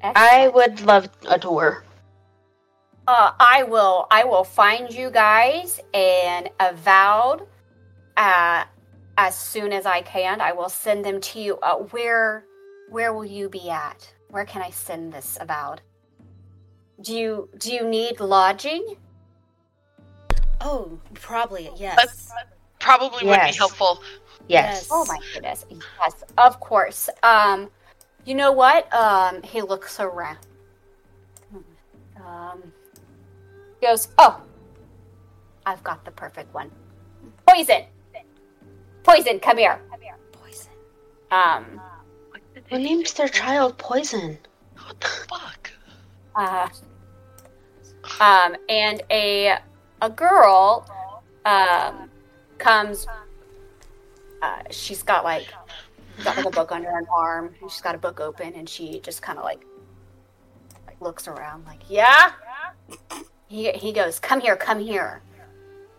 I 0.03 0.49
would 0.49 0.83
love 0.83 1.09
a 1.29 1.39
tour. 1.39 1.85
Uh, 3.07 3.33
I 3.39 3.63
will. 3.65 4.07
I 4.11 4.25
will 4.25 4.45
find 4.45 4.93
you 4.93 5.11
guys 5.11 5.81
an 5.93 6.49
avowed. 6.61 7.47
Uh, 8.17 8.65
as 9.17 9.39
soon 9.39 9.73
as 9.73 9.87
I 9.87 10.03
can, 10.03 10.41
I 10.41 10.53
will 10.53 10.69
send 10.69 11.05
them 11.05 11.21
to 11.21 11.41
you. 11.41 11.59
Uh, 11.59 11.77
where, 11.77 12.45
where 12.91 13.13
will 13.13 13.25
you 13.25 13.49
be 13.49 13.71
at? 13.71 14.13
Where 14.31 14.45
can 14.45 14.63
I 14.63 14.71
send 14.71 15.13
this 15.13 15.39
avowed? 15.41 15.83
Do 17.01 17.15
you 17.15 17.49
do 17.59 17.73
you 17.73 17.87
need 17.89 18.21
lodging? 18.21 18.97
Oh, 20.61 20.99
probably 21.15 21.71
yes. 21.77 21.97
That's- 21.97 22.31
Probably 22.81 23.27
would 23.27 23.41
be 23.41 23.53
helpful. 23.53 24.03
Yes. 24.47 24.89
Oh 24.91 25.07
my 25.07 25.19
goodness. 25.33 25.65
Yes, 25.71 26.23
of 26.37 26.61
course. 26.61 27.09
Um, 27.23 27.71
you 28.27 28.35
know 28.35 28.53
what? 28.53 28.93
Um, 28.93 29.43
he 29.43 29.63
looks 29.63 29.99
around. 30.01 30.37
Um, 32.23 32.63
he 33.81 33.87
goes, 33.87 34.09
"Oh, 34.19 34.43
I've 35.65 35.83
got 35.83 36.05
the 36.05 36.11
perfect 36.11 36.53
one. 36.53 36.71
Poison. 37.47 37.85
Poison. 39.03 39.41
Come 39.41 39.57
here. 39.57 39.81
Come 39.91 40.01
here. 40.03 40.17
Poison. 40.33 40.73
Um, 41.31 41.81
Who 42.69 42.79
named 42.79 43.07
their 43.17 43.29
child 43.29 43.79
Poison? 43.79 44.37
What 44.85 45.01
the 45.01 45.07
fuck? 45.09 45.64
Uh, 46.37 46.69
um, 48.21 48.57
and 48.69 49.03
a 49.11 49.59
a 50.03 50.11
girl 50.11 50.87
um 51.45 52.11
comes. 52.59 53.07
Uh, 54.43 54.63
she's 54.71 55.03
got 55.03 55.25
like 55.25 55.47
got 56.23 56.37
like 56.37 56.47
a 56.47 56.51
book 56.51 56.71
under 56.71 56.91
her 56.91 57.03
arm, 57.11 57.55
and 57.61 57.71
she's 57.71 57.81
got 57.81 57.95
a 57.95 57.99
book 57.99 58.21
open, 58.21 58.53
and 58.55 58.69
she 58.69 59.01
just 59.01 59.23
kind 59.23 59.39
of 59.39 59.45
like 59.45 59.65
like 60.87 61.01
looks 61.01 61.27
around, 61.29 61.65
like, 61.67 61.81
yeah. 61.89 62.33
He 63.49 63.71
he 63.73 63.93
goes, 63.93 64.19
come 64.19 64.41
here, 64.41 64.57
come 64.57 64.81
here. 64.81 65.23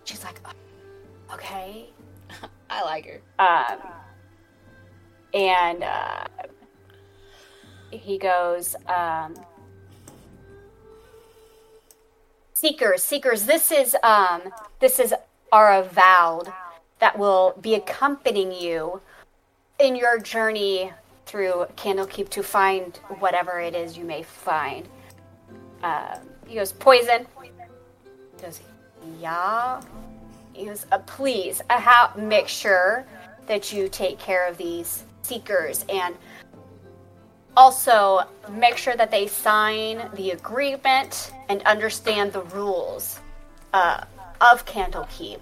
She's 0.04 0.24
like, 0.24 0.40
"Oh, 0.46 1.34
okay. 1.34 1.90
I 2.70 2.84
like 2.84 3.06
her. 3.06 3.22
Um, 3.40 3.80
and 5.34 5.84
uh, 5.84 6.26
he 7.92 8.18
goes, 8.18 8.76
um, 8.88 9.36
Seekers, 12.58 13.04
seekers, 13.04 13.44
this 13.44 13.70
is 13.70 13.98
um, 14.02 14.42
this 14.80 14.98
is 14.98 15.14
our 15.52 15.74
avowed 15.74 16.48
that 17.00 17.20
will 17.20 17.54
be 17.60 17.76
accompanying 17.76 18.54
you 18.54 19.02
in 19.78 19.94
your 19.98 20.20
journey 20.20 20.94
through 21.26 21.66
Candlekeep 21.76 22.30
to 22.30 22.42
find 22.42 22.96
whatever 23.20 23.60
it 23.60 23.76
is 23.76 23.98
you 23.98 24.06
may 24.06 24.24
find. 24.24 24.88
Um, 25.84 26.20
he 26.48 26.56
goes, 26.56 26.72
poison. 26.72 27.28
He 27.44 27.50
yeah. 29.20 29.82
He 30.54 30.68
goes, 30.68 30.86
uh, 30.94 31.00
please, 31.00 31.62
uh, 31.70 31.78
how, 31.78 32.14
make 32.16 32.48
sure 32.48 33.06
that 33.48 33.74
you 33.74 33.90
take 33.90 34.18
care 34.18 34.48
of 34.48 34.56
these 34.56 35.04
seekers 35.24 35.84
and 35.90 36.16
also 37.58 38.22
make 38.52 38.78
sure 38.78 38.96
that 38.96 39.12
they 39.12 39.28
sign 39.28 40.10
the 40.16 40.32
agreement 40.32 41.32
and 41.50 41.62
understand 41.64 42.34
the 42.34 42.42
rules 42.42 43.20
uh, 43.74 44.04
of 44.42 44.66
Candlekeep. 44.66 45.40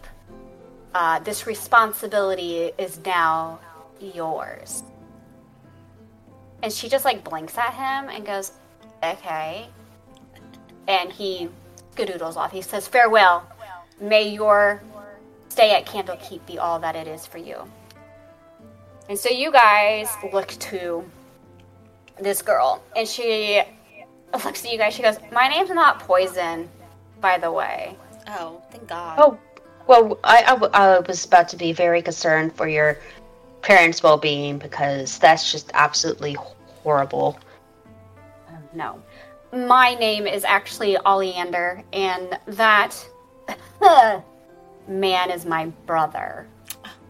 Uh, 0.94 1.20
this 1.20 1.48
responsibility 1.48 2.72
is 2.78 3.00
now 3.06 3.60
yours. 4.00 4.84
And 6.62 6.72
she 6.72 6.88
just 6.88 7.04
like 7.04 7.24
blinks 7.24 7.58
at 7.58 7.74
him 7.74 8.10
and 8.10 8.26
goes, 8.26 8.52
okay. 9.04 9.68
And 10.88 11.12
he 11.12 11.50
skadoodles 11.96 12.36
off. 12.36 12.52
He 12.52 12.62
says, 12.62 12.88
farewell. 12.88 13.48
May 14.00 14.30
your 14.30 14.82
stay 15.50 15.72
at 15.76 15.86
Candlekeep 15.86 16.46
be 16.46 16.58
all 16.58 16.80
that 16.80 16.96
it 16.96 17.08
is 17.08 17.26
for 17.26 17.38
you. 17.38 17.58
And 19.10 19.20
so 19.20 19.30
you 19.30 19.52
guys 19.52 20.10
look 20.32 20.48
to 20.48 21.04
this 22.20 22.42
girl, 22.42 22.84
and 22.96 23.08
she 23.08 23.62
looks 24.46 24.66
at 24.66 24.72
you 24.72 24.78
guys. 24.78 24.94
She 24.94 25.02
goes, 25.02 25.18
"My 25.32 25.48
name's 25.48 25.70
not 25.70 26.00
Poison, 26.00 26.70
by 27.22 27.38
the 27.38 27.52
way." 27.52 27.98
Oh, 28.28 28.62
thank 28.72 28.88
God. 28.88 29.20
Oh, 29.20 29.38
well, 29.88 30.20
i 30.24 30.44
i 30.74 31.00
was 31.00 31.26
about 31.26 31.50
to 31.50 31.58
be 31.58 31.74
very 31.74 32.02
concerned 32.02 32.56
for 32.56 32.68
your 32.68 32.98
parents' 33.62 34.04
well 34.04 34.18
being 34.18 34.58
because 34.58 35.18
that's 35.20 35.52
just 35.52 35.72
absolutely 35.74 36.38
horrible. 36.84 37.38
No, 38.74 39.02
my 39.52 39.94
name 39.96 40.26
is 40.26 40.44
actually 40.44 40.98
Oleander, 41.06 41.84
and 41.94 42.40
that 42.48 42.96
man 44.88 45.30
is 45.30 45.46
my 45.46 45.68
brother. 45.86 46.48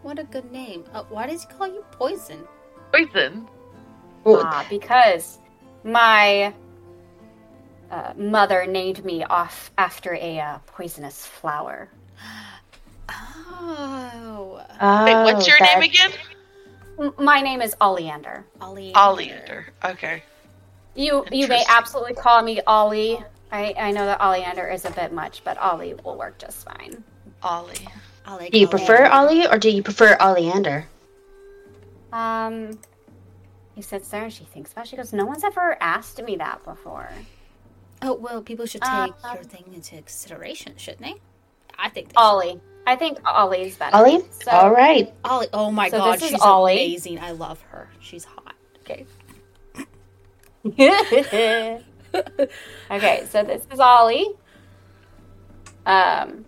What 0.02 0.18
a 0.18 0.24
good 0.24 0.52
name. 0.52 0.84
Uh, 0.92 1.04
why 1.08 1.26
does 1.26 1.44
he 1.44 1.48
call 1.48 1.66
you 1.66 1.84
Poison? 1.92 2.46
Poison. 2.92 3.48
Well, 4.24 4.42
Ah, 4.44 4.66
because 4.70 5.38
my 5.84 6.52
uh, 7.90 8.12
mother 8.16 8.66
named 8.66 9.04
me 9.04 9.22
off 9.24 9.70
after 9.78 10.14
a 10.14 10.40
uh, 10.40 10.58
poisonous 10.66 11.26
flower. 11.26 11.88
Oh, 13.08 14.64
oh. 14.80 15.04
Wait, 15.04 15.14
what's 15.32 15.46
your 15.46 15.56
that- 15.58 15.78
name 15.78 15.90
again? 15.90 16.10
M- 16.98 17.14
my 17.18 17.40
name 17.40 17.60
is 17.60 17.74
Oleander. 17.80 18.44
Ollie. 18.60 18.92
Oleander. 18.94 19.66
Okay. 19.84 20.22
You 20.94 21.24
you 21.32 21.48
may 21.48 21.64
absolutely 21.68 22.14
call 22.14 22.42
me 22.42 22.60
Ollie. 22.66 23.18
I, 23.50 23.74
I 23.76 23.90
know 23.90 24.06
that 24.06 24.20
Oleander 24.20 24.68
is 24.68 24.84
a 24.84 24.90
bit 24.92 25.12
much, 25.12 25.42
but 25.44 25.58
Ollie 25.58 25.94
will 26.04 26.16
work 26.16 26.38
just 26.38 26.64
fine. 26.64 27.02
Ollie. 27.42 27.88
I 28.26 28.36
like 28.36 28.52
Do 28.52 28.58
you 28.58 28.68
prefer 28.68 29.06
Ollie 29.06 29.46
or 29.46 29.58
do 29.58 29.70
you 29.70 29.82
prefer 29.82 30.16
Oleander? 30.20 30.86
Um, 32.12 32.78
he 33.74 33.82
sits 33.82 34.08
there 34.08 34.24
and 34.24 34.32
she 34.32 34.44
thinks 34.44 34.72
about. 34.72 34.86
it. 34.86 34.88
She 34.88 34.96
goes, 34.96 35.12
"No 35.12 35.24
one's 35.26 35.44
ever 35.44 35.76
asked 35.80 36.22
me 36.22 36.36
that 36.36 36.62
before." 36.64 37.10
Oh 38.02 38.14
well, 38.14 38.42
people 38.42 38.66
should 38.66 38.82
Uh, 38.82 39.06
take 39.06 39.14
your 39.34 39.42
thing 39.44 39.64
into 39.74 39.96
consideration, 39.96 40.74
shouldn't 40.76 41.02
they? 41.02 41.14
I 41.78 41.88
think 41.88 42.08
they 42.10 42.14
Ollie, 42.16 42.60
I 42.86 42.96
think 42.96 43.18
Ollie's 43.26 43.76
better. 43.76 43.96
Ollie? 43.96 44.22
So, 44.30 44.50
All 44.50 44.70
right. 44.70 45.12
Ollie. 45.24 45.48
Oh 45.52 45.70
my 45.70 45.88
So 45.88 45.98
God, 45.98 46.20
she's 46.20 46.40
Ollie. 46.40 46.74
amazing. 46.74 47.18
I 47.18 47.32
love 47.32 47.60
her. 47.70 47.88
She's 48.00 48.24
hot. 48.24 48.54
Okay. 48.80 49.06
okay, 52.90 53.26
so 53.28 53.42
this 53.42 53.66
is 53.72 53.80
Ollie. 53.80 54.28
Um, 55.86 56.44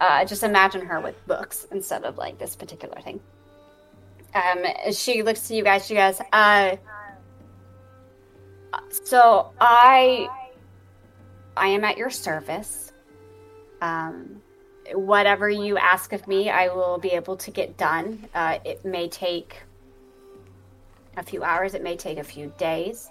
uh, 0.00 0.24
just 0.24 0.42
imagine 0.42 0.84
her 0.86 1.00
with 1.00 1.14
books 1.26 1.66
instead 1.70 2.04
of 2.04 2.18
like 2.18 2.38
this 2.38 2.56
particular 2.56 3.00
thing. 3.00 3.20
Um, 4.34 4.92
she 4.92 5.22
looks 5.22 5.48
to 5.48 5.54
you 5.54 5.62
guys. 5.62 5.86
She 5.86 5.94
goes, 5.94 6.20
uh, 6.32 6.76
so 9.04 9.52
I, 9.60 10.28
I 11.56 11.68
am 11.68 11.84
at 11.84 11.96
your 11.96 12.10
service. 12.10 12.92
Um, 13.80 14.42
whatever 14.92 15.48
you 15.48 15.78
ask 15.78 16.12
of 16.12 16.26
me, 16.26 16.50
I 16.50 16.68
will 16.68 16.98
be 16.98 17.10
able 17.10 17.36
to 17.36 17.50
get 17.50 17.76
done. 17.76 18.28
Uh, 18.34 18.58
it 18.64 18.84
may 18.84 19.08
take 19.08 19.62
a 21.16 21.22
few 21.22 21.44
hours. 21.44 21.74
It 21.74 21.82
may 21.82 21.96
take 21.96 22.18
a 22.18 22.24
few 22.24 22.52
days. 22.58 23.08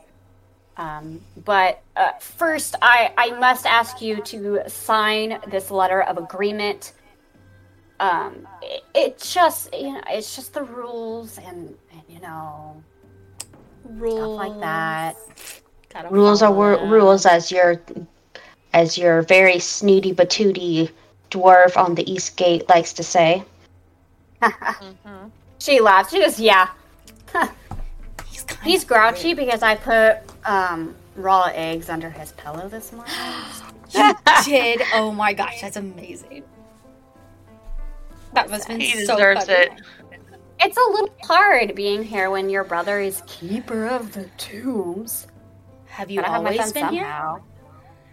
Um, 0.76 1.21
but 1.45 1.82
uh, 1.95 2.13
first, 2.19 2.76
I, 2.82 3.13
I 3.17 3.32
must 3.39 3.65
ask 3.65 4.01
you 4.01 4.21
to 4.24 4.63
sign 4.67 5.39
this 5.47 5.71
letter 5.71 6.01
of 6.01 6.17
agreement. 6.17 6.93
Um, 8.03 8.45
it, 8.61 8.83
it 8.93 9.17
just 9.19 9.73
you 9.73 9.93
know 9.93 10.01
it's 10.09 10.35
just 10.35 10.53
the 10.53 10.63
rules 10.63 11.37
and, 11.37 11.73
and 11.91 12.01
you 12.09 12.19
know 12.19 12.83
Rules 13.85 14.37
stuff 14.37 14.49
like 14.49 14.59
that. 14.59 15.15
Gotta 15.93 16.09
Rules 16.09 16.41
are 16.41 16.51
wor- 16.51 16.75
them. 16.75 16.89
rules 16.89 17.25
as 17.25 17.49
your 17.49 17.81
as 18.73 18.97
your 18.97 19.21
very 19.21 19.57
snooty 19.59 20.11
batooty 20.11 20.89
dwarf 21.31 21.77
on 21.77 21.95
the 21.95 22.11
East 22.11 22.35
Gate 22.35 22.67
likes 22.67 22.91
to 22.93 23.03
say. 23.03 23.43
Mm-hmm. 24.41 25.27
She 25.59 25.79
laughs. 25.79 26.11
She 26.11 26.19
goes, 26.19 26.41
"Yeah, 26.41 26.67
He's, 28.27 28.43
kind 28.43 28.69
he's 28.69 28.81
of 28.83 28.89
grouchy 28.89 29.33
because 29.33 29.63
I 29.63 29.75
put 29.75 30.17
um, 30.43 30.93
raw 31.15 31.49
eggs 31.53 31.87
under 31.87 32.09
his 32.09 32.33
pillow 32.33 32.67
this 32.67 32.91
morning." 32.91 33.13
You 33.93 34.15
did. 34.43 34.81
Oh 34.95 35.11
my 35.11 35.33
gosh, 35.33 35.61
that's 35.61 35.77
amazing. 35.77 36.43
That 38.34 38.49
must 38.49 38.67
have 38.67 38.77
been 38.77 38.81
He 38.81 39.05
so 39.05 39.15
deserves 39.15 39.45
funny. 39.45 39.59
it. 39.59 39.71
It's 40.59 40.77
a 40.77 40.91
little 40.91 41.13
hard 41.23 41.75
being 41.75 42.03
here 42.03 42.29
when 42.29 42.49
your 42.49 42.63
brother 42.63 42.99
is 42.99 43.21
keeper 43.27 43.86
of 43.88 44.13
the 44.13 44.25
tombs. 44.38 45.27
Have 45.88 46.09
you 46.09 46.21
Gotta 46.21 46.31
have 46.34 46.43
my 46.43 46.51
always 46.57 46.71
been 46.71 46.89
here? 46.89 47.41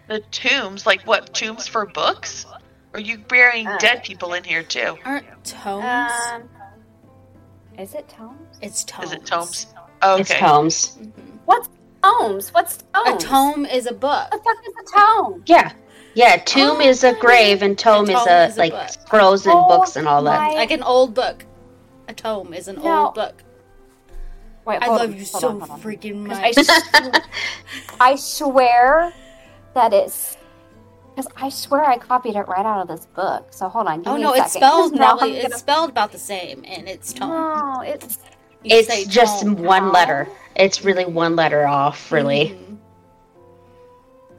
The 0.07 0.19
tombs, 0.31 0.85
like 0.85 1.01
what? 1.03 1.33
Tombs 1.33 1.67
for 1.67 1.85
books? 1.85 2.45
Or 2.93 2.97
are 2.97 2.99
you 2.99 3.17
burying 3.19 3.67
Uh, 3.67 3.77
dead 3.77 4.03
people 4.03 4.33
in 4.33 4.43
here 4.43 4.63
too? 4.63 4.97
Aren't 5.05 5.25
tomes? 5.45 6.11
Um, 6.33 6.49
is 7.79 7.95
it 7.95 8.09
tomes? 8.09 8.57
it's 8.61 8.83
tomes. 8.83 9.05
Is 9.07 9.13
it 9.13 9.25
tomes? 9.25 9.67
Okay. 10.03 10.21
It's 10.21 10.31
Holmes. 10.33 10.97
What's 11.45 11.69
tomes? 12.03 12.53
What's 12.53 12.79
A 12.93 13.15
tome 13.17 13.65
is 13.65 13.85
a 13.85 13.93
book. 13.93 14.29
What 14.31 14.31
the 14.31 14.37
fuck 14.39 14.57
is 14.67 14.73
a 14.93 14.99
tome? 14.99 15.43
Yeah. 15.45 15.71
Yeah, 16.13 16.37
tomb 16.37 16.81
is 16.81 17.03
a 17.03 17.13
grave 17.15 17.61
and 17.61 17.77
tome, 17.77 18.07
tome 18.07 18.15
is 18.17 18.27
a 18.27 18.45
is 18.47 18.55
a 18.57 18.59
like 18.59 18.71
book. 18.73 18.89
frozen 19.09 19.53
Oh 19.55 19.67
books 19.67 19.95
and 19.95 20.07
all 20.07 20.23
that. 20.23 20.53
Like 20.55 20.71
an 20.71 20.83
old 20.83 21.13
book. 21.13 21.45
A 22.07 22.13
tome 22.13 22.53
is 22.53 22.67
an 22.67 22.81
No. 22.81 23.05
old 23.05 23.13
book. 23.15 23.43
Wait, 24.65 24.79
I 24.81 24.87
love 24.87 25.01
on, 25.01 25.13
you 25.17 25.25
hold 25.25 25.41
so 25.41 25.49
on, 25.49 25.59
hold 25.61 25.71
on. 25.71 25.81
freaking 25.81 26.27
'Cause 26.27 26.55
much. 27.03 27.23
I 27.99 28.15
swear 28.15 29.13
that 29.73 29.93
it's 29.93 30.37
because 31.15 31.31
I 31.35 31.49
swear 31.49 31.83
I 31.89 31.97
copied 31.97 32.35
it 32.35 32.47
right 32.47 32.65
out 32.65 32.81
of 32.81 32.87
this 32.87 33.05
book. 33.07 33.47
So 33.51 33.67
hold 33.69 33.87
on. 33.87 34.01
Give 34.01 34.11
oh 34.11 34.15
me 34.17 34.21
no, 34.21 34.33
a 34.33 34.37
it's 34.37 34.53
second, 34.53 34.67
'cause 34.69 34.87
spelled 34.89 34.95
probably 34.97 35.39
I'm 35.39 35.45
it's 35.45 35.57
spelled 35.59 35.89
about 35.89 36.11
the 36.11 36.17
same, 36.19 36.63
and 36.67 36.87
it's 36.89 37.13
tone. 37.13 37.29
No, 37.29 37.81
it's 37.81 38.19
You 38.63 38.77
It's 38.77 39.05
just 39.05 39.41
tone. 39.43 39.55
one 39.63 39.91
letter. 39.91 40.27
It's 40.55 40.83
really 40.83 41.05
one 41.05 41.35
letter 41.35 41.65
off, 41.65 42.11
really. 42.11 42.49
Mhm. 42.49 42.77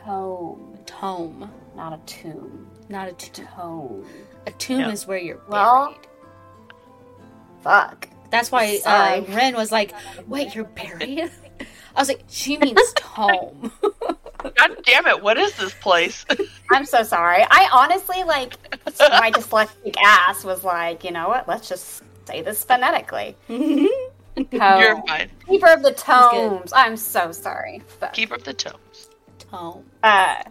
tome, 0.04 0.78
Tome, 0.86 1.50
not 1.82 1.92
a 1.94 1.98
tomb. 2.06 2.66
not 2.88 3.08
a 3.08 3.12
tomb. 3.12 3.46
Tome. 3.56 4.06
A 4.46 4.50
tomb 4.52 4.80
Yeah. 4.80 4.90
is 4.90 5.06
where 5.06 5.18
you're 5.18 5.36
buried. 5.36 5.50
Well- 5.50 5.98
Fuck. 7.62 8.08
That's 8.30 8.50
why 8.50 8.80
uh, 8.86 9.20
Rin 9.34 9.54
was 9.54 9.70
like, 9.70 9.92
"Wait, 10.26 10.54
you're 10.54 10.64
buried." 10.64 11.30
I 11.96 12.00
was 12.00 12.08
like, 12.08 12.24
"She 12.28 12.56
means 12.56 12.80
tome." 12.96 13.70
God 14.42 14.76
damn 14.84 15.06
it! 15.06 15.22
What 15.22 15.36
is 15.38 15.54
this 15.56 15.74
place? 15.74 16.24
I'm 16.70 16.84
so 16.86 17.02
sorry. 17.02 17.42
I 17.50 17.68
honestly 17.72 18.24
like 18.24 18.54
my 18.98 19.30
dyslexic 19.30 19.96
ass 20.02 20.44
was 20.44 20.64
like, 20.64 21.04
you 21.04 21.10
know 21.12 21.28
what? 21.28 21.46
Let's 21.46 21.68
just 21.68 22.02
say 22.26 22.40
this 22.42 22.64
phonetically. 22.64 23.36
You're 23.48 23.88
Tome. 24.50 25.02
fine. 25.06 25.30
Keeper 25.46 25.66
of 25.68 25.82
the 25.82 25.90
good. 25.90 25.98
tomes. 25.98 26.72
I'm 26.74 26.96
so 26.96 27.32
sorry. 27.32 27.82
But, 28.00 28.14
Keep 28.14 28.32
up 28.32 28.42
the 28.44 28.54
tones. 28.54 29.10
tome. 29.38 29.84
uh, 30.02 30.42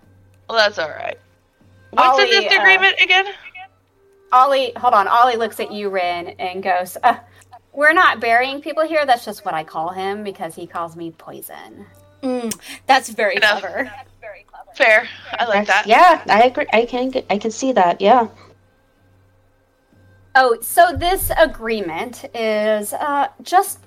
Well, 0.52 0.60
that's 0.60 0.80
all 0.80 0.90
right. 0.90 1.18
What's 1.92 2.20
in 2.20 2.26
Ollie, 2.26 2.30
this 2.30 2.54
uh, 2.54 2.60
agreement 2.62 2.96
again? 3.02 3.26
Ollie, 4.34 4.74
hold 4.76 4.94
on. 4.94 5.08
Ollie 5.08 5.38
looks 5.38 5.62
at 5.62 5.72
you, 5.72 5.90
Rin, 5.90 6.36
and 6.40 6.62
goes, 6.62 6.98
uh, 7.04 7.16
"We're 7.72 7.94
not 7.94 8.20
burying 8.20 8.60
people 8.60 8.86
here. 8.86 9.06
That's 9.06 9.24
just 9.24 9.46
what 9.46 9.54
I 9.54 9.64
call 9.64 9.92
him 9.92 10.26
because 10.26 10.54
he 10.54 10.68
calls 10.68 10.98
me 10.98 11.12
poison." 11.12 11.86
Mm, 12.22 12.54
that's 12.86 13.08
very 13.08 13.38
Enough. 13.38 13.62
clever. 13.62 13.92
Fair. 14.76 15.08
I 15.40 15.46
like 15.46 15.68
that. 15.68 15.88
Yeah, 15.88 16.22
I 16.28 16.44
agree. 16.44 16.66
I 16.74 16.86
can 16.86 17.14
I 17.30 17.38
can 17.38 17.52
see 17.52 17.72
that. 17.72 18.02
Yeah. 18.02 18.28
Oh, 20.36 20.58
so 20.62 20.92
this 20.94 21.32
agreement 21.38 22.26
is 22.36 22.92
uh, 22.92 23.30
just 23.42 23.80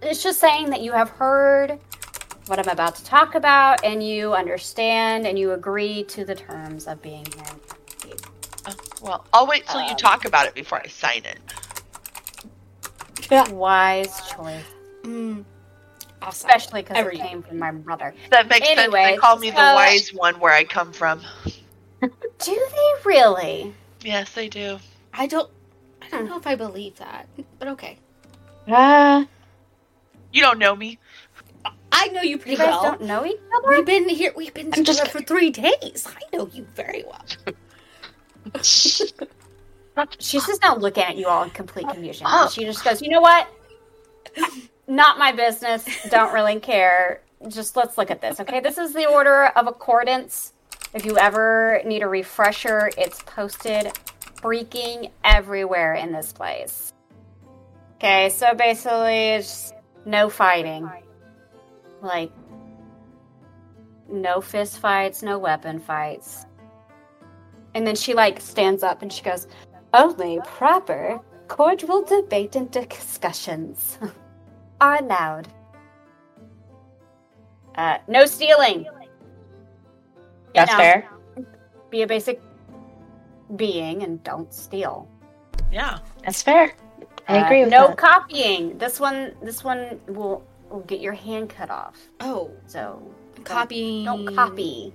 it's 0.00 0.22
just 0.22 0.40
saying 0.40 0.70
that 0.70 0.80
you 0.80 0.92
have 0.92 1.10
heard 1.10 1.78
what 2.46 2.58
I'm 2.58 2.68
about 2.68 2.94
to 2.96 3.04
talk 3.04 3.34
about 3.34 3.84
and 3.84 4.02
you 4.06 4.34
understand 4.34 5.26
and 5.26 5.38
you 5.38 5.52
agree 5.52 6.04
to 6.04 6.24
the 6.24 6.34
terms 6.34 6.86
of 6.86 7.02
being 7.02 7.26
here. 7.26 8.14
Oh, 8.66 8.74
well, 9.02 9.24
I'll 9.32 9.46
wait 9.46 9.66
till 9.66 9.80
you 9.80 9.90
Um, 9.90 9.96
talk 9.96 10.24
about 10.24 10.46
it 10.46 10.54
before 10.54 10.80
I 10.82 10.86
sign 10.88 11.22
it. 11.24 11.38
Wise 13.50 14.20
choice, 14.28 14.64
Mm. 15.02 15.44
Awesome. 16.22 16.48
especially 16.48 16.82
because 16.82 17.06
it 17.06 17.18
came 17.18 17.42
from 17.42 17.58
my 17.58 17.72
brother. 17.72 18.14
That 18.30 18.48
makes 18.48 18.66
sense. 18.66 18.92
They 18.92 19.16
call 19.16 19.36
me 19.38 19.50
the 19.50 19.56
wise 19.56 20.10
one 20.14 20.38
where 20.40 20.52
I 20.52 20.64
come 20.64 20.92
from. 20.92 21.20
Do 22.00 22.10
they 22.44 22.92
really? 23.04 23.74
Yes, 24.02 24.32
they 24.32 24.48
do. 24.48 24.78
I 25.12 25.26
don't. 25.26 25.50
I 26.02 26.08
don't 26.10 26.26
know 26.26 26.36
if 26.36 26.46
I 26.46 26.54
believe 26.54 26.96
that, 26.98 27.28
but 27.58 27.68
okay. 27.68 27.98
Uh, 28.68 29.24
You 30.32 30.42
don't 30.42 30.58
know 30.58 30.76
me. 30.76 30.98
I 31.98 32.08
know 32.08 32.20
you 32.22 32.30
You 32.30 32.38
pretty 32.38 32.56
guys 32.56 32.68
well. 32.68 32.82
don't 32.82 33.02
know 33.02 33.24
each 33.24 33.40
other? 33.56 33.70
We've 33.76 33.86
been 33.86 34.08
here. 34.08 34.32
We've 34.36 34.52
been 34.52 34.72
I'm 34.74 34.84
just 34.84 34.98
together 35.00 35.18
for 35.18 35.24
three 35.24 35.50
days. 35.50 36.06
I 36.06 36.36
know 36.36 36.48
you 36.52 36.64
very 36.74 37.04
well. 37.06 37.24
She's 40.18 40.46
just 40.46 40.62
now 40.62 40.76
looking 40.76 41.02
at 41.04 41.16
you 41.16 41.26
all 41.26 41.42
in 41.42 41.50
complete 41.50 41.88
confusion. 41.88 42.26
And 42.28 42.50
she 42.50 42.64
just 42.64 42.84
goes, 42.84 43.00
you 43.00 43.08
know 43.08 43.20
what? 43.22 43.48
Not 44.86 45.18
my 45.18 45.32
business. 45.32 45.84
Don't 46.10 46.32
really 46.34 46.60
care. 46.60 47.22
Just 47.48 47.76
let's 47.76 47.96
look 47.98 48.10
at 48.10 48.20
this, 48.20 48.40
okay? 48.40 48.60
This 48.60 48.78
is 48.78 48.92
the 48.92 49.06
order 49.06 49.46
of 49.56 49.66
accordance. 49.66 50.52
If 50.94 51.04
you 51.04 51.18
ever 51.18 51.80
need 51.84 52.02
a 52.02 52.08
refresher, 52.08 52.90
it's 52.96 53.22
posted 53.22 53.92
freaking 54.36 55.10
everywhere 55.24 55.94
in 55.94 56.12
this 56.12 56.32
place. 56.32 56.92
Okay, 57.96 58.28
so 58.28 58.54
basically, 58.54 59.30
it's 59.30 59.72
no 60.04 60.28
fighting. 60.28 60.88
Like, 62.02 62.30
no 64.08 64.40
fist 64.40 64.78
fights, 64.78 65.22
no 65.22 65.38
weapon 65.38 65.78
fights. 65.78 66.46
And 67.74 67.86
then 67.86 67.96
she 67.96 68.14
like 68.14 68.40
stands 68.40 68.82
up 68.82 69.02
and 69.02 69.12
she 69.12 69.22
goes, 69.22 69.48
Only 69.92 70.40
proper, 70.44 71.20
cordial 71.48 72.02
debate 72.02 72.56
and 72.56 72.70
discussions 72.70 73.98
are 74.80 74.96
allowed. 75.02 75.48
Uh, 77.74 77.98
no 78.08 78.24
stealing. 78.26 78.84
You 78.84 78.90
that's 80.54 80.72
know, 80.72 80.78
fair. 80.78 81.08
Be 81.90 82.02
a 82.02 82.06
basic 82.06 82.40
being 83.56 84.02
and 84.02 84.22
don't 84.24 84.52
steal. 84.52 85.08
Yeah. 85.70 85.98
That's 86.24 86.42
fair. 86.42 86.72
I 87.28 87.38
Uh, 87.40 87.44
agree 87.44 87.60
with 87.64 87.70
no 87.70 87.88
that. 87.88 87.96
copying. 87.98 88.78
This 88.78 88.98
one, 88.98 89.34
this 89.42 89.62
one 89.62 90.00
will, 90.06 90.42
will 90.70 90.80
get 90.80 91.00
your 91.00 91.12
hand 91.12 91.50
cut 91.50 91.70
off. 91.70 91.96
Oh, 92.20 92.50
So 92.66 93.02
copying. 93.44 94.04
don't 94.04 94.34
copy. 94.34 94.92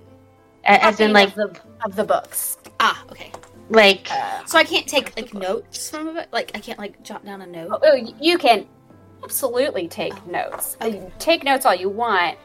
A- 0.64 0.84
As 0.84 1.00
in, 1.00 1.12
like, 1.12 1.28
of 1.30 1.34
the 1.34 1.60
of 1.84 1.96
the 1.96 2.04
books. 2.04 2.56
Ah, 2.80 3.02
okay. 3.10 3.32
like, 3.70 4.08
Uh, 4.10 4.44
So 4.44 4.58
I 4.58 4.64
can't 4.64 4.86
take 4.86 5.16
like 5.16 5.32
notes 5.34 5.90
from 5.90 6.16
it. 6.16 6.28
Like 6.32 6.52
I 6.54 6.58
can't 6.60 6.78
like 6.78 7.02
jot 7.02 7.24
down 7.24 7.42
a 7.42 7.46
note. 7.46 7.80
Oh, 7.82 7.94
you 8.20 8.38
can 8.38 8.66
absolutely 9.24 9.88
take 9.88 10.12
Oh. 10.14 10.30
notes. 10.30 10.76
Uh, 10.80 10.86
Okay. 10.86 11.12
Take 11.18 11.42
notes 11.44 11.64
all 11.66 11.74
you 11.74 11.88
want. 11.88 12.36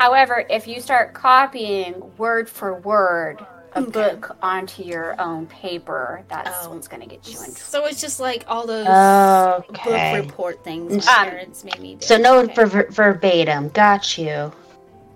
However, 0.00 0.44
if 0.50 0.66
you 0.66 0.80
start 0.80 1.14
copying 1.14 2.02
word 2.18 2.48
for 2.48 2.80
word 2.80 3.46
a 3.74 3.80
Okay. 3.80 3.90
book 3.90 4.36
onto 4.42 4.82
your 4.82 5.20
own 5.20 5.46
paper, 5.46 6.22
that's 6.28 6.66
Oh. 6.66 6.70
what's 6.70 6.88
going 6.88 7.02
to 7.02 7.08
get 7.08 7.26
you 7.26 7.38
in 7.38 7.46
trouble. 7.46 7.56
So 7.56 7.86
it's 7.86 8.00
just 8.00 8.20
like 8.20 8.44
all 8.46 8.66
those 8.66 8.86
Okay. 8.86 10.14
book 10.14 10.26
report 10.26 10.62
things 10.64 11.06
Um, 11.08 11.24
parents 11.28 11.64
made 11.64 11.80
me 11.80 11.94
do. 11.96 12.06
so 12.06 12.16
no 12.16 12.38
Okay. 12.40 12.64
ver- 12.64 12.88
verbatim. 12.90 13.68
Got 13.70 14.16
you. 14.18 14.52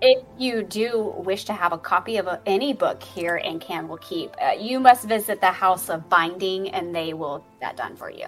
If 0.01 0.23
you 0.37 0.63
do 0.63 1.13
wish 1.17 1.43
to 1.45 1.53
have 1.53 1.73
a 1.73 1.77
copy 1.77 2.17
of 2.17 2.27
a, 2.27 2.39
any 2.45 2.71
book 2.73 3.03
here 3.03 3.35
in 3.37 3.59
Candlekeep, 3.59 4.31
uh, 4.41 4.51
you 4.51 4.79
must 4.79 5.03
visit 5.05 5.41
the 5.41 5.47
House 5.51 5.89
of 5.89 6.07
Binding, 6.09 6.69
and 6.69 6.95
they 6.95 7.13
will 7.13 7.39
get 7.39 7.59
that 7.61 7.77
done 7.77 7.95
for 7.97 8.09
you. 8.09 8.27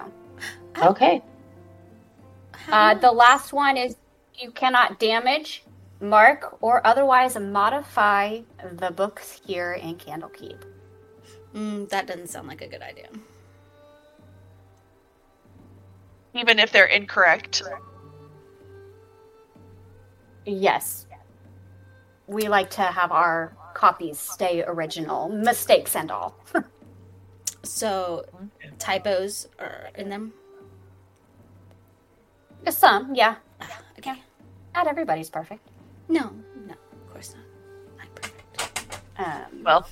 Okay. 0.82 1.22
Uh, 2.70 2.94
the 2.94 3.10
last 3.10 3.52
one 3.52 3.76
is 3.76 3.96
you 4.34 4.50
cannot 4.50 4.98
damage, 4.98 5.64
mark, 6.02 6.58
or 6.60 6.86
otherwise 6.86 7.38
modify 7.38 8.40
the 8.74 8.90
books 8.90 9.40
here 9.46 9.72
in 9.72 9.96
Candlekeep. 9.96 10.62
Mm, 11.54 11.88
that 11.90 12.06
doesn't 12.06 12.28
sound 12.28 12.48
like 12.48 12.60
a 12.62 12.66
good 12.66 12.82
idea. 12.82 13.08
Even 16.34 16.58
if 16.58 16.72
they're 16.72 16.86
incorrect. 16.86 17.62
Yes. 20.44 21.06
We 22.26 22.48
like 22.48 22.70
to 22.70 22.82
have 22.82 23.12
our 23.12 23.56
copies 23.74 24.18
stay 24.18 24.62
original, 24.62 25.28
mistakes 25.28 25.94
and 25.96 26.10
all. 26.10 26.34
So 27.64 28.24
typos 28.78 29.48
are 29.58 29.90
in 29.94 30.08
them. 30.08 30.32
Some, 32.68 33.14
yeah. 33.14 33.36
Okay. 33.98 34.20
Not 34.74 34.86
everybody's 34.86 35.30
perfect. 35.30 35.68
No, 36.08 36.30
no, 36.66 36.74
of 36.92 37.12
course 37.12 37.34
not. 37.34 37.44
I'm 38.00 38.08
perfect. 38.14 39.00
Um, 39.18 39.62
Well, 39.64 39.88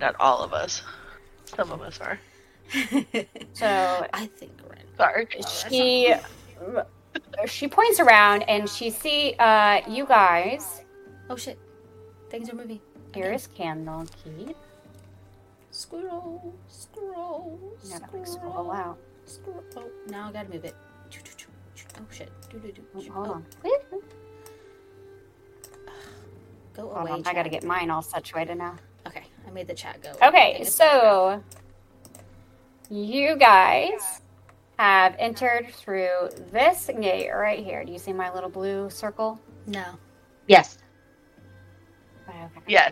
not 0.00 0.14
all 0.20 0.42
of 0.42 0.52
us. 0.52 0.82
Some 1.56 1.72
of 1.72 1.80
us 1.82 2.00
are. 2.00 2.18
so 3.52 4.06
I 4.12 4.26
think 4.36 4.52
we're 4.64 4.74
in. 4.74 4.96
Sorry. 4.96 5.28
she 5.68 6.14
she 7.46 7.66
points 7.68 7.98
around 7.98 8.42
and 8.42 8.68
she 8.68 8.90
see 8.90 9.34
uh, 9.38 9.80
you 9.88 10.06
guys. 10.06 10.82
Oh 11.28 11.36
shit, 11.36 11.58
things 12.30 12.48
are 12.50 12.54
moving. 12.56 12.80
Here 13.14 13.32
is 13.32 13.48
Candlekeep. 13.58 14.54
Scroll, 15.72 16.54
scroll, 16.68 17.58
Now 17.90 17.98
that 17.98 18.12
we 18.12 18.24
scroll, 18.24 18.52
scroll 18.52 18.70
out. 18.72 18.98
scroll. 19.24 19.62
Oh, 19.76 19.84
now 20.08 20.28
I 20.28 20.32
gotta 20.32 20.48
move 20.48 20.64
it. 20.64 20.74
Oh 21.98 22.02
shit. 22.10 22.30
Do, 22.50 22.58
do, 22.58 22.72
do. 22.72 22.82
Oh, 22.96 23.00
choo. 23.00 23.12
hold 23.12 23.28
Oh, 23.28 23.32
on. 23.32 23.46
Go 26.80 26.88
Hold 26.94 27.08
away. 27.08 27.10
on. 27.12 27.26
I 27.26 27.34
gotta 27.34 27.50
get 27.50 27.62
mine 27.64 27.90
all 27.90 28.02
situated 28.02 28.56
now. 28.56 28.76
Okay, 29.06 29.24
I 29.46 29.50
made 29.50 29.66
the 29.66 29.74
chat 29.74 30.00
go. 30.02 30.12
Okay, 30.26 30.64
so 30.64 31.42
you 32.88 33.36
guys 33.36 34.20
have 34.78 35.14
entered 35.18 35.68
through 35.74 36.30
this 36.50 36.88
gate 37.00 37.30
right 37.30 37.62
here. 37.62 37.84
Do 37.84 37.92
you 37.92 37.98
see 37.98 38.12
my 38.14 38.32
little 38.32 38.50
blue 38.50 38.88
circle? 38.90 39.38
no. 39.66 39.84
Yes. 40.46 40.78
Okay. 42.28 42.48
Yeah. 42.66 42.90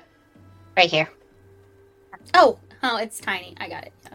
Right 0.77 0.89
here. 0.89 1.09
Oh, 2.35 2.59
oh, 2.85 2.99
it's 2.99 3.19
tiny. 3.19 3.55
I 3.59 3.69
got 3.69 3.85
it. 3.85 3.93
Yeah. 4.05 4.15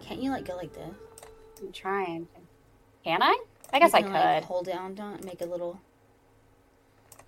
Can't 0.00 0.22
you 0.22 0.30
like 0.30 0.46
go 0.46 0.56
like 0.56 0.72
this? 0.72 0.88
I'm 1.60 1.72
trying. 1.72 2.26
Can 3.04 3.22
I? 3.22 3.36
I 3.74 3.78
guess 3.78 3.92
I 3.92 3.98
You 3.98 4.04
can, 4.04 4.12
like, 4.14 4.40
could. 4.42 4.44
hold 4.46 4.64
down, 4.66 4.94
don't 4.94 5.22
make 5.24 5.42
a 5.42 5.44
little. 5.44 5.78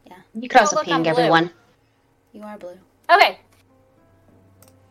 Yeah. 0.07 0.17
You 0.35 0.49
could 0.49 0.61
also 0.61 0.77
look, 0.77 0.89
I'm 0.89 1.03
ping 1.03 1.13
blue. 1.13 1.23
everyone. 1.23 1.51
You 2.33 2.43
are 2.43 2.59
blue. 2.59 2.79
Okay. 3.13 3.39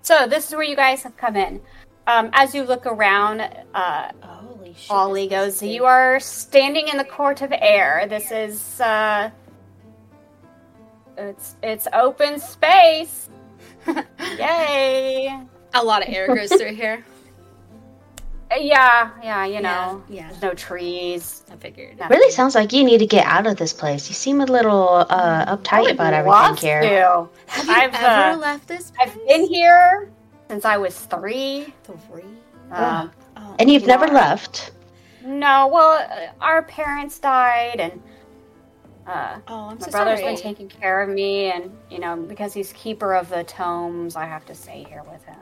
So 0.01 0.27
this 0.27 0.47
is 0.47 0.53
where 0.53 0.63
you 0.63 0.75
guys 0.75 1.03
have 1.03 1.15
come 1.17 1.35
in. 1.35 1.61
Um, 2.07 2.29
as 2.33 2.55
you 2.55 2.63
look 2.63 2.85
around, 2.85 3.41
uh, 3.73 4.11
Holy 4.21 4.73
shit. 4.73 4.91
Ollie 4.91 5.27
this 5.27 5.59
goes. 5.59 5.63
You 5.63 5.85
are 5.85 6.19
standing 6.19 6.87
in 6.87 6.97
the 6.97 7.03
court 7.03 7.41
of 7.41 7.51
air. 7.51 8.05
This 8.09 8.31
is 8.31 8.81
uh 8.81 9.29
it's 11.17 11.55
it's 11.61 11.87
open 11.93 12.39
space. 12.39 13.29
Yay. 14.37 15.39
A 15.73 15.83
lot 15.83 16.01
of 16.01 16.13
air 16.13 16.33
goes 16.33 16.49
through 16.49 16.73
here. 16.75 17.05
Uh, 18.51 18.55
Yeah, 18.59 19.11
yeah, 19.23 19.45
you 19.45 19.61
know. 19.61 20.03
Yeah, 20.09 20.15
yeah. 20.21 20.29
There's 20.29 20.41
no 20.41 20.53
trees. 20.53 21.43
I 21.51 21.55
figured. 21.57 21.97
nothing. 21.99 22.17
Really 22.17 22.31
sounds 22.31 22.55
like 22.55 22.73
you 22.73 22.83
need 22.83 22.97
to 22.99 23.07
get 23.07 23.25
out 23.25 23.45
of 23.47 23.57
this 23.57 23.73
place. 23.73 24.09
You 24.09 24.15
seem 24.15 24.41
a 24.41 24.45
little 24.45 25.05
uh, 25.09 25.55
uptight 25.57 25.91
about 25.91 26.13
everything 26.13 26.31
Lost 26.41 26.61
here. 26.63 26.81
to. 26.81 27.29
Have 27.47 27.65
you 27.65 27.71
I've, 27.73 27.93
ever 27.95 28.35
uh, 28.35 28.37
left 28.37 28.67
this? 28.67 28.91
I've 28.99 29.13
been 29.27 29.45
here 29.47 30.09
since 30.49 30.65
I 30.65 30.77
was 30.77 30.97
three. 30.99 31.73
Three. 31.83 32.23
Um, 32.71 33.11
Oh, 33.37 33.55
And 33.59 33.69
you've 33.71 33.87
never 33.87 34.05
Yeah. 34.07 34.13
left. 34.13 34.71
no, 35.23 35.67
well, 35.67 35.91
uh, 36.11 36.27
our 36.41 36.63
parents 36.63 37.17
died, 37.19 37.79
and 37.79 38.01
uh, 39.07 39.37
oh 39.47 39.69
I'm 39.69 39.79
my 39.79 39.85
so 39.85 39.91
brother's 39.91 40.19
sorry. 40.19 40.33
been 40.33 40.41
taking 40.41 40.67
care 40.67 41.01
of 41.01 41.09
me, 41.09 41.51
and 41.51 41.71
you 41.89 41.99
know, 41.99 42.15
because 42.17 42.53
he's 42.53 42.73
keeper 42.73 43.13
of 43.15 43.29
the 43.29 43.43
tomes, 43.45 44.15
I 44.15 44.25
have 44.25 44.45
to 44.47 44.55
stay 44.55 44.83
here 44.89 45.03
with 45.09 45.23
him. 45.23 45.37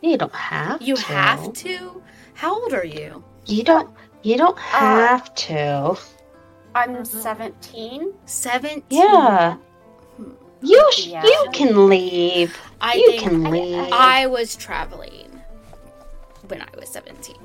You 0.00 0.16
don't 0.16 0.34
have 0.34 0.80
You 0.82 0.96
to. 0.96 1.02
have 1.02 1.52
to. 1.54 2.02
How 2.34 2.54
old 2.60 2.72
are 2.72 2.84
you? 2.86 3.24
You 3.46 3.64
don't. 3.64 3.90
You 4.22 4.36
don't 4.36 4.56
Uh, 4.56 4.60
have 5.08 5.34
to. 5.46 5.96
I'm. 6.74 7.04
17. 7.04 8.12
Seventeen. 8.26 8.82
Yeah. 8.90 9.56
You 10.60 10.92
sh- 10.92 11.06
Yeah. 11.06 11.24
you 11.24 11.46
can 11.52 11.88
leave. 11.88 12.56
I 12.80 12.94
you 12.94 13.10
think 13.10 13.22
can 13.22 13.44
leave. 13.50 13.92
I 13.92 14.26
was 14.26 14.54
traveling 14.56 15.40
when 16.48 16.60
I 16.62 16.68
was 16.78 16.88
seventeen. 16.88 17.38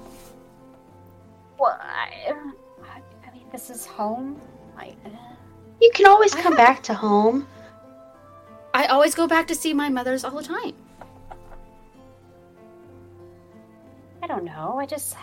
Well, 1.60 1.78
I, 1.80 2.34
I 3.26 3.32
mean, 3.34 3.46
this 3.52 3.70
is 3.70 3.86
home. 3.86 4.40
Like, 4.76 4.96
uh, 5.06 5.10
you 5.82 5.92
can 5.94 6.08
always 6.08 6.34
come 6.34 6.54
have- 6.54 6.58
back 6.58 6.84
to 6.84 6.94
home. 6.94 7.48
I 8.74 8.88
always 8.88 9.14
go 9.14 9.28
back 9.28 9.48
to 9.48 9.56
see 9.56 9.74
my 9.74 9.90
mothers 9.90 10.24
all 10.24 10.32
the 10.32 10.44
time. 10.44 10.74
I 14.24 14.28
don't 14.28 14.46
know. 14.46 14.78
I 14.80 14.86
just, 14.86 15.18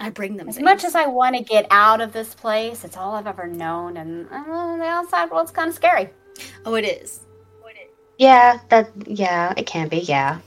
I 0.00 0.10
bring 0.10 0.36
them 0.36 0.48
as 0.48 0.56
things. 0.56 0.64
much 0.64 0.82
as 0.82 0.96
I 0.96 1.06
want 1.06 1.36
to 1.36 1.44
get 1.44 1.64
out 1.70 2.00
of 2.00 2.12
this 2.12 2.34
place, 2.34 2.82
it's 2.82 2.96
all 2.96 3.14
I've 3.14 3.28
ever 3.28 3.46
known, 3.46 3.98
and 3.98 4.26
uh, 4.32 4.76
the 4.78 4.84
outside 4.84 5.30
world's 5.30 5.52
kind 5.52 5.68
of 5.68 5.74
scary. 5.74 6.10
oh, 6.64 6.74
it 6.74 6.84
is. 6.84 7.20
Yeah, 8.18 8.58
that. 8.68 8.90
Yeah, 9.06 9.54
it 9.56 9.66
can 9.66 9.86
be. 9.86 9.98
Yeah. 9.98 10.40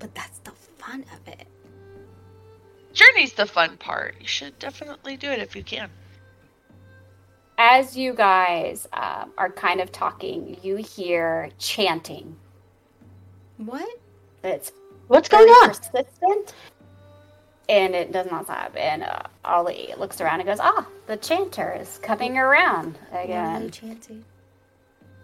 But 0.00 0.12
that's 0.16 0.38
the 0.40 0.50
fun 0.78 1.04
of 1.12 1.32
it. 1.32 1.46
Journey's 2.92 3.32
the 3.32 3.46
fun 3.46 3.76
part. 3.76 4.16
You 4.20 4.26
should 4.26 4.58
definitely 4.58 5.16
do 5.16 5.30
it 5.30 5.38
if 5.38 5.54
you 5.54 5.62
can. 5.62 5.90
As 7.56 7.96
you 7.96 8.14
guys 8.14 8.88
um, 8.92 9.30
are 9.38 9.50
kind 9.50 9.80
of 9.80 9.92
talking, 9.92 10.58
you 10.60 10.76
hear 10.76 11.50
chanting. 11.58 12.36
What? 13.58 13.88
It's 14.42 14.72
What's 15.08 15.28
going 15.28 15.48
on? 15.48 15.68
persistent, 15.68 16.54
and 17.68 17.94
it 17.94 18.12
does 18.12 18.30
not 18.30 18.44
stop. 18.44 18.72
And 18.76 19.02
uh, 19.02 19.22
Ollie 19.44 19.94
looks 19.98 20.20
around 20.20 20.40
and 20.40 20.46
goes, 20.48 20.58
"Ah, 20.60 20.86
the 21.06 21.16
chanter 21.16 21.76
is 21.78 21.98
coming 22.02 22.38
around 22.38 22.98
again." 23.12 23.70
chanting. 23.70 24.24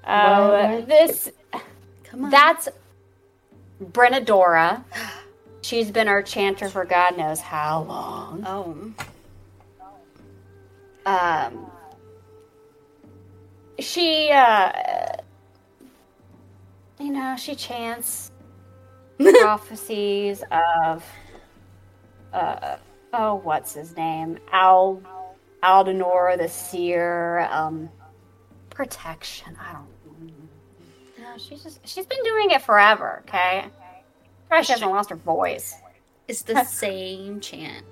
Uh, 0.04 0.76
What? 0.78 0.88
this 0.88 1.30
Come 2.04 2.24
on. 2.24 2.30
that's 2.30 2.68
Brenadora. 3.82 4.82
She's 5.62 5.90
been 5.90 6.08
our 6.08 6.22
chanter 6.22 6.68
for 6.70 6.84
God 6.84 7.16
knows 7.18 7.40
how 7.40 7.82
long. 7.82 8.44
Oh. 8.46 8.92
Um, 11.06 11.70
she, 13.78 14.30
uh, 14.32 14.72
you 16.98 17.12
know, 17.12 17.36
she 17.36 17.54
chants 17.54 18.29
prophecies 19.40 20.42
of, 20.50 21.04
uh, 22.32 22.76
oh, 23.12 23.34
what's 23.36 23.74
his 23.74 23.96
name? 23.96 24.38
Al, 24.52 25.02
Aldenor 25.62 26.36
the 26.38 26.48
Seer, 26.48 27.40
um, 27.50 27.90
protection. 28.70 29.56
I 29.60 29.72
don't 29.72 29.86
no, 31.18 31.36
she's 31.36 31.62
just, 31.62 31.86
she's 31.86 32.06
been 32.06 32.22
doing 32.24 32.50
it 32.50 32.62
forever, 32.62 33.22
okay? 33.28 33.66
Probably 34.48 34.64
she 34.64 34.72
hasn't 34.72 34.90
lost 34.90 35.10
her 35.10 35.16
voice. 35.16 35.74
It's 36.26 36.42
the 36.42 36.64
same 36.64 37.40
chant. 37.40 37.84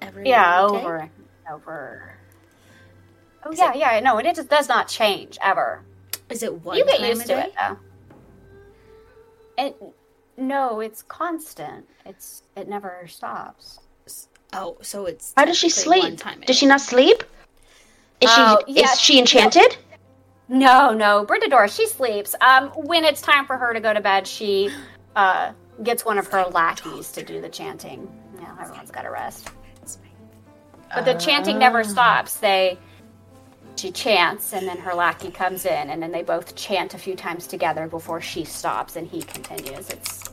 Every 0.00 0.28
Yeah, 0.28 0.60
day? 0.60 0.62
over 0.62 0.96
and 0.98 1.10
over. 1.52 2.14
Oh, 3.44 3.52
yeah, 3.52 3.74
yeah, 3.74 4.00
no, 4.00 4.18
and 4.18 4.26
it 4.26 4.36
just 4.36 4.48
does 4.48 4.68
not 4.68 4.88
change 4.88 5.38
ever. 5.42 5.82
Is 6.30 6.42
it 6.42 6.52
one 6.64 6.76
you 6.76 6.84
get 6.84 7.00
used 7.00 7.26
to 7.26 7.38
it 7.38 7.52
though. 7.58 7.78
It 9.58 9.76
no, 10.36 10.80
it's 10.80 11.02
constant. 11.02 11.86
It's 12.04 12.42
it 12.56 12.68
never 12.68 13.06
stops. 13.08 13.80
Oh, 14.52 14.76
so 14.82 15.06
it's 15.06 15.32
How 15.36 15.44
does 15.44 15.56
she 15.58 15.68
sleep? 15.68 16.18
time 16.18 16.40
Does 16.46 16.56
she 16.56 16.66
not 16.66 16.80
sleep? 16.80 17.22
Is 18.20 18.30
Oh, 18.32 18.62
she 18.66 18.74
yeah, 18.74 18.92
is 18.92 19.00
she 19.00 19.18
enchanted? 19.18 19.76
No, 20.48 20.92
no, 20.92 21.26
Britador, 21.26 21.74
she 21.74 21.86
sleeps. 21.88 22.34
Um, 22.40 22.68
when 22.70 23.04
it's 23.04 23.20
time 23.20 23.46
for 23.46 23.56
her 23.56 23.74
to 23.74 23.80
go 23.80 23.92
to 23.92 24.00
bed, 24.00 24.26
she 24.26 24.70
uh 25.16 25.52
gets 25.82 26.04
one 26.04 26.18
of 26.18 26.26
her 26.28 26.44
lackeys 26.44 27.12
to 27.12 27.22
do 27.22 27.40
the 27.40 27.48
chanting. 27.48 28.08
Yeah, 28.40 28.56
everyone's 28.60 28.90
got 28.90 29.02
to 29.02 29.10
rest. 29.10 29.50
But 30.94 31.04
the 31.04 31.14
chanting 31.14 31.58
never 31.58 31.82
stops. 31.82 32.36
They 32.36 32.78
she 33.76 33.90
chants 33.90 34.52
and 34.52 34.66
then 34.66 34.78
her 34.78 34.94
lackey 34.94 35.30
comes 35.30 35.64
in 35.66 35.90
and 35.90 36.02
then 36.02 36.10
they 36.10 36.22
both 36.22 36.54
chant 36.54 36.94
a 36.94 36.98
few 36.98 37.14
times 37.14 37.46
together 37.46 37.86
before 37.86 38.20
she 38.20 38.44
stops 38.44 38.96
and 38.96 39.06
he 39.06 39.22
continues. 39.22 39.90
It's 39.90 40.24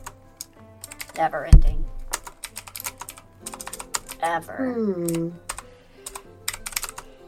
never 1.16 1.44
ending. 1.46 1.84
Ever. 4.22 4.56
Hmm. 4.56 5.28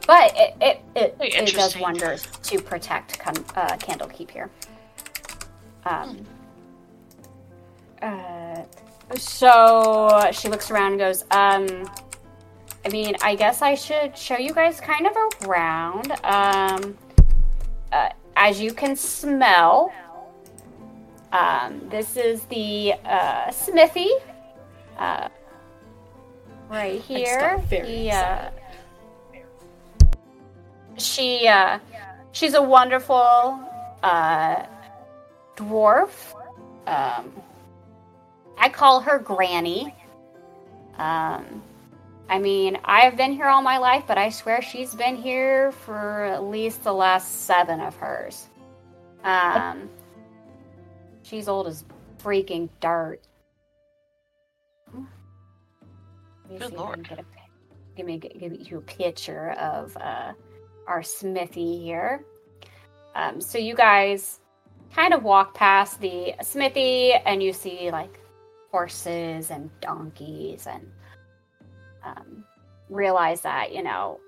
But 0.07 0.33
it 0.35 0.55
it, 0.61 0.83
it, 0.95 1.15
it 1.19 1.53
does 1.53 1.77
wonders 1.77 2.25
to 2.43 2.61
protect 2.61 3.19
con- 3.19 3.45
uh, 3.55 3.75
Candlekeep 3.77 4.31
here. 4.31 4.49
Um. 5.85 6.25
Uh, 8.01 8.63
so 9.15 10.29
she 10.31 10.49
looks 10.49 10.69
around 10.71 10.93
and 10.93 10.99
goes, 10.99 11.23
um, 11.31 11.89
I 12.87 12.89
mean, 12.89 13.17
I 13.21 13.35
guess 13.35 13.61
I 13.61 13.75
should 13.75 14.17
show 14.17 14.37
you 14.37 14.53
guys 14.53 14.79
kind 14.79 15.07
of 15.07 15.17
around. 15.43 16.09
Um, 16.23 16.97
uh, 17.91 18.11
as 18.37 18.61
you 18.61 18.71
can 18.71 18.95
smell, 18.95 19.91
um, 21.33 21.81
this 21.89 22.15
is 22.15 22.43
the 22.43 22.93
uh, 23.03 23.51
smithy. 23.51 24.09
Uh, 24.97 25.27
right 26.69 27.01
here. 27.01 27.57
got 27.57 27.65
very 27.65 27.87
The, 27.87 28.11
uh, 28.11 28.51
she 30.95 31.45
uh, 31.45 31.79
she's 32.31 32.53
a 32.53 32.61
wonderful 32.61 33.59
uh, 34.01 34.65
dwarf. 35.57 36.33
Um, 36.87 37.33
I 38.57 38.69
call 38.69 39.01
her 39.01 39.19
Granny. 39.19 39.93
Um, 40.97 41.63
I 42.29 42.39
mean, 42.39 42.77
I've 42.83 43.15
been 43.15 43.31
here 43.31 43.45
all 43.45 43.61
my 43.61 43.77
life, 43.77 44.03
but 44.07 44.17
I 44.17 44.29
swear 44.29 44.61
she's 44.61 44.93
been 44.93 45.15
here 45.15 45.71
for 45.71 46.25
at 46.25 46.43
least 46.43 46.83
the 46.83 46.93
last 46.93 47.45
seven 47.45 47.79
of 47.79 47.95
hers. 47.95 48.47
Um, 49.23 49.89
she's 51.23 51.47
old 51.47 51.67
as 51.67 51.85
freaking 52.21 52.69
dirt. 52.81 53.21
Good 54.93 55.03
see 56.49 56.55
if 56.55 56.63
I 56.63 56.69
can 56.69 56.77
lord. 56.77 57.09
get 57.09 57.19
a- 57.19 57.25
Give 57.95 58.05
me 58.05 58.17
give 58.19 58.53
you 58.69 58.77
a 58.77 58.81
picture 58.81 59.51
of 59.53 59.97
uh, 59.97 60.33
our 60.85 61.01
smithy 61.01 61.79
here. 61.79 62.23
Um, 63.15 63.41
so 63.41 63.57
you 63.57 63.73
guys 63.73 64.39
kind 64.93 65.15
of 65.15 65.23
walk 65.23 65.55
past 65.55 65.99
the 65.99 66.35
smithy, 66.43 67.13
and 67.13 67.41
you 67.41 67.51
see 67.53 67.89
like 67.89 68.19
horses 68.71 69.49
and 69.49 69.71
donkeys, 69.81 70.67
and 70.67 70.87
um, 72.07 72.43
realize 72.89 73.41
that 73.41 73.73
you 73.73 73.83
know 73.83 74.19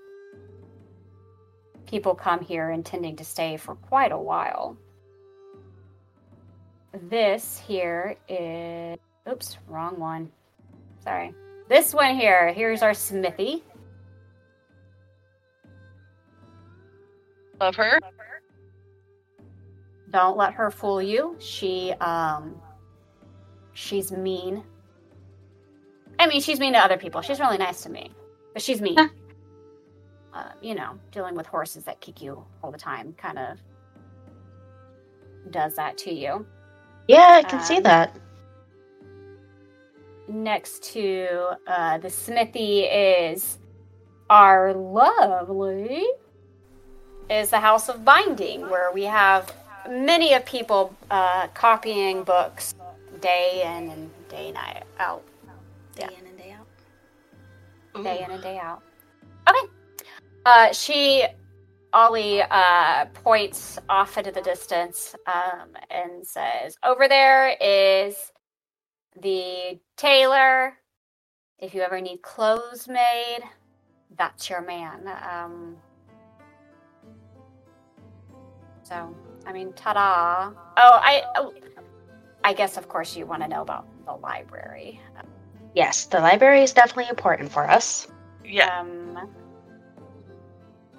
people 1.86 2.14
come 2.14 2.42
here 2.42 2.70
intending 2.72 3.16
to 3.16 3.26
stay 3.26 3.58
for 3.58 3.76
quite 3.76 4.12
a 4.12 4.18
while. 4.18 4.78
This 7.10 7.62
here 7.66 8.16
is 8.28 8.98
oops, 9.30 9.58
wrong 9.68 10.00
one. 10.00 10.32
Sorry. 11.04 11.34
this 11.70 11.94
one 11.94 12.16
here. 12.16 12.52
Here's 12.52 12.82
our 12.82 12.94
smithy. 12.94 13.64
Love 17.60 17.76
her. 17.76 18.00
Don't 20.12 20.38
let 20.38 20.54
her 20.54 20.72
fool 20.72 21.02
you. 21.02 21.36
She 21.40 21.94
um 21.94 22.56
she's 23.74 24.12
mean. 24.12 24.64
I 26.20 26.28
mean, 26.28 26.42
she's 26.42 26.60
mean 26.60 26.74
to 26.74 26.80
other 26.80 26.98
people. 26.98 27.22
She's 27.22 27.40
really 27.40 27.58
nice 27.58 27.82
to 27.84 27.90
me, 27.90 28.12
but 28.54 28.62
she's 28.62 28.82
mean. 28.82 28.98
Uh, 30.32 30.52
you 30.62 30.76
know, 30.76 31.00
dealing 31.12 31.36
with 31.36 31.48
horses 31.48 31.86
that 31.86 32.00
kick 32.02 32.22
you 32.22 32.46
all 32.62 32.72
the 32.72 32.78
time 32.78 33.14
kind 33.18 33.40
of 33.40 33.58
does 35.50 35.76
that 35.76 35.98
to 35.98 36.14
you. 36.14 36.46
Yeah, 37.08 37.40
I 37.40 37.44
can 37.44 37.62
see 37.62 37.78
Um, 37.78 37.84
that. 37.84 38.16
Next 40.28 40.84
to 40.94 41.58
uh, 41.66 41.98
the 41.98 42.10
smithy 42.10 42.82
is 42.82 43.58
our 44.30 44.74
lovely 44.74 46.06
is 47.30 47.50
the 47.50 47.60
House 47.60 47.90
of 47.90 48.06
Binding, 48.06 48.70
where 48.70 48.92
we 48.92 49.04
have 49.06 49.52
many 49.90 50.34
of 50.34 50.46
people 50.46 50.96
uh, 51.10 51.48
copying 51.56 52.24
books 52.24 52.76
day 53.22 53.64
in 53.66 53.90
and 53.90 54.12
day 54.30 54.52
night 54.52 54.84
out, 55.00 55.24
Day 56.00 56.08
Yeah. 56.12 56.20
in 56.20 56.28
and 56.28 56.38
day 56.38 56.52
out. 56.52 56.68
Ooh. 57.98 58.04
day 58.04 58.24
in 58.24 58.32
and 58.32 58.42
day 58.44 58.58
out. 58.58 58.82
Okay. 59.48 59.68
Uh, 60.46 60.72
she, 60.72 61.26
Ollie, 61.94 62.42
uh, 62.42 63.06
points 63.14 63.78
off 63.90 64.18
into 64.18 64.32
the 64.32 64.42
distance 64.42 65.16
um, 65.28 65.70
and 65.90 66.26
says, 66.26 66.78
"Over 66.84 67.08
there 67.08 67.50
is 67.60 68.32
the 69.20 69.80
tailor. 69.98 70.78
If 71.58 71.74
you 71.74 71.82
ever 71.82 72.00
need 72.00 72.22
clothes 72.22 72.88
made, 72.88 73.40
that's 74.18 74.50
your 74.50 74.62
man." 74.62 75.08
Um, 75.30 75.76
so, 78.84 79.14
I 79.46 79.52
mean, 79.52 79.74
ta-da! 79.74 80.52
Oh, 80.78 81.00
I, 81.04 81.24
oh, 81.36 81.54
I 82.44 82.54
guess, 82.54 82.78
of 82.78 82.88
course, 82.88 83.16
you 83.16 83.26
want 83.26 83.42
to 83.44 83.48
know 83.48 83.62
about 83.62 83.86
the 84.06 84.14
library. 84.14 85.02
Yes, 85.80 86.08
the 86.08 86.20
library 86.20 86.62
is 86.62 86.74
definitely 86.74 87.08
important 87.10 87.50
for 87.50 87.64
us. 87.70 88.06
Yeah. 88.44 88.82
Um, 88.82 89.30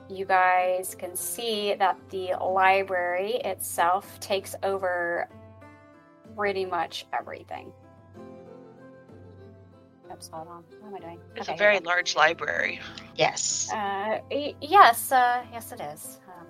you 0.08 0.24
guys 0.24 0.94
can 0.98 1.14
see 1.14 1.74
that 1.74 1.98
the 2.08 2.32
library 2.42 3.32
itself 3.44 4.18
takes 4.20 4.54
over 4.62 5.28
pretty 6.34 6.64
much 6.64 7.04
everything. 7.12 7.70
Oops, 10.10 10.30
hold 10.32 10.48
on. 10.48 10.64
What 10.80 10.88
am 10.88 10.94
I 10.94 10.98
doing? 11.00 11.20
It's 11.36 11.46
Okay, 11.50 11.54
a 11.56 11.58
very 11.58 11.74
here 11.74 11.82
large 11.84 12.16
library. 12.16 12.80
Yes. 13.16 13.70
Uh, 13.70 14.20
y- 14.30 14.54
yes, 14.62 15.12
uh, 15.12 15.44
yes, 15.52 15.72
it 15.72 15.80
is. 15.82 16.20
Um, 16.26 16.46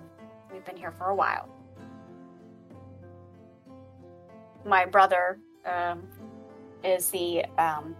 we've 0.53 0.63
been 0.63 0.77
here 0.77 0.93
for 0.97 1.07
a 1.09 1.15
while. 1.15 1.49
My 4.65 4.85
brother 4.85 5.37
um, 5.65 6.07
is 6.81 7.09
the 7.09 7.43
um, 7.57 7.93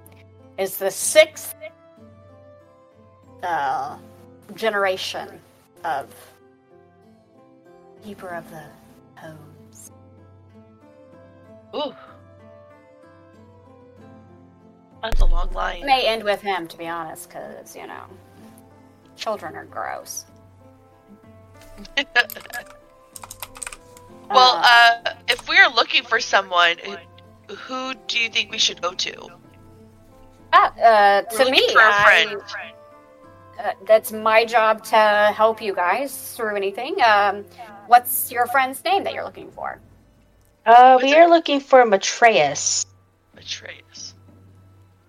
is 0.62 0.78
the 0.78 0.92
sixth 0.92 1.56
uh, 3.42 3.98
generation 4.54 5.28
of 5.84 6.08
keeper 8.06 8.28
of 8.30 8.48
the 8.52 8.64
tomes. 9.20 9.92
Ooh. 11.76 11.96
That's 15.02 15.20
a 15.22 15.26
long 15.26 15.50
line. 15.52 15.82
It 15.82 15.86
may 15.88 16.06
end 16.06 16.24
with 16.24 16.42
him, 16.42 16.68
to 16.68 16.78
be 16.78 16.88
honest, 16.88 17.28
because 17.30 17.76
you 17.76 17.88
know, 17.88 18.04
children 19.16 19.56
are 19.56 19.66
gross. 19.66 20.26
well, 24.30 24.62
uh, 24.64 25.14
if 25.28 25.50
we 25.50 25.58
are 25.58 25.74
looking 25.74 26.04
for 26.04 26.20
someone, 26.20 26.78
who- 26.78 26.98
who 27.56 27.96
do 28.08 28.20
you 28.20 28.30
think 28.30 28.52
we 28.52 28.60
should 28.60 28.80
go 28.80 28.92
to? 28.94 29.41
Ah, 30.54 30.74
uh, 30.78 31.22
to 31.24 31.38
looking 31.38 31.52
me, 31.52 31.74
for 31.74 31.80
a 31.80 31.84
I- 31.94 32.04
friend. 32.04 32.42
uh, 33.60 33.72
that's 33.86 34.12
my 34.12 34.46
job 34.46 34.84
to 34.86 35.32
help 35.36 35.62
you 35.62 35.74
guys 35.74 36.34
through 36.36 36.56
anything. 36.56 37.02
Um, 37.02 37.46
what's 37.88 38.32
your 38.32 38.48
friend's 38.48 38.84
name 38.84 39.04
that 39.04 39.14
you're 39.14 39.24
looking 39.26 39.52
for? 39.52 39.80
Uh, 40.66 41.00
we 41.02 41.16
are 41.16 41.28
looking 41.28 41.60
for 41.60 41.86
Matreus. 41.86 42.86
Atreus. 43.38 44.14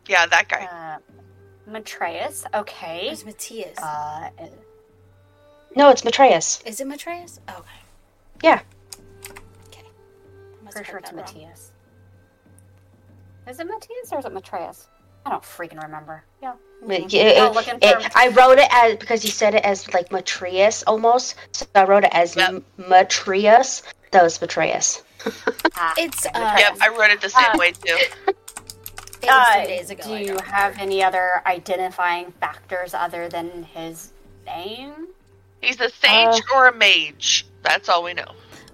Yeah, 0.09 0.27
that 0.27 0.49
guy. 0.49 0.65
Uh, 0.65 0.99
Matreus. 1.71 2.45
Okay. 2.55 3.09
It's 3.11 3.25
Matthias. 3.25 3.79
Uh, 3.79 4.31
No, 5.77 5.91
it's 5.91 6.05
Matreus. 6.05 6.61
Is 6.67 6.81
it 6.81 6.87
Matthias? 6.87 7.41
Oh, 7.49 7.59
okay. 7.59 7.69
Yeah. 8.43 8.61
Okay. 9.69 9.83
I 10.61 10.65
must 10.65 10.77
pretty 10.77 10.79
have 10.79 10.87
sure 10.87 10.99
it's. 10.99 11.13
Matthias. 11.13 11.73
Is 13.49 13.59
it 13.61 13.67
Matthias 13.67 14.13
or 14.13 14.19
is 14.19 14.25
it 14.25 14.33
Matreus? 14.33 14.89
I 15.25 15.31
don't 15.31 15.43
freaking 15.43 15.83
remember. 15.83 16.25
Yeah. 16.43 16.55
But 16.85 16.99
it- 17.01 17.15
it- 17.15 17.83
it- 17.83 18.13
I 18.17 18.29
wrote 18.29 18.59
it 18.59 18.69
as 18.73 18.97
because 18.97 19.23
he 19.23 19.29
said 19.29 19.55
it 19.55 19.65
as 19.65 19.93
like 19.95 20.11
Matreus 20.11 20.83
almost, 20.85 21.37
so 21.53 21.65
I 21.75 21.85
wrote 21.85 22.05
it 22.05 22.11
as 22.13 22.35
Yep. 22.35 22.49
M- 22.49 22.65
Matreus. 22.77 23.83
That 24.11 24.23
was 24.25 24.41
Matreus. 24.41 25.03
Ah, 25.77 25.95
It's, 25.97 26.27
okay, 26.27 26.39
uh, 26.41 26.59
Yep, 26.59 26.77
I 26.81 26.89
wrote 26.89 27.11
it 27.11 27.21
the 27.21 27.31
same 27.31 27.45
Uh, 27.55 27.59
way 27.59 27.73
too. 27.73 27.97
It 29.23 29.27
was 29.29 29.57
Uh, 29.57 29.65
days 29.65 29.91
ago. 29.91 30.03
Do 30.03 30.17
you 30.17 30.37
have 30.45 30.77
any 30.81 31.01
other 31.03 31.43
identifying 31.47 32.33
factors 32.41 32.93
other 32.93 33.29
than 33.29 33.63
his 33.73 34.11
name? 34.45 35.07
He's 35.61 35.81
a 35.81 35.89
sage 35.91 36.43
or 36.53 36.67
a 36.67 36.75
mage. 36.75 37.47
That's 37.63 37.89
all 37.89 38.03
we 38.03 38.15
know. 38.15 38.27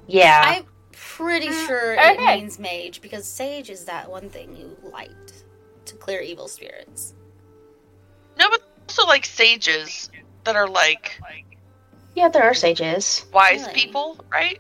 Yeah. 0.07 0.41
I'm 0.43 0.65
pretty 0.93 1.53
sure 1.67 1.93
it 1.99 2.19
means 2.19 2.59
mage 2.59 3.03
because 3.03 3.27
sage 3.27 3.69
is 3.69 3.85
that 3.85 4.09
one 4.11 4.31
thing 4.31 4.57
you 4.57 4.75
light 4.91 5.11
to 5.27 5.28
clear 6.09 6.21
evil 6.23 6.49
spirits. 6.49 7.13
No, 8.39 8.49
but 8.49 8.63
also 8.89 9.07
like 9.07 9.27
sages 9.27 10.09
that 10.45 10.57
are 10.57 10.67
like 10.67 11.21
yeah, 12.15 12.31
there 12.31 12.45
are 12.45 12.55
sages, 12.55 13.27
wise 13.31 13.61
Really? 13.61 13.75
people, 13.75 14.17
right? 14.33 14.59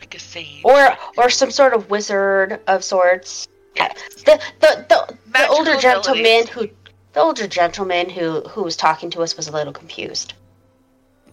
Like 0.00 0.16
a 0.16 0.18
sage. 0.18 0.62
or 0.64 0.96
or 1.16 1.30
some 1.30 1.52
sort 1.52 1.74
of 1.74 1.90
wizard 1.90 2.58
of 2.66 2.82
sorts. 2.82 3.46
Yes. 3.76 3.92
The 4.24 4.40
the 4.58 4.84
the, 4.88 5.16
the 5.32 5.46
older 5.48 5.76
gentleman 5.76 6.48
who 6.48 6.62
the 7.12 7.20
older 7.20 7.46
gentleman 7.46 8.10
who 8.10 8.40
who 8.48 8.64
was 8.64 8.76
talking 8.76 9.10
to 9.10 9.22
us 9.22 9.36
was 9.36 9.46
a 9.46 9.52
little 9.52 9.72
confused. 9.72 10.34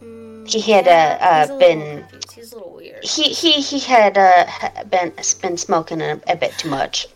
Mm, 0.03 0.47
He 0.47 0.61
had, 0.71 0.87
uh, 0.87 1.17
uh, 1.19 1.41
he's 1.41 1.49
a 1.49 1.57
been- 1.57 2.01
confused. 2.03 2.31
He's 2.33 2.51
a 2.53 2.55
little 2.57 2.75
weird. 2.75 3.03
He 3.03 3.23
he 3.33 3.53
he 3.53 3.79
had 3.79 4.19
uh 4.19 4.45
been 4.83 5.11
been 5.41 5.57
smoking 5.57 5.99
a, 6.01 6.21
a 6.27 6.35
bit 6.35 6.53
too 6.59 6.69
much. 6.69 7.07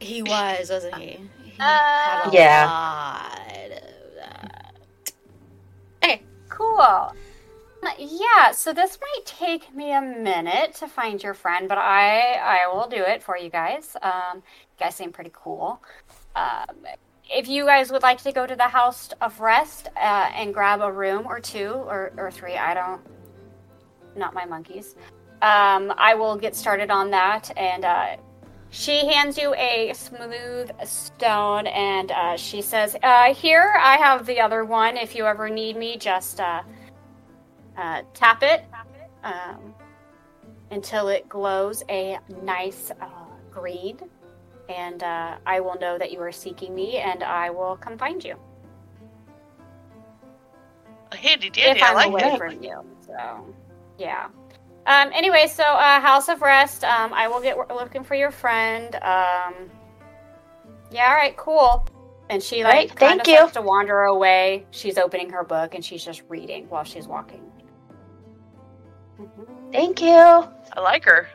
He 0.00 0.22
was, 0.22 0.70
wasn't 0.70 0.94
he? 0.94 1.20
He 1.44 1.60
Uh, 1.60 1.62
had 1.62 2.28
a 2.28 2.34
Yeah. 2.34 2.66
lot 2.66 3.70
of 3.70 4.14
that. 4.16 4.66
Cool. 6.48 7.14
Yeah, 7.98 8.50
so 8.52 8.72
this 8.74 8.98
might 9.00 9.24
take 9.24 9.74
me 9.74 9.92
a 9.92 10.02
minute 10.02 10.74
to 10.74 10.88
find 10.88 11.22
your 11.22 11.32
friend, 11.32 11.68
but 11.68 11.78
I 11.78 12.34
I 12.34 12.66
will 12.72 12.86
do 12.88 13.02
it 13.02 13.22
for 13.22 13.38
you 13.38 13.48
guys. 13.48 13.96
Um, 14.02 14.36
you 14.36 14.42
guys 14.78 14.94
seem 14.94 15.10
pretty 15.12 15.30
cool. 15.32 15.80
Um, 16.36 16.76
if 17.30 17.48
you 17.48 17.64
guys 17.64 17.90
would 17.90 18.02
like 18.02 18.22
to 18.24 18.32
go 18.32 18.46
to 18.46 18.54
the 18.56 18.68
House 18.68 19.10
of 19.22 19.40
Rest 19.40 19.88
uh, 19.96 20.28
and 20.34 20.52
grab 20.52 20.80
a 20.82 20.92
room 20.92 21.26
or 21.26 21.40
two 21.40 21.72
or, 21.86 22.12
or 22.18 22.30
three, 22.30 22.56
I 22.56 22.74
don't, 22.74 23.00
not 24.16 24.34
my 24.34 24.44
monkeys. 24.44 24.96
Um, 25.40 25.92
I 25.96 26.14
will 26.14 26.36
get 26.36 26.54
started 26.54 26.90
on 26.90 27.10
that, 27.10 27.50
and 27.56 27.84
uh, 27.84 28.16
she 28.70 29.06
hands 29.06 29.36
you 29.36 29.54
a 29.54 29.92
smooth 29.94 30.70
stone, 30.84 31.66
and 31.66 32.10
uh, 32.10 32.36
she 32.36 32.62
says, 32.62 32.96
uh, 33.02 33.34
"Here, 33.34 33.74
I 33.78 33.96
have 33.96 34.26
the 34.26 34.40
other 34.40 34.64
one. 34.64 34.96
If 34.96 35.14
you 35.14 35.26
ever 35.26 35.48
need 35.48 35.76
me, 35.76 35.96
just 35.96 36.40
uh, 36.40 36.62
uh, 37.76 38.02
tap 38.14 38.42
it 38.42 38.64
um, 39.24 39.74
until 40.70 41.08
it 41.08 41.28
glows 41.28 41.82
a 41.88 42.18
nice 42.42 42.90
uh, 43.00 43.06
green, 43.50 43.98
and 44.68 45.02
uh, 45.02 45.36
I 45.46 45.60
will 45.60 45.78
know 45.78 45.98
that 45.98 46.12
you 46.12 46.20
are 46.20 46.32
seeking 46.32 46.74
me, 46.74 46.98
and 46.98 47.22
I 47.22 47.50
will 47.50 47.76
come 47.76 47.98
find 47.98 48.22
you 48.24 48.36
handy 51.16 51.50
dandy. 51.50 51.82
I 51.82 51.88
I'm 51.88 51.94
like 51.94 52.08
away 52.08 52.32
it. 52.34 52.38
from 52.38 52.62
you. 52.62 52.84
So, 53.06 53.54
yeah." 53.98 54.28
Um, 54.90 55.10
anyway, 55.14 55.46
so 55.46 55.62
uh, 55.62 56.00
House 56.00 56.28
of 56.28 56.42
Rest. 56.42 56.82
Um, 56.82 57.12
I 57.12 57.28
will 57.28 57.40
get 57.40 57.56
w- 57.56 57.78
looking 57.80 58.02
for 58.02 58.16
your 58.16 58.32
friend. 58.32 58.94
Um, 58.96 59.70
yeah, 60.90 61.06
all 61.08 61.14
right, 61.14 61.36
cool. 61.36 61.86
And 62.28 62.42
she 62.42 62.64
like 62.64 62.72
Right, 62.74 62.88
kind 62.88 62.98
thank 62.98 63.20
of 63.22 63.28
you. 63.28 63.36
starts 63.36 63.52
to 63.54 63.62
wander 63.62 64.00
away. 64.02 64.66
She's 64.72 64.98
opening 64.98 65.30
her 65.30 65.44
book 65.44 65.74
and 65.74 65.84
she's 65.84 66.04
just 66.04 66.22
reading 66.28 66.68
while 66.68 66.84
she's 66.84 67.06
walking. 67.06 67.42
Mhm. 69.20 69.72
Thank 69.72 70.00
you. 70.02 70.08
I 70.10 70.80
like 70.80 71.04
her. 71.04 71.28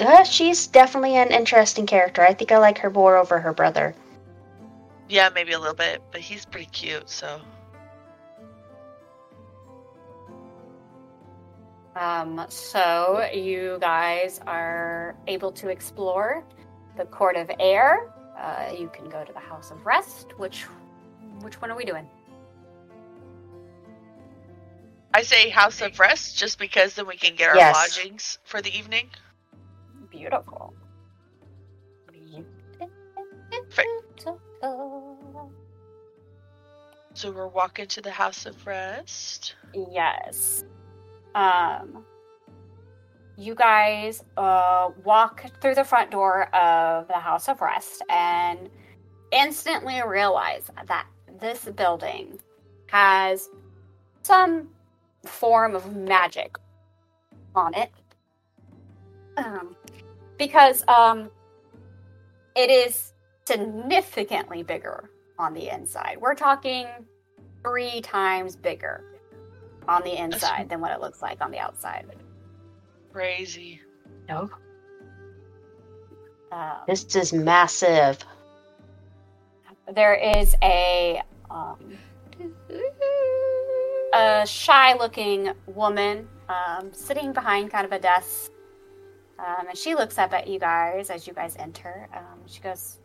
Uh, 0.00 0.24
she's 0.24 0.66
definitely 0.66 1.16
an 1.16 1.30
interesting 1.30 1.86
character. 1.86 2.22
I 2.22 2.34
think 2.34 2.50
I 2.50 2.58
like 2.58 2.78
her 2.78 2.90
more 2.90 3.16
over 3.16 3.38
her 3.40 3.52
brother. 3.52 3.94
Yeah, 5.08 5.28
maybe 5.34 5.52
a 5.52 5.58
little 5.58 5.74
bit, 5.74 6.02
but 6.10 6.20
he's 6.20 6.44
pretty 6.46 6.66
cute, 6.72 7.08
so. 7.10 7.40
Um, 11.96 12.46
so 12.48 13.28
you 13.32 13.78
guys 13.80 14.40
are 14.46 15.14
able 15.26 15.52
to 15.52 15.68
explore 15.68 16.44
the 16.96 17.04
Court 17.04 17.36
of 17.36 17.50
Air. 17.60 18.10
Uh, 18.38 18.72
you 18.78 18.90
can 18.94 19.08
go 19.10 19.24
to 19.24 19.32
the 19.32 19.38
House 19.40 19.70
of 19.70 19.84
Rest. 19.84 20.38
Which 20.38 20.64
which 21.42 21.60
one 21.60 21.70
are 21.70 21.76
we 21.76 21.84
doing? 21.84 22.08
I 25.14 25.22
say 25.22 25.50
House 25.50 25.82
of 25.82 25.98
Rest 26.00 26.38
just 26.38 26.58
because 26.58 26.94
then 26.94 27.06
we 27.06 27.16
can 27.16 27.36
get 27.36 27.50
our 27.50 27.56
Yes. 27.56 27.74
lodgings 27.98 28.38
for 28.44 28.62
the 28.62 28.74
evening. 28.76 29.10
Beautiful. 30.10 30.72
Beautiful. 32.10 32.40
So 37.14 37.30
we're 37.30 37.48
walking 37.48 37.86
to 37.88 38.00
the 38.00 38.10
House 38.10 38.46
of 38.46 38.66
Rest. 38.66 39.54
Yes. 39.74 40.64
Um, 41.34 42.04
you 43.36 43.54
guys 43.54 44.22
uh, 44.36 44.90
walk 45.04 45.44
through 45.60 45.74
the 45.74 45.84
front 45.84 46.10
door 46.10 46.54
of 46.54 47.08
the 47.08 47.14
House 47.14 47.48
of 47.48 47.60
Rest 47.60 48.02
and 48.10 48.68
instantly 49.32 50.00
realize 50.06 50.70
that 50.86 51.06
this 51.40 51.64
building 51.64 52.38
has 52.86 53.48
some 54.22 54.68
form 55.24 55.74
of 55.74 55.96
magic 55.96 56.56
on 57.54 57.74
it. 57.74 57.90
Um, 59.36 59.74
because 60.38 60.84
um, 60.88 61.30
it 62.54 62.70
is 62.70 63.12
significantly 63.46 64.62
bigger 64.62 65.10
on 65.38 65.54
the 65.54 65.74
inside. 65.74 66.18
We're 66.20 66.34
talking 66.34 66.86
three 67.62 68.00
times 68.02 68.56
bigger 68.56 69.04
on 69.88 70.02
the 70.02 70.16
inside 70.16 70.68
than 70.68 70.80
what 70.80 70.92
it 70.92 71.00
looks 71.00 71.22
like 71.22 71.40
on 71.40 71.50
the 71.50 71.58
outside. 71.58 72.06
Crazy. 73.12 73.80
No, 74.28 74.48
Um, 76.52 76.76
this 76.86 77.04
is 77.16 77.32
massive. 77.32 78.18
there 79.92 80.14
is 80.14 80.54
a 80.62 81.20
um, 81.50 81.98
a 84.14 84.46
shy-looking 84.46 85.52
woman 85.66 86.28
um, 86.48 86.92
sitting 86.92 87.32
behind 87.32 87.70
kind 87.70 87.84
of 87.84 87.92
a 87.92 87.98
desk, 87.98 88.52
um, 89.38 89.68
and 89.68 89.76
she 89.76 89.94
looks 89.94 90.18
up 90.18 90.32
at 90.32 90.46
you 90.46 90.58
guys 90.58 91.10
as 91.10 91.26
you 91.26 91.32
guys 91.32 91.56
enter. 91.58 92.08
Um, 92.14 92.38
she 92.46 92.60
goes, 92.60 92.98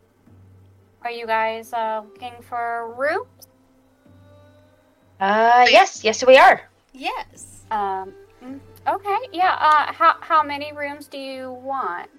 "Are 1.04 1.12
you 1.12 1.26
guys 1.26 1.74
uh, 1.74 2.04
looking 2.06 2.42
for 2.42 2.94
rooms?" 2.98 3.48
Uh, 5.20 5.66
yes, 5.70 6.04
yes, 6.04 6.24
we 6.26 6.38
are. 6.38 6.62
Yes. 6.94 7.64
Um, 7.72 8.14
mm, 8.44 8.60
okay, 8.88 9.18
yeah. 9.34 9.56
Uh, 9.60 9.92
how 9.94 10.16
how 10.22 10.44
many 10.44 10.72
rooms 10.74 11.08
do 11.08 11.18
you 11.18 11.52
want? 11.52 12.10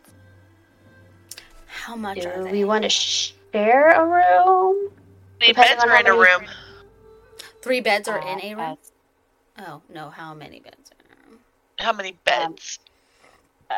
How 1.67 1.95
much 1.97 2.25
are 2.27 2.37
Do 2.39 2.45
they? 2.45 2.53
we 2.53 2.65
want 2.65 2.83
to 2.83 2.89
share 2.91 3.91
a 3.91 4.05
room? 4.05 4.91
How 4.91 5.41
many 5.41 5.53
Depending 5.53 5.77
beds 5.79 5.85
are 5.85 6.01
in 6.01 6.07
a 6.07 6.13
room? 6.13 6.49
Three 7.63 7.81
beds 7.81 8.09
are 8.09 8.21
Uh, 8.21 8.33
in 8.33 8.41
a 8.41 8.49
room. 8.55 8.57
that's- 8.59 8.93
Oh 9.61 9.83
no, 9.89 10.11
how 10.11 10.35
many 10.35 10.61
beds 10.61 10.91
are 10.91 11.05
in 11.05 11.13
a 11.13 11.31
room? 11.31 11.41
How 11.79 11.93
many 11.93 12.13
beds? 12.25 12.79
Um, 13.71 13.77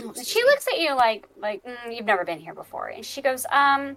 Oh, 0.00 0.12
she 0.22 0.42
looks 0.44 0.66
at 0.68 0.78
you 0.80 0.94
like 0.94 1.26
like 1.36 1.62
mm, 1.64 1.94
you've 1.94 2.06
never 2.06 2.24
been 2.24 2.40
here 2.40 2.54
before, 2.54 2.88
and 2.88 3.04
she 3.06 3.22
goes, 3.22 3.46
um. 3.50 3.96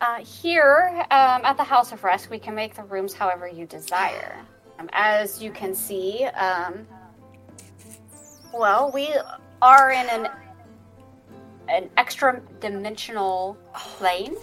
Uh, 0.00 0.24
here 0.24 1.04
um, 1.10 1.44
at 1.44 1.56
the 1.56 1.64
House 1.64 1.90
of 1.90 2.04
Rest, 2.04 2.30
we 2.30 2.38
can 2.38 2.54
make 2.54 2.74
the 2.74 2.84
rooms 2.84 3.14
however 3.14 3.48
you 3.48 3.66
desire. 3.66 4.38
Um, 4.78 4.88
as 4.92 5.42
you 5.42 5.50
can 5.50 5.74
see, 5.74 6.24
um, 6.26 6.86
well, 8.54 8.92
we 8.94 9.12
are 9.60 9.90
in 9.90 10.06
an 10.08 10.28
an 11.68 11.90
extra 11.98 12.40
dimensional 12.60 13.58
plane. 13.74 14.36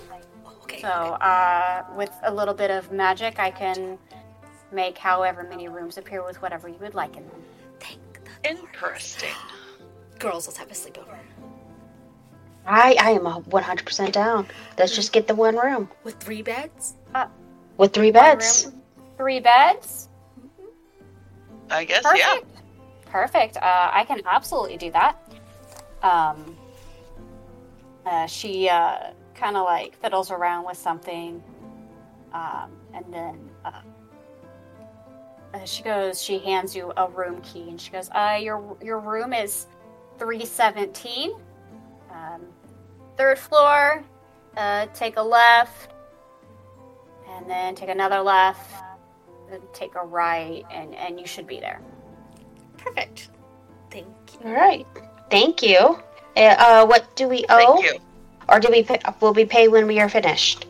Okay. 0.63 0.81
So, 0.81 0.87
uh, 0.87 1.85
with 1.95 2.11
a 2.23 2.33
little 2.33 2.53
bit 2.53 2.69
of 2.69 2.91
magic, 2.91 3.39
I 3.39 3.49
can 3.49 3.97
make 4.71 4.97
however 4.97 5.43
many 5.43 5.67
rooms 5.69 5.97
appear 5.97 6.23
with 6.23 6.39
whatever 6.41 6.67
you 6.67 6.77
would 6.81 6.93
like 6.93 7.15
in 7.17 7.27
them. 7.27 7.41
Thank 7.79 7.99
the 8.25 8.49
Interesting. 8.49 9.29
girls. 10.19 10.47
Let's 10.47 10.57
have 10.59 10.69
a 10.69 10.73
sleepover 10.73 11.17
I, 12.67 12.95
I 12.99 13.11
am 13.11 13.27
a 13.27 13.41
100% 13.41 14.11
down. 14.11 14.47
Let's 14.77 14.95
just 14.95 15.11
get 15.11 15.27
the 15.27 15.35
one 15.35 15.55
room 15.55 15.89
with 16.03 16.15
three 16.15 16.41
beds. 16.41 16.95
with 17.77 17.93
three 17.93 18.11
beds. 18.11 18.71
three 19.17 19.39
beds. 19.39 20.09
I 21.69 21.83
guess, 21.83 22.03
Perfect. 22.03 22.19
yeah. 22.19 22.61
Perfect. 23.05 23.57
Uh, 23.57 23.89
I 23.93 24.03
can 24.05 24.21
absolutely 24.25 24.77
do 24.77 24.91
that. 24.91 25.17
Um, 26.03 26.55
uh, 28.05 28.27
she 28.27 28.69
uh, 28.69 29.11
kind 29.33 29.57
of 29.57 29.63
like 29.65 29.95
fiddles 30.01 30.31
around 30.31 30.65
with 30.65 30.77
something, 30.77 31.41
um, 32.33 32.71
and 32.93 33.05
then 33.11 33.49
uh, 33.63 33.81
uh, 35.53 35.65
she 35.65 35.81
goes. 35.81 36.21
She 36.21 36.37
hands 36.39 36.75
you 36.75 36.93
a 36.97 37.09
room 37.09 37.41
key, 37.41 37.69
and 37.69 37.81
she 37.81 37.89
goes, 37.89 38.09
uh, 38.11 38.37
"Your 38.39 38.77
your 38.83 38.99
room 38.99 39.33
is 39.33 39.65
three 40.19 40.45
seventeen, 40.45 41.33
um, 42.11 42.41
third 43.17 43.37
floor. 43.39 44.03
Uh, 44.57 44.85
take 44.93 45.17
a 45.17 45.21
left, 45.21 45.91
and 47.29 47.49
then 47.49 47.75
take 47.75 47.89
another 47.89 48.21
left." 48.21 48.81
Then 49.49 49.61
take 49.73 49.93
a 49.95 50.03
right, 50.03 50.63
and, 50.71 50.95
and 50.95 51.19
you 51.19 51.27
should 51.27 51.45
be 51.45 51.59
there. 51.59 51.79
Perfect. 52.77 53.29
Thank 53.91 54.07
you. 54.33 54.39
All 54.49 54.53
right. 54.55 54.87
Thank 55.29 55.61
you. 55.61 55.99
Uh, 56.35 56.39
uh, 56.57 56.85
what 56.87 57.15
do 57.15 57.27
we 57.27 57.45
owe? 57.49 57.75
Thank 57.79 57.85
you. 57.93 57.99
Or 58.49 58.59
do 58.59 58.69
we 58.71 58.81
pay, 58.81 58.99
will 59.21 59.33
we 59.33 59.45
pay 59.45 59.67
when 59.67 59.85
we 59.85 59.99
are 59.99 60.09
finished? 60.09 60.65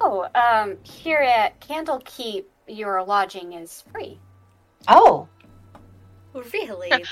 Oh, 0.00 0.26
um, 0.34 0.76
here 0.82 1.18
at 1.18 1.60
Candlekeep, 1.60 2.44
your 2.66 3.02
lodging 3.04 3.52
is 3.52 3.84
free. 3.92 4.18
Oh, 4.88 5.28
Really? 6.34 7.04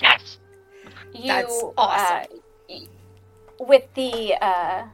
Yes. 0.00 0.38
You, 1.14 1.28
That's 1.28 1.62
awesome. 1.78 2.16
uh, 2.16 2.24
y- 2.32 2.38
with 3.58 3.92
the 3.94 4.34
uh, 4.40 4.84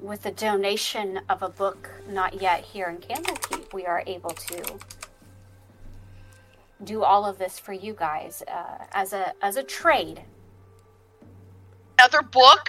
with 0.00 0.22
the 0.22 0.30
donation 0.32 1.20
of 1.28 1.42
a 1.42 1.48
book 1.48 1.90
not 2.08 2.40
yet 2.40 2.64
here 2.64 2.88
in 2.88 2.98
Candlekeep, 2.98 3.72
we 3.72 3.86
are 3.86 4.02
able 4.06 4.30
to 4.30 4.78
do 6.84 7.04
all 7.04 7.24
of 7.24 7.38
this 7.38 7.58
for 7.58 7.72
you 7.72 7.94
guys 7.94 8.42
uh, 8.48 8.84
as 8.92 9.12
a 9.12 9.32
as 9.44 9.56
a 9.56 9.62
trade. 9.62 10.22
Another 11.98 12.22
book? 12.22 12.68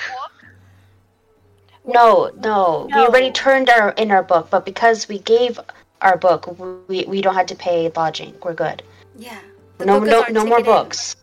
no, 1.86 2.32
no. 2.38 2.88
We 2.94 3.02
already 3.02 3.32
turned 3.32 3.70
our 3.70 3.90
in 3.92 4.12
our 4.12 4.24
book, 4.24 4.50
but 4.50 4.66
because 4.66 5.08
we 5.08 5.20
gave 5.20 5.60
our 6.02 6.18
book, 6.18 6.58
we, 6.88 7.06
we 7.06 7.22
don't 7.22 7.34
have 7.34 7.48
to 7.48 7.56
pay 7.56 7.92
lodging. 7.96 8.36
We're 8.44 8.54
good. 8.54 8.84
yeah. 9.18 9.40
The 9.80 9.86
No, 9.86 10.00
no, 10.00 10.24
no 10.30 10.46
more 10.46 10.60
ticket 10.60 10.70
in. 10.70 10.84
books. 10.84 11.16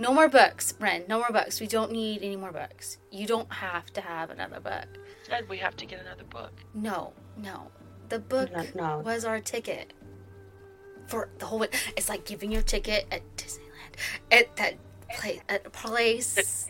No 0.00 0.14
more 0.14 0.28
books, 0.30 0.72
Rin. 0.80 1.04
No 1.08 1.18
more 1.18 1.30
books. 1.30 1.60
We 1.60 1.66
don't 1.66 1.92
need 1.92 2.22
any 2.22 2.34
more 2.36 2.52
books. 2.52 2.96
You 3.10 3.26
don't 3.26 3.52
have 3.52 3.92
to 3.92 4.00
have 4.00 4.30
another 4.30 4.58
book. 4.58 4.86
Said 5.28 5.46
we 5.48 5.58
have 5.58 5.76
to 5.76 5.84
get 5.84 6.00
another 6.00 6.24
book. 6.24 6.52
No, 6.72 7.12
no. 7.36 7.70
The 8.08 8.18
book 8.18 8.50
No, 8.50 8.64
no. 8.74 8.98
was 9.00 9.26
our 9.26 9.40
ticket 9.40 9.92
for 11.06 11.28
the 11.38 11.44
whole. 11.46 11.62
It's 11.96 12.08
like 12.08 12.24
giving 12.24 12.50
your 12.50 12.62
ticket 12.62 13.06
at 13.12 13.20
Disneyland 13.36 13.94
at 14.32 14.56
that 14.56 14.74
place. 15.14 15.40
At 15.50 15.66
a 15.66 15.70
place. 15.70 16.66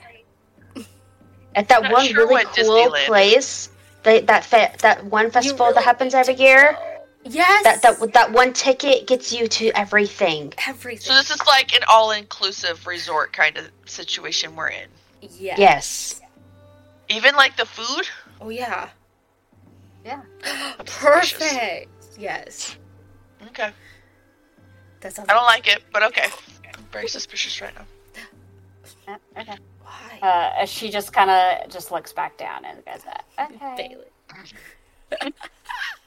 At 1.55 1.69
that 1.69 1.83
Not 1.85 1.93
one 1.93 2.07
sure 2.07 2.27
really 2.27 2.45
cool 2.45 2.53
Disneyland 2.65 3.07
place, 3.07 3.71
that 4.03 4.27
that 4.27 4.45
fe- 4.45 4.75
that 4.81 5.05
one 5.05 5.31
festival 5.31 5.73
that 5.73 5.85
happens 5.85 6.15
every 6.15 6.35
year. 6.35 6.73
go. 6.79 6.90
Yes. 7.25 7.65
That 7.65 7.83
that 7.83 8.13
that 8.15 8.33
one 8.33 8.53
ticket 8.53 9.07
gets 9.07 9.33
you 9.33 9.47
to 9.49 9.71
everything. 9.75 10.55
everything. 10.67 11.01
So 11.01 11.15
this 11.15 11.31
is 11.31 11.41
like 11.47 11.75
an 11.75 11.83
all-inclusive 11.89 12.87
resort 12.87 13.33
kind 13.33 13.57
of 13.59 13.71
situation 13.87 14.57
we're 14.57 14.69
in. 14.69 14.89
yes. 15.21 15.59
Yes. 15.59 16.21
Even 17.09 17.35
like 17.35 17.57
the 17.57 17.67
food? 17.67 18.09
Oh 18.41 18.49
yeah. 18.49 18.89
Yeah. 20.05 20.23
Suspicious. 20.87 21.39
Perfect. 21.39 21.89
Yes. 22.19 22.77
Okay. 23.49 23.71
That 25.01 25.15
sounds. 25.15 25.29
I 25.29 25.35
don't 25.35 25.45
like 25.45 25.69
it, 25.69 25.83
but 25.93 26.03
okay. 26.05 26.29
I'm 26.75 26.85
very 26.93 27.09
suspicious 27.09 27.61
right 27.61 27.75
now. 27.75 29.17
Okay. 29.37 29.57
Why? 29.83 30.19
Uh, 30.61 30.65
she 30.67 30.91
just 30.91 31.13
kind 31.13 31.31
of 31.31 31.71
just 31.71 31.91
looks 31.91 32.13
back 32.13 32.37
down 32.39 32.65
and 32.65 32.85
goes, 32.85 33.01
uh, 33.07 33.43
"Okay." 33.45 33.97
Bailey. 35.17 35.33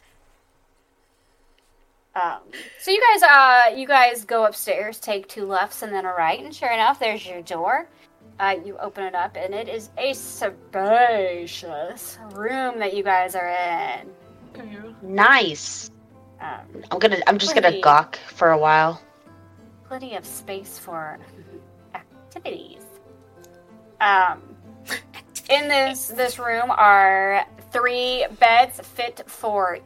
Um, 2.15 2.39
so 2.79 2.91
you 2.91 3.01
guys, 3.11 3.23
uh, 3.23 3.75
you 3.75 3.87
guys 3.87 4.25
go 4.25 4.45
upstairs, 4.45 4.99
take 4.99 5.27
two 5.27 5.45
lefts 5.45 5.81
and 5.81 5.91
then 5.93 6.05
a 6.05 6.13
right, 6.13 6.43
and 6.43 6.53
sure 6.53 6.71
enough, 6.71 6.99
there's 6.99 7.25
your 7.25 7.41
door. 7.41 7.89
uh, 8.39 8.55
you 8.65 8.77
open 8.79 9.03
it 9.03 9.15
up, 9.15 9.35
and 9.37 9.53
it 9.53 9.69
is 9.69 9.89
a 9.97 10.13
spacious 10.13 12.17
room 12.33 12.79
that 12.79 12.93
you 12.95 13.03
guys 13.03 13.35
are 13.35 13.49
in. 13.49 14.09
Nice. 15.01 15.89
Um, 16.41 16.83
I'm 16.91 16.99
gonna. 16.99 17.19
I'm 17.27 17.37
just 17.37 17.55
gonna 17.55 17.79
gawk 17.81 18.17
for 18.35 18.51
a 18.51 18.57
while. 18.57 19.01
plenty 19.87 20.15
of 20.15 20.25
space 20.25 20.77
for 20.79 21.19
activities. 21.95 22.81
Um, 24.01 24.41
in 25.49 25.67
this 25.67 26.07
this 26.09 26.39
room 26.39 26.69
are 26.69 27.45
three 27.71 28.25
beds 28.39 28.79
fit 28.81 29.21
for 29.27 29.79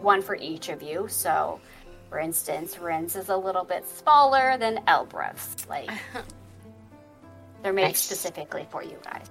one 0.00 0.22
for 0.22 0.36
each 0.36 0.68
of 0.68 0.82
you. 0.82 1.06
So, 1.08 1.60
for 2.08 2.18
instance, 2.18 2.78
Rin's 2.78 3.16
is 3.16 3.28
a 3.28 3.36
little 3.36 3.64
bit 3.64 3.86
smaller 3.88 4.56
than 4.58 4.78
Elbereth's. 4.86 5.68
Like 5.68 5.90
they're 7.62 7.72
made 7.72 7.82
Nice. 7.84 8.00
specifically 8.00 8.66
for 8.70 8.82
you 8.82 8.96
guys. 9.04 9.26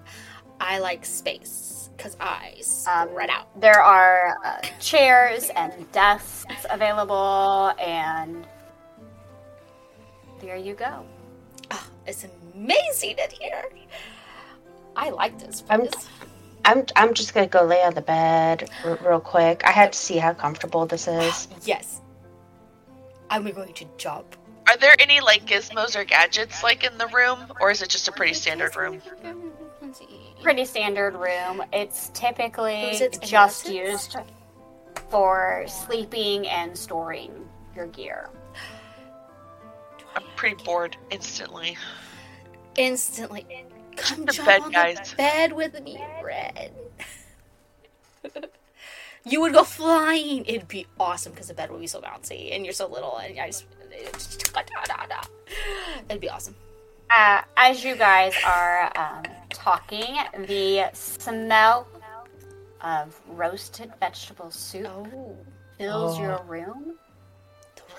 I 0.59 0.79
like 0.79 1.05
space 1.05 1.89
because 1.95 2.17
I 2.19 2.53
Um, 2.87 3.09
spread 3.09 3.29
out. 3.29 3.47
There 3.61 3.81
are 3.81 4.37
uh, 4.43 4.61
chairs 4.79 5.49
and 5.55 5.91
desks 5.91 6.65
available, 6.69 7.73
and 7.79 8.45
there 10.39 10.55
you 10.55 10.73
go. 10.73 11.05
Oh, 11.71 11.87
it's 12.05 12.25
amazing 12.55 13.17
in 13.17 13.29
here. 13.39 13.65
I 14.95 15.09
like 15.11 15.37
this 15.39 15.63
I'm- 15.69 15.81
place. 15.81 16.07
I'm. 16.21 16.27
I'm 16.67 16.85
I'm 16.97 17.13
just 17.13 17.33
gonna 17.33 17.47
go 17.47 17.63
lay 17.63 17.81
on 17.81 17.93
the 17.95 18.01
bed 18.01 18.69
r- 18.83 18.99
real 19.01 19.21
quick. 19.21 19.61
I 19.65 19.71
had 19.71 19.93
to 19.93 19.97
see 19.97 20.17
how 20.17 20.33
comfortable 20.33 20.85
this 20.85 21.07
is. 21.07 21.47
Yes. 21.65 22.01
I'm 23.29 23.49
going 23.51 23.73
to 23.73 23.85
jump. 23.97 24.35
Are 24.69 24.77
there 24.77 24.93
any 24.99 25.21
like 25.21 25.45
gizmos 25.45 25.95
or 25.95 26.03
gadgets 26.03 26.61
like 26.63 26.83
in 26.83 26.97
the 26.97 27.07
room, 27.07 27.39
or 27.61 27.71
is 27.71 27.81
it 27.81 27.89
just 27.89 28.07
a 28.07 28.11
pretty 28.11 28.33
standard 28.33 28.75
room? 28.75 29.01
Pretty 30.43 30.65
standard 30.65 31.15
room. 31.15 31.63
It's 31.73 32.09
typically 32.09 32.83
oh, 32.83 32.89
Was 32.89 33.01
it 33.01 33.21
just 33.21 33.67
electric? 33.67 33.91
used 33.91 34.17
for 35.09 35.63
sleeping 35.67 36.47
and 36.47 36.77
storing 36.77 37.31
your 37.75 37.87
gear. 37.87 38.29
I'm 40.15 40.23
pretty 40.35 40.61
bored 40.63 40.97
instantly. 41.11 41.77
Instantly. 42.75 43.45
Come 43.97 44.25
to 44.25 44.33
jump 44.33 44.47
bed, 44.47 44.61
on 44.61 44.71
guys. 44.71 45.09
the 45.11 45.15
bed 45.17 45.53
with 45.53 45.81
me, 45.83 45.99
Red. 46.23 46.71
you 49.25 49.41
would 49.41 49.53
go 49.53 49.63
flying. 49.63 50.45
It'd 50.45 50.67
be 50.67 50.85
awesome 50.99 51.33
because 51.33 51.47
the 51.47 51.53
bed 51.53 51.71
would 51.71 51.79
be 51.81 51.87
so 51.87 52.01
bouncy, 52.01 52.53
and 52.55 52.65
you're 52.65 52.73
so 52.73 52.87
little, 52.87 53.17
and 53.17 53.39
I 53.39 53.47
just. 53.47 53.65
It'd 56.09 56.21
be 56.21 56.29
awesome. 56.29 56.55
Uh, 57.09 57.41
as 57.55 57.83
you 57.83 57.95
guys 57.95 58.33
are 58.45 58.91
um, 58.97 59.23
talking, 59.49 60.15
the 60.47 60.89
smell 60.93 61.87
of 62.81 63.19
roasted 63.29 63.91
vegetable 63.99 64.51
soup 64.51 64.85
Oh, 64.87 65.37
fills 65.77 66.17
Oh. 66.17 66.21
your 66.21 66.43
room. 66.43 66.95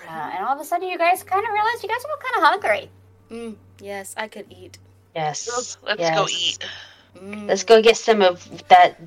Uh, 0.07 0.11
and 0.11 0.45
all 0.45 0.55
of 0.55 0.61
a 0.61 0.65
sudden, 0.65 0.87
you 0.87 0.97
guys 0.97 1.23
kind 1.23 1.45
of 1.45 1.51
realize 1.51 1.83
you 1.83 1.89
guys 1.89 2.03
are 2.05 2.17
kind 2.23 2.35
of 2.37 2.43
hungry. 2.49 2.89
Mm, 3.29 3.55
yes, 3.81 4.13
I 4.17 4.27
could 4.27 4.45
eat. 4.49 4.77
Yes. 5.15 5.77
Let's 5.83 5.99
yes. 5.99 6.17
go 6.17 6.27
eat. 6.29 6.69
Mm. 7.17 7.47
Let's 7.47 7.63
go 7.63 7.81
get 7.81 7.97
some 7.97 8.21
of 8.21 8.67
that 8.67 8.99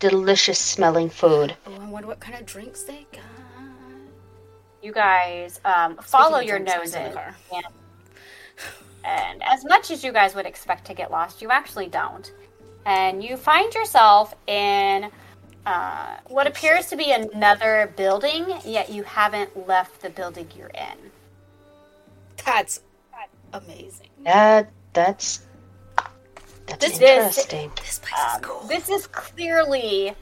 delicious 0.00 0.58
smelling 0.58 1.08
food. 1.08 1.56
Oh, 1.66 1.78
I 1.80 1.88
wonder 1.88 2.08
what 2.08 2.20
kind 2.20 2.38
of 2.38 2.44
drinks 2.44 2.82
they 2.82 3.06
got. 3.12 3.22
You 4.82 4.92
guys 4.92 5.60
um, 5.64 5.96
follow 5.96 6.40
your 6.40 6.56
of 6.56 6.66
drinks, 6.66 6.74
I 6.74 6.78
was 6.80 6.94
in 6.94 7.02
noses. 7.14 7.34
And, 7.54 7.64
and 9.04 9.42
as 9.44 9.64
much 9.64 9.90
as 9.90 10.04
you 10.04 10.12
guys 10.12 10.34
would 10.34 10.44
expect 10.44 10.84
to 10.86 10.94
get 10.94 11.10
lost, 11.10 11.40
you 11.40 11.50
actually 11.50 11.88
don't. 11.88 12.32
And 12.84 13.24
you 13.24 13.36
find 13.38 13.72
yourself 13.72 14.34
in 14.46 15.10
uh, 15.64 16.16
what 16.26 16.46
appears 16.46 16.86
to 16.88 16.96
be 16.96 17.12
another 17.12 17.94
building, 17.96 18.44
yet 18.64 18.90
you 18.90 19.04
haven't 19.04 19.66
left 19.66 20.02
the 20.02 20.10
building 20.10 20.48
you're 20.54 20.68
in. 20.68 21.10
That's 22.44 22.80
amazing. 23.54 24.08
That. 24.24 24.70
That's. 24.92 25.43
That's 26.80 26.98
This- 26.98 27.00
interesting. 27.00 27.72
This 27.76 27.98
place 28.00 28.20
is 28.28 28.34
Um, 28.34 28.40
cool. 28.42 28.60
This 28.62 28.88
is 28.88 29.06
clearly, 29.06 30.14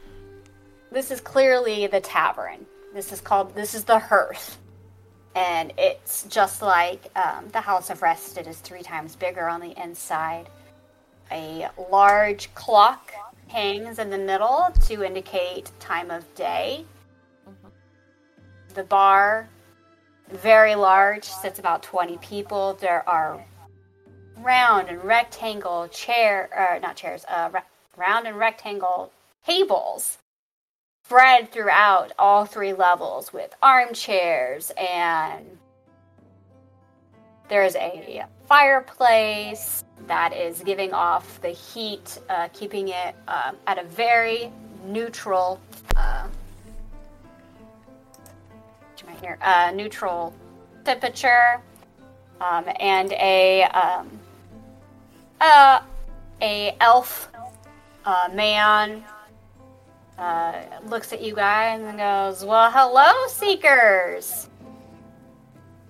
this 0.90 1.10
is 1.10 1.20
clearly 1.20 1.86
the 1.86 2.00
tavern. 2.00 2.66
This 2.94 3.12
is 3.12 3.20
called. 3.20 3.54
This 3.54 3.74
is 3.74 3.84
the 3.84 3.98
hearth, 3.98 4.58
and 5.34 5.72
it's 5.78 6.24
just 6.24 6.60
like 6.60 7.06
um, 7.16 7.48
the 7.48 7.60
House 7.60 7.88
of 7.88 8.02
Rest. 8.02 8.36
It 8.36 8.46
is 8.46 8.58
three 8.58 8.82
times 8.82 9.16
bigger 9.16 9.48
on 9.48 9.60
the 9.60 9.70
inside. 9.82 10.50
A 11.30 11.70
large 11.90 12.54
clock 12.54 13.12
hangs 13.48 13.98
in 13.98 14.10
the 14.10 14.18
middle 14.18 14.70
to 14.88 15.02
indicate 15.02 15.70
time 15.80 16.10
of 16.10 16.34
day. 16.34 16.84
The 18.74 18.84
bar, 18.84 19.48
very 20.28 20.74
large, 20.74 21.24
sits 21.24 21.58
about 21.58 21.82
20 21.82 22.18
people. 22.18 22.74
There 22.74 23.06
are 23.08 23.42
round 24.38 24.88
and 24.88 25.02
rectangle 25.04 25.88
chair, 25.88 26.48
or 26.56 26.80
not 26.80 26.96
chairs, 26.96 27.24
uh, 27.28 27.50
ra- 27.52 27.62
round 27.96 28.26
and 28.26 28.38
rectangle 28.38 29.12
tables 29.46 30.18
spread 31.04 31.50
throughout 31.50 32.12
all 32.18 32.44
three 32.44 32.72
levels 32.72 33.32
with 33.32 33.54
armchairs 33.62 34.72
and 34.78 35.59
there's 37.48 37.74
a 37.76 38.24
fireplace 38.46 39.84
that 40.06 40.32
is 40.32 40.60
giving 40.60 40.94
off 40.94 41.40
the 41.42 41.50
heat, 41.50 42.18
uh, 42.30 42.48
keeping 42.52 42.88
it 42.88 43.14
um, 43.28 43.56
at 43.66 43.78
a 43.78 43.84
very 43.84 44.50
neutral. 44.86 45.60
Uh, 45.94 46.26
here? 49.22 49.38
Uh, 49.40 49.72
neutral 49.74 50.34
temperature, 50.84 51.60
um, 52.40 52.64
and 52.80 53.12
a 53.12 53.64
um, 53.64 54.10
uh, 55.43 55.82
a 56.40 56.77
elf 56.81 57.31
uh, 58.05 58.28
man 58.32 59.05
uh, 60.19 60.62
looks 60.86 61.12
at 61.12 61.20
you 61.20 61.35
guys 61.35 61.81
and 61.82 61.98
goes, 61.98 62.44
"Well, 62.44 62.70
hello, 62.70 63.12
seekers." 63.28 64.48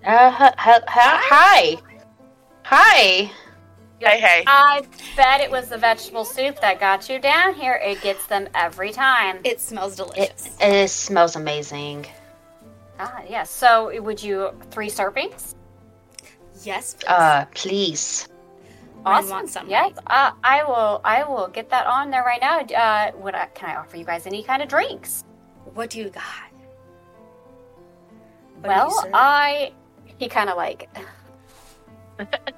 Uh, 0.05 0.51
hi. 0.57 1.81
Hi. 2.63 3.31
Hey, 3.99 4.19
hey. 4.19 4.43
I 4.47 4.81
bet 5.15 5.39
it 5.39 5.49
was 5.49 5.69
the 5.69 5.77
vegetable 5.77 6.25
soup 6.25 6.59
that 6.59 6.79
got 6.79 7.07
you 7.07 7.19
down 7.19 7.53
here. 7.53 7.79
It 7.81 8.01
gets 8.01 8.25
them 8.27 8.49
every 8.53 8.91
time. 8.91 9.39
It 9.45 9.61
smells 9.61 9.95
delicious. 9.95 10.57
it 10.59 10.89
smells 10.89 11.37
amazing. 11.37 12.05
Ah, 12.99 13.21
yes. 13.29 13.49
So, 13.49 14.01
would 14.01 14.21
you 14.21 14.49
three 14.71 14.89
servings? 14.89 15.55
yes. 16.63 16.95
please. 16.95 17.07
Uh, 17.07 17.45
please. 17.53 18.27
Awesome. 19.05 19.69
yes, 19.69 19.97
uh, 20.07 20.31
I 20.43 20.63
will. 20.63 21.01
I 21.03 21.23
will 21.23 21.47
get 21.47 21.69
that 21.69 21.87
on 21.87 22.09
there 22.09 22.23
right 22.23 22.39
now. 22.41 22.59
Uh, 22.59 23.11
what 23.11 23.35
I, 23.35 23.47
can 23.47 23.69
I 23.69 23.75
offer 23.75 23.97
you 23.97 24.05
guys? 24.05 24.25
Any 24.25 24.43
kind 24.43 24.61
of 24.61 24.69
drinks? 24.69 25.23
what 25.73 25.89
do 25.89 25.99
you 25.99 26.09
got? 26.09 26.51
What 28.61 28.67
well. 28.67 29.09
I. 29.13 29.73
He 30.17 30.27
kind 30.27 30.49
of 30.49 30.57
like. 30.57 30.89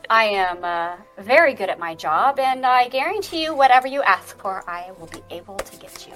I 0.10 0.26
am 0.26 0.64
uh, 0.64 0.98
very 1.20 1.54
good 1.54 1.70
at 1.70 1.80
my 1.80 1.96
job, 1.96 2.40
and 2.40 2.66
I 2.66 2.90
guarantee 2.90 3.44
you, 3.44 3.56
whatever 3.56 3.88
you 3.88 4.04
ask 4.04 4.38
for, 4.38 4.70
I 4.70 4.92
will 5.00 5.08
be 5.08 5.24
able 5.30 5.56
to 5.58 5.78
get 5.78 6.08
you. 6.08 6.14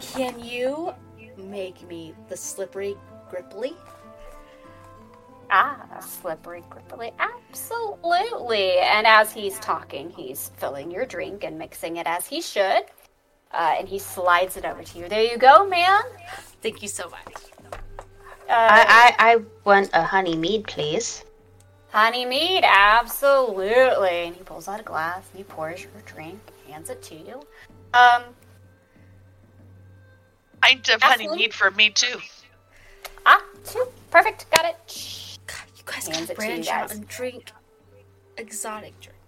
Can 0.00 0.42
you 0.42 0.92
make 1.36 1.86
me 1.88 2.14
the 2.28 2.36
slippery 2.36 2.96
gripply? 3.30 3.72
Ah, 5.52 5.98
slippery, 6.00 6.62
gripply. 6.70 7.12
Absolutely. 7.18 8.78
And 8.78 9.06
as 9.06 9.32
he's 9.32 9.58
talking, 9.58 10.10
he's 10.10 10.50
filling 10.56 10.90
your 10.90 11.04
drink 11.04 11.42
and 11.44 11.58
mixing 11.58 11.96
it 11.96 12.06
as 12.06 12.26
he 12.26 12.40
should. 12.40 12.84
Uh, 13.52 13.74
and 13.78 13.88
he 13.88 13.98
slides 13.98 14.56
it 14.56 14.64
over 14.64 14.82
to 14.84 14.98
you. 14.98 15.08
There 15.08 15.24
you 15.24 15.36
go, 15.36 15.66
man. 15.68 16.02
Thank 16.62 16.82
you 16.82 16.88
so 16.88 17.08
much. 17.08 17.34
Uh, 17.72 17.78
I, 18.48 19.14
I, 19.18 19.32
I 19.32 19.36
want 19.64 19.90
a 19.92 20.04
honey 20.04 20.36
mead, 20.36 20.66
please. 20.68 21.24
honey 21.90 22.24
mead, 22.24 22.62
absolutely. 22.64 24.08
And 24.26 24.36
he 24.36 24.42
pulls 24.44 24.68
out 24.68 24.78
a 24.80 24.84
glass 24.84 25.28
and 25.30 25.38
he 25.38 25.44
pours 25.44 25.82
your 25.82 25.90
drink, 26.06 26.38
hands 26.68 26.90
it 26.90 27.02
to 27.04 27.14
you. 27.16 27.40
Um, 27.92 28.22
Pint 30.62 30.88
of 30.90 31.02
honey 31.02 31.24
Absolutely. 31.24 31.38
mead 31.38 31.54
for 31.54 31.70
me 31.72 31.90
too. 31.90 32.18
ah, 33.26 33.42
two. 33.64 33.86
Perfect. 34.10 34.46
Got 34.50 34.66
it. 34.66 34.76
Shh. 35.92 36.06
God, 36.06 36.08
you 36.08 36.12
guys 36.14 36.14
can 36.14 36.22
it 36.22 36.26
to 36.26 36.32
you 36.32 36.36
branch 36.36 36.68
out 36.68 36.92
and 36.92 37.08
drink 37.08 37.52
exotic 38.36 38.98
drinks. 39.00 39.18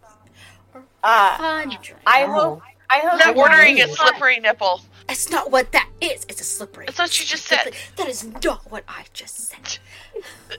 Uh, 1.02 1.36
Fun 1.39 1.68
drinks. 1.68 1.93
I 2.06 2.24
Oh. 2.24 2.32
hope. 2.32 2.62
I 2.90 2.98
hope 2.98 3.26
I'm 3.26 3.39
ordering 3.39 3.80
a 3.80 3.89
slippery 3.89 4.39
nipple. 4.40 4.82
It's 5.09 5.30
not 5.30 5.51
what 5.51 5.72
that 5.72 5.89
is. 6.01 6.24
It's 6.28 6.40
a 6.40 6.44
slippery. 6.44 6.84
That's 6.86 6.98
what 6.98 7.18
you 7.18 7.24
just 7.26 7.47
said. 7.47 7.74
That 7.97 8.06
is 8.09 8.24
not 8.24 8.70
what 8.70 8.84
I 8.86 9.05
just 9.14 9.48
said. 9.48 9.78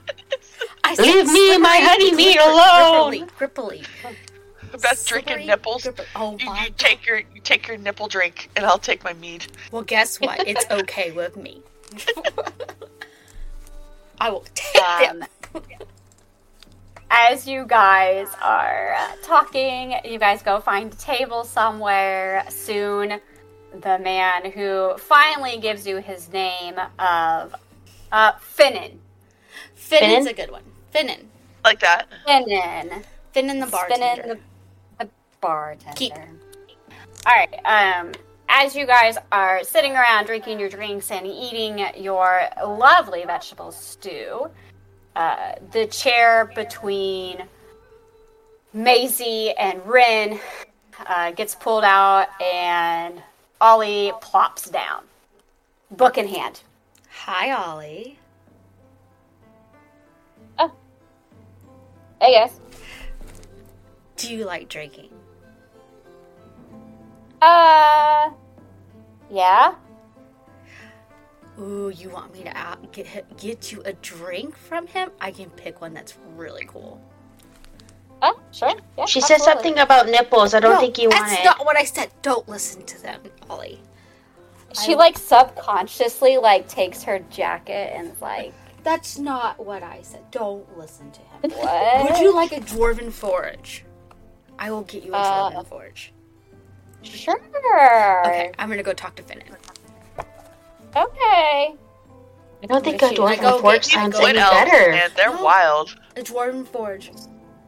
I 0.83 0.95
said 0.95 1.03
Leave 1.05 1.31
me 1.31 1.53
and 1.53 1.61
my 1.63 1.77
honey 1.81 2.11
mead 2.13 2.35
gripper- 2.37 2.49
alone. 2.49 3.27
Gripply, 3.37 3.81
gripply. 4.01 4.17
Beth 4.81 5.05
drinking 5.05 5.45
nipples. 5.45 5.83
gripper. 5.83 6.05
Oh 6.15 6.35
You, 6.39 6.45
my 6.47 6.63
you 6.65 6.69
take 6.75 7.05
your 7.05 7.17
you 7.19 7.41
take 7.43 7.67
your 7.67 7.77
nipple 7.77 8.07
drink, 8.07 8.49
and 8.55 8.65
I'll 8.65 8.79
take 8.79 9.03
my 9.03 9.13
mead. 9.13 9.45
Well, 9.71 9.83
guess 9.83 10.19
what? 10.19 10.45
It's 10.47 10.65
okay 10.71 11.11
with 11.11 11.37
me. 11.37 11.61
I 14.19 14.29
will 14.31 14.45
take 14.55 14.83
Um, 15.11 15.19
them. 15.19 15.29
As 17.13 17.47
you 17.47 17.63
guys 17.65 18.27
are 18.41 18.95
uh, 18.97 19.11
talking, 19.21 19.95
you 20.03 20.17
guys 20.17 20.41
go 20.41 20.59
find 20.59 20.91
a 20.91 20.95
table 20.97 21.43
somewhere. 21.43 22.43
Soon, 22.49 23.21
the 23.81 23.99
man 23.99 24.51
who 24.51 24.97
finally 24.97 25.57
gives 25.57 25.85
you 25.85 25.97
his 25.97 26.31
name 26.33 26.75
of 26.97 27.55
uh, 28.11 28.31
Finnan. 28.33 28.97
Finnan's 29.75 30.25
Finnan? 30.25 30.27
a 30.27 30.33
good 30.33 30.49
one. 30.49 30.63
Finnan. 30.91 31.25
Like 31.63 31.79
that. 31.81 32.07
Finnan. 32.27 33.03
Finnan 33.31 33.59
the 33.59 33.67
bartender. 33.67 34.23
Finnan, 34.23 34.39
the, 34.97 35.05
the 35.05 35.09
bartender. 35.39 35.95
Keep. 35.95 36.13
All 37.27 37.33
right. 37.35 37.53
Um, 37.63 38.11
as 38.49 38.75
you 38.75 38.87
guys 38.87 39.17
are 39.31 39.63
sitting 39.63 39.93
around 39.93 40.25
drinking 40.25 40.59
your 40.59 40.69
drinks 40.69 41.11
and 41.11 41.27
eating 41.27 41.85
your 41.95 42.41
lovely 42.65 43.23
vegetable 43.23 43.71
stew, 43.71 44.49
uh, 45.15 45.53
the 45.71 45.87
chair 45.87 46.51
between 46.55 47.43
Maisy 48.75 49.53
and 49.57 49.85
Rin 49.85 50.39
uh, 51.05 51.31
gets 51.31 51.55
pulled 51.55 51.83
out, 51.83 52.27
and 52.41 53.21
Ollie 53.61 54.11
plops 54.21 54.69
down, 54.69 55.03
book 55.91 56.17
in 56.17 56.27
hand. 56.27 56.61
Hi, 57.25 57.51
Ollie. 57.51 58.19
Oh. 60.57 60.71
Hey 62.19 62.33
guys. 62.33 62.59
Do 64.17 64.33
you 64.33 64.45
like 64.45 64.69
drinking? 64.69 65.09
Uh, 67.41 68.31
yeah. 69.29 69.75
Ooh, 71.59 71.89
you 71.95 72.09
want 72.09 72.33
me 72.33 72.43
to 72.43 72.57
out, 72.57 72.91
get 72.93 73.37
get 73.37 73.71
you 73.71 73.81
a 73.85 73.93
drink 73.93 74.57
from 74.57 74.87
him? 74.87 75.11
I 75.21 75.31
can 75.31 75.49
pick 75.51 75.81
one 75.81 75.93
that's 75.93 76.17
really 76.35 76.65
cool. 76.65 76.99
Oh, 78.21 78.39
sure. 78.51 78.73
Yeah, 78.97 79.05
She 79.05 79.19
said 79.21 79.39
something 79.41 79.77
about 79.79 80.07
nipples. 80.07 80.53
I 80.53 80.59
don't 80.61 80.73
No, 80.75 80.79
think 80.79 80.97
you 80.97 81.09
want 81.09 81.27
That's 81.27 81.41
it. 81.41 81.45
not 81.45 81.65
what 81.65 81.77
I 81.77 81.83
said. 81.83 82.09
Don't 82.21 82.47
listen 82.47 82.83
to 82.85 83.01
them, 83.01 83.21
Ollie. 83.49 83.81
She 84.83 84.95
like 84.95 85.17
subconsciously 85.17 86.37
like 86.37 86.67
takes 86.67 87.03
her 87.03 87.19
jacket 87.29 87.91
and 87.95 88.11
like, 88.21 88.53
That's 88.83 89.19
not 89.19 89.63
what 89.63 89.83
I 89.83 90.01
said. 90.01 90.23
Don't 90.31 90.65
listen 90.77 91.11
to 91.11 91.19
him. 91.19 91.51
what? 91.51 92.11
Would 92.11 92.19
you 92.19 92.33
like 92.33 92.51
a 92.53 92.61
dwarven 92.61 93.11
forage? 93.11 93.83
I 94.57 94.71
will 94.71 94.81
get 94.83 95.03
you 95.03 95.13
a 95.13 95.17
Uh, 95.17 95.51
dwarven 95.51 95.67
forage. 95.67 96.13
Sure. 97.03 97.35
Okay, 98.25 98.51
I'm 98.57 98.69
gonna 98.69 98.81
go 98.83 98.93
talk 98.93 99.15
to 99.15 99.23
Finnan. 99.23 99.43
Okay. 100.95 101.75
I 102.63 102.65
don't 102.67 102.83
think 102.83 103.01
a 103.01 103.09
Should 103.09 103.19
I 103.19 103.35
dwarven 103.35 103.41
go 103.41 103.59
forge 103.61 103.85
sounds 103.85 104.15
any 104.15 104.25
Wood 104.25 104.35
elves, 104.37 104.53
better. 104.71 104.91
man, 104.91 105.11
they're 105.15 105.31
No. 105.35 105.43
wild. 105.43 105.95
A 106.15 106.21
dwarven 106.21 106.65
forage. 106.67 107.11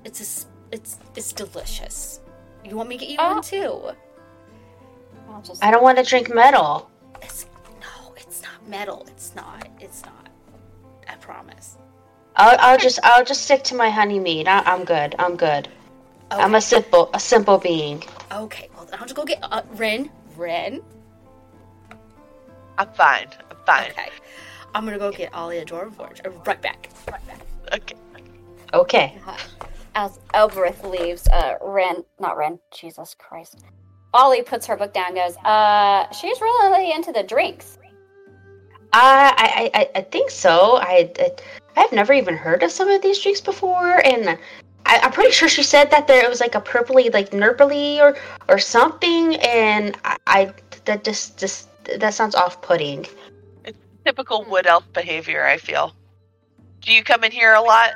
It's 0.06 0.20
a, 0.20 0.24
s- 0.24 0.46
it's 0.72 1.00
it's 1.16 1.34
delicious. 1.34 2.22
You 2.64 2.76
want 2.76 2.90
me 2.90 2.98
to 2.98 3.06
get 3.06 3.10
you 3.12 3.18
Oh. 3.20 3.34
one 3.34 3.42
too? 3.42 3.92
I'll 5.30 5.42
just. 5.42 5.64
I 5.64 5.72
don't 5.72 5.84
want 5.84 5.98
to 5.98 6.04
drink 6.04 6.34
metal. 6.34 6.90
It's 7.22 7.46
no, 7.82 8.14
it's 8.16 8.42
not 8.42 8.68
metal. 8.70 9.06
It's 9.10 9.36
not. 9.36 9.68
It's 9.80 10.06
not. 10.06 10.30
I 11.10 11.16
promise. 11.16 11.78
I'll, 12.38 12.58
I'll 12.60 12.78
just 12.78 13.00
I'll 13.04 13.26
just 13.26 13.42
stick 13.44 13.64
to 13.66 13.76
my 13.76 13.90
honey 13.90 14.20
mead. 14.20 14.48
I, 14.48 14.60
I'm 14.62 14.86
good. 14.86 15.16
I'm 15.20 15.36
good. 15.36 15.68
Okay. 16.32 16.42
I'm 16.42 16.56
a 16.56 16.62
simple 16.62 17.10
a 17.14 17.20
simple 17.20 17.58
being. 17.58 18.04
okay. 18.32 18.70
Well, 18.76 18.88
I'll 18.94 19.00
just 19.00 19.16
go 19.16 19.26
get 19.26 19.40
uh, 19.42 19.62
Rin. 19.74 20.10
Rin. 20.38 20.82
I'm 22.78 22.92
fine. 22.94 23.28
I'm 23.50 23.58
fine. 23.66 23.92
Okay. 23.92 24.10
I'm 24.74 24.84
gonna 24.86 24.98
go 25.00 25.12
get 25.12 25.34
Ollie 25.34 25.60
a 25.60 25.66
dwarven 25.66 25.94
forage. 25.96 26.22
Uh, 26.26 26.30
Right 26.46 26.62
back. 26.62 26.90
Right 27.12 27.26
back. 27.28 27.40
Okay. 27.74 27.96
Okay. 28.74 29.18
As 29.96 30.20
Elbereth 30.34 30.84
leaves, 30.84 31.28
uh, 31.30 31.56
Rin, 31.62 32.04
not 32.20 32.36
Rin, 32.36 32.60
Jesus 32.72 33.16
Christ. 33.18 33.64
Ollie 34.14 34.42
puts 34.44 34.66
her 34.68 34.76
book 34.76 34.94
down 34.94 35.08
and 35.08 35.16
goes, 35.16 35.38
uh, 35.46 36.12
she's 36.12 36.40
really 36.42 36.92
into 36.92 37.12
the 37.14 37.24
drinks. 37.24 37.78
Uh, 38.94 39.32
I, 39.38 39.72
I, 39.74 39.80
I- 39.82 39.90
I 39.96 40.02
think 40.02 40.30
so. 40.32 40.78
I, 40.78 41.12
I, 41.20 41.32
I've 41.78 41.92
never 41.92 42.14
even 42.14 42.36
heard 42.36 42.64
of 42.64 42.72
some 42.72 42.90
of 42.90 43.02
these 43.02 43.20
drinks 43.22 43.42
before, 43.42 44.06
and 44.06 44.30
I, 44.86 45.00
I'm 45.00 45.12
pretty 45.12 45.32
sure 45.32 45.50
she 45.50 45.64
said 45.64 45.92
that 45.92 46.08
there 46.08 46.24
it 46.24 46.30
was 46.30 46.40
like 46.40 46.56
a 46.56 46.62
purpley, 46.62 47.14
like 47.14 47.32
nurpley 47.32 48.00
or 48.00 48.18
or 48.48 48.58
something, 48.60 49.36
and 49.38 49.98
I, 50.06 50.18
I 50.28 50.54
that 50.86 51.04
just 51.04 51.38
just 51.38 51.68
that 52.00 52.14
sounds 52.14 52.36
off-putting. 52.36 53.06
Typical 54.06 54.44
wood 54.44 54.68
elf 54.68 54.84
behavior. 54.94 55.46
I 55.46 55.58
feel. 55.58 55.94
Do 56.82 56.94
you 56.94 57.04
come 57.04 57.24
in 57.24 57.32
here 57.32 57.54
a 57.54 57.62
lot? 57.62 57.92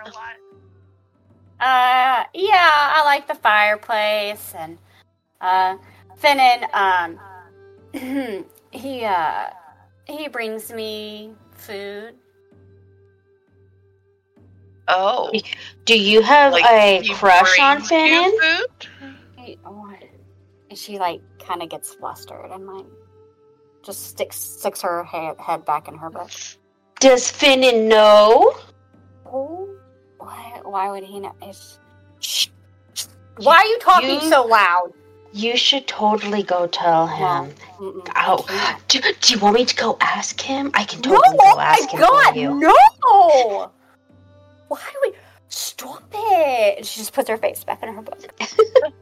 Uh, 1.60 2.24
yeah, 2.34 2.70
I 2.96 3.02
like 3.06 3.28
the 3.28 3.36
fireplace 3.36 4.54
and, 4.58 4.78
uh, 5.42 5.76
Finnan, 6.18 6.66
um, 6.74 7.20
he, 8.72 9.04
uh, 9.04 9.50
he 10.08 10.28
brings 10.30 10.72
me 10.72 11.32
food. 11.54 12.16
Oh, 14.88 15.32
Do 15.86 16.00
you 16.00 16.22
have 16.22 16.54
like 16.54 16.66
a 16.66 17.02
he 17.02 17.14
crush 17.14 17.60
on 17.60 17.78
brings 17.78 17.90
Finnan? 17.90 18.32
food? 18.40 18.88
He, 19.38 19.58
oh, 19.66 19.94
and 20.70 20.78
she, 20.80 20.98
like, 20.98 21.22
kind 21.40 21.62
of 21.62 21.70
gets 21.70 21.94
flustered 21.94 22.50
and, 22.52 22.66
like, 22.68 22.86
just 23.84 24.08
sticks, 24.08 24.38
sticks 24.38 24.82
her 24.82 25.04
head, 25.04 25.36
head 25.40 25.66
back 25.66 25.88
in 25.88 25.96
her 25.96 26.10
book. 26.10 26.30
Does 27.00 27.32
Finnan 27.32 27.88
know? 27.88 28.54
Oh, 29.26 29.70
why, 30.18 30.60
why 30.64 30.92
would 30.92 31.04
he 31.04 31.20
know? 31.20 31.34
It's, 31.42 31.80
shh, 32.20 32.48
shh. 32.94 33.06
Why 33.38 33.56
are 33.58 33.66
you 33.66 33.80
talking 33.80 34.10
You- 34.22 34.30
so 34.30 34.46
loud? 34.46 34.94
You 35.32 35.56
should 35.58 35.88
totally 35.88 36.42
go 36.42 36.66
tell 36.66 37.06
him. 37.06 37.54
Mm-mm, 37.78 38.12
Oh, 38.16 38.80
do, 38.88 39.00
do 39.00 39.34
you 39.34 39.40
want 39.40 39.54
me 39.58 39.64
to 39.64 39.76
go 39.76 39.96
ask 40.02 40.42
him? 40.42 40.72
I 40.74 40.84
can 40.86 41.02
No, 41.02 41.18
totally 41.18 41.38
oh 41.40 41.52
go 41.52 41.56
my 41.58 41.64
ask 41.66 41.88
him 41.92 42.00
for 42.00 42.36
you. 42.36 42.60
no! 42.60 43.72
Why 44.70 44.80
do 44.92 44.98
we 45.04 45.14
stop 45.50 46.02
it? 46.12 46.84
She 46.84 47.00
just 47.00 47.14
puts 47.14 47.30
her 47.30 47.38
face 47.38 47.64
back 47.64 47.84
in 47.84 47.94
her 47.94 48.02
book. 48.02 48.42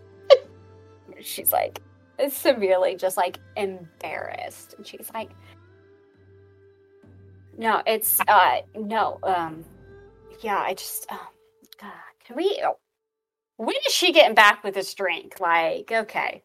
she's 1.21 1.53
like 1.53 1.81
severely 2.29 2.95
just 2.95 3.17
like 3.17 3.39
embarrassed. 3.55 4.75
And 4.77 4.85
she's 4.85 5.09
like 5.13 5.31
No, 7.57 7.81
it's 7.85 8.19
uh 8.27 8.57
no, 8.75 9.19
um 9.23 9.63
yeah, 10.41 10.57
I 10.59 10.73
just 10.73 11.11
um 11.11 11.19
God, 11.79 11.91
can 12.25 12.35
we 12.35 12.61
when 13.57 13.75
is 13.87 13.93
she 13.93 14.11
getting 14.13 14.35
back 14.35 14.63
with 14.63 14.75
this 14.75 14.93
drink? 14.93 15.39
Like, 15.39 15.91
okay. 15.91 16.43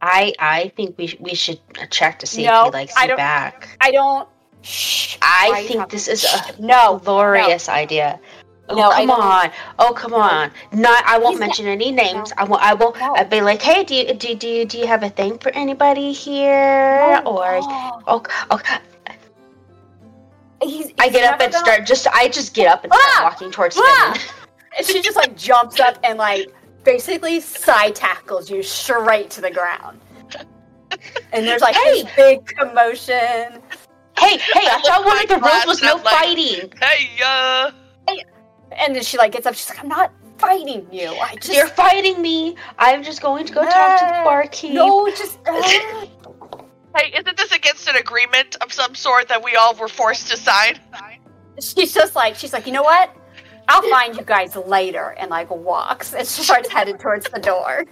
I 0.00 0.32
I 0.38 0.72
think 0.76 0.96
we 0.98 1.06
sh- 1.08 1.16
we 1.20 1.34
should 1.34 1.60
check 1.90 2.18
to 2.20 2.26
see 2.26 2.44
No, 2.44 2.60
if 2.60 2.64
he 2.66 2.70
likes 2.78 2.96
I 2.96 3.06
you 3.08 3.16
back. 3.16 3.76
I 3.80 3.90
don't 3.90 4.28
shh. 4.62 5.18
I 5.22 5.64
think 5.66 5.90
this 5.90 6.08
is 6.08 6.24
a 6.24 6.60
no 6.60 6.98
glorious 7.02 7.68
idea. 7.68 8.20
Oh 8.68 8.74
No, 8.74 8.90
I 8.90 9.06
come 9.06 9.10
on! 9.12 9.50
Oh 9.78 9.92
come 9.92 10.12
on! 10.14 10.50
Not 10.72 11.04
I 11.06 11.18
won't 11.18 11.34
He's 11.34 11.40
not- 11.40 11.46
mention 11.46 11.66
any 11.66 11.92
names. 11.92 12.32
I 12.36 12.44
won't. 12.44 12.62
I 12.62 12.74
won't. 12.74 12.98
No. 12.98 13.14
I'd 13.14 13.30
be 13.30 13.40
like, 13.40 13.62
hey, 13.62 13.84
do 13.84 13.94
you 13.94 14.12
do, 14.14 14.34
do 14.34 14.48
you 14.48 14.64
do 14.64 14.78
you 14.78 14.86
have 14.88 15.02
a 15.04 15.08
thing 15.10 15.38
for 15.38 15.50
anybody 15.50 16.12
here? 16.12 17.20
no. 17.24 17.30
Or 17.30 17.58
Oh, 17.62 18.02
oh, 18.08 18.22
okay. 18.56 18.78
he's, 20.62 20.92
I 20.98 21.08
get 21.08 21.32
up 21.32 21.40
and 21.40 21.52
gonna- 21.52 21.64
start. 21.64 21.86
Just 21.86 22.06
I 22.08 22.28
just 22.28 22.54
get 22.54 22.66
up 22.66 22.82
and 22.84 22.92
start 22.92 23.04
Ah! 23.18 23.20
walking 23.24 23.50
towards 23.50 23.76
Ah! 23.78 24.12
Finnan. 24.16 24.32
And 24.78 24.86
she 24.86 25.00
just 25.00 25.16
like 25.16 25.36
jumps 25.36 25.78
up 25.80 25.98
and 26.02 26.18
like 26.18 26.48
basically 26.84 27.40
side 27.40 27.94
tackles 27.94 28.50
you 28.50 28.62
straight 28.62 29.30
to 29.30 29.40
the 29.40 29.50
ground. 29.50 30.00
And 31.32 31.46
there's 31.46 31.62
like 31.62 31.74
Hey! 31.76 32.02
this 32.02 32.12
big 32.16 32.46
commotion. 32.46 33.62
Hey, 34.18 34.38
hey! 34.38 34.66
I 34.66 34.80
thought 34.84 35.04
one 35.04 35.16
my 35.16 35.22
of 35.22 35.28
the 35.28 35.36
rules 35.38 35.66
was 35.66 35.82
no 35.82 35.98
I'm 35.98 36.02
like- 36.04 36.14
fighting. 36.14 36.72
Hey, 36.80 37.08
uh, 37.24 37.70
And 38.78 38.94
then 38.94 39.02
she 39.02 39.16
like 39.18 39.32
gets 39.32 39.46
up, 39.46 39.54
she's 39.54 39.68
like, 39.68 39.80
I'm 39.80 39.88
not 39.88 40.12
fighting 40.38 40.86
you. 40.92 41.08
I 41.08 41.34
just 41.36 41.54
You're 41.54 41.66
fighting 41.68 42.20
me. 42.20 42.56
I'm 42.78 43.02
just 43.02 43.22
going 43.22 43.46
to 43.46 43.52
go 43.52 43.62
talk 43.62 43.98
to 44.00 44.04
the 44.04 44.14
Ah, 44.16 44.24
barkeep. 44.24 44.72
No, 44.74 45.08
just 45.10 45.38
uh, 45.46 45.62
hey, 46.96 47.12
isn't 47.18 47.36
this 47.36 47.52
against 47.52 47.88
an 47.88 47.96
agreement 47.96 48.56
of 48.60 48.72
some 48.72 48.94
sort 48.94 49.28
that 49.28 49.42
we 49.42 49.54
all 49.56 49.74
were 49.74 49.88
forced 49.88 50.28
to 50.30 50.36
sign? 50.36 50.78
she's 51.58 51.94
just 51.94 52.14
like 52.14 52.34
she's 52.36 52.52
like, 52.52 52.66
you 52.66 52.72
know 52.72 52.82
what? 52.82 53.10
I'll 53.68 53.82
find 53.90 54.14
you 54.14 54.22
guys 54.22 54.54
later 54.56 55.16
and 55.18 55.30
like 55.30 55.50
walks 55.50 56.12
and 56.14 56.26
she 56.26 56.42
starts 56.48 56.68
headed 56.68 57.00
towards 57.00 57.28
the 57.30 57.40
door. 57.40 57.84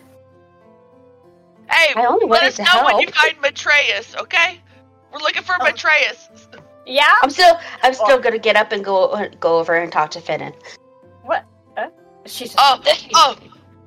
Hey, 1.70 1.94
I 1.96 2.14
let 2.28 2.42
us 2.44 2.56
to 2.56 2.62
know 2.64 2.84
when 2.84 2.98
you 3.00 3.08
find 3.08 3.40
Matreus, 3.40 4.14
okay? 4.16 4.60
We're 5.12 5.20
looking 5.20 5.42
for 5.42 5.54
Oh. 5.58 5.64
Matreus. 5.64 6.28
Yeah? 6.86 7.12
I'm 7.22 7.30
still 7.30 7.58
I'm 7.82 7.94
still 7.94 8.18
gonna 8.18 8.38
get 8.38 8.56
up 8.56 8.72
and 8.72 8.84
go 8.84 9.28
go 9.40 9.58
over 9.58 9.74
and 9.74 9.90
talk 9.90 10.10
to 10.12 10.20
Finnan. 10.20 10.54
What? 11.22 11.44
Huh? 11.76 11.90
She's 12.26 12.52
just, 12.54 12.58
Oh, 12.58 12.80
oh! 13.14 13.36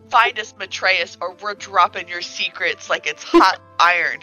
Find 0.10 0.40
us, 0.40 0.54
Matreus, 0.58 1.18
or 1.20 1.36
we're 1.42 1.54
dropping 1.56 2.08
your 2.08 2.22
secrets 2.22 2.90
like 2.90 3.06
it's 3.08 3.24
hot 3.24 3.62
iron. 3.80 4.20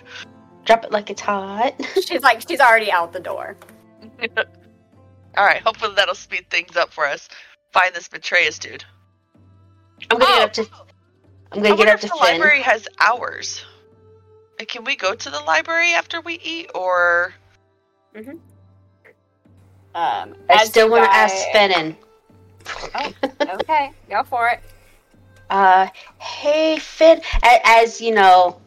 Drop 0.64 0.84
it 0.84 0.92
like 0.92 1.10
it's 1.10 1.20
hot. 1.20 1.74
she's 1.94 2.22
like 2.22 2.42
she's 2.48 2.60
already 2.60 2.90
out 2.90 3.12
the 3.12 3.20
door. 3.20 3.56
All 5.36 5.44
right, 5.44 5.60
hopefully 5.62 5.94
that'll 5.96 6.14
speed 6.14 6.48
things 6.48 6.76
up 6.76 6.92
for 6.92 7.06
us. 7.06 7.28
Find 7.72 7.94
this 7.94 8.10
Matreus 8.10 8.58
dude. 8.58 8.84
I'm 10.10 10.18
gonna 10.18 10.24
Oh. 10.32 10.38
get 10.38 10.42
up 10.44 10.52
to. 10.54 10.68
I'm 11.52 11.62
gonna 11.62 11.68
get 11.76 11.78
wonder 11.78 11.92
up 11.92 11.94
if 11.96 12.00
to 12.02 12.06
the 12.08 12.12
Finn. 12.14 12.38
library 12.40 12.62
has 12.62 12.88
hours. 13.00 13.64
Can 14.68 14.84
we 14.84 14.96
go 14.96 15.14
to 15.14 15.30
the 15.30 15.40
library 15.40 15.90
after 15.92 16.20
we 16.20 16.34
eat, 16.42 16.70
or 16.74 17.34
mm-hmm. 18.14 18.36
Um, 19.94 20.34
I 20.50 20.64
still 20.64 20.90
want 20.90 21.04
to 21.04 21.14
ask 21.14 21.34
Finnan. 21.54 21.96
Okay, 23.40 23.92
go 24.08 24.22
for 24.24 24.48
it. 24.48 24.60
Uh, 25.50 25.86
hey 26.18 26.78
Finn. 26.78 27.20
As 27.42 28.00
you 28.00 28.14
know, 28.14 28.60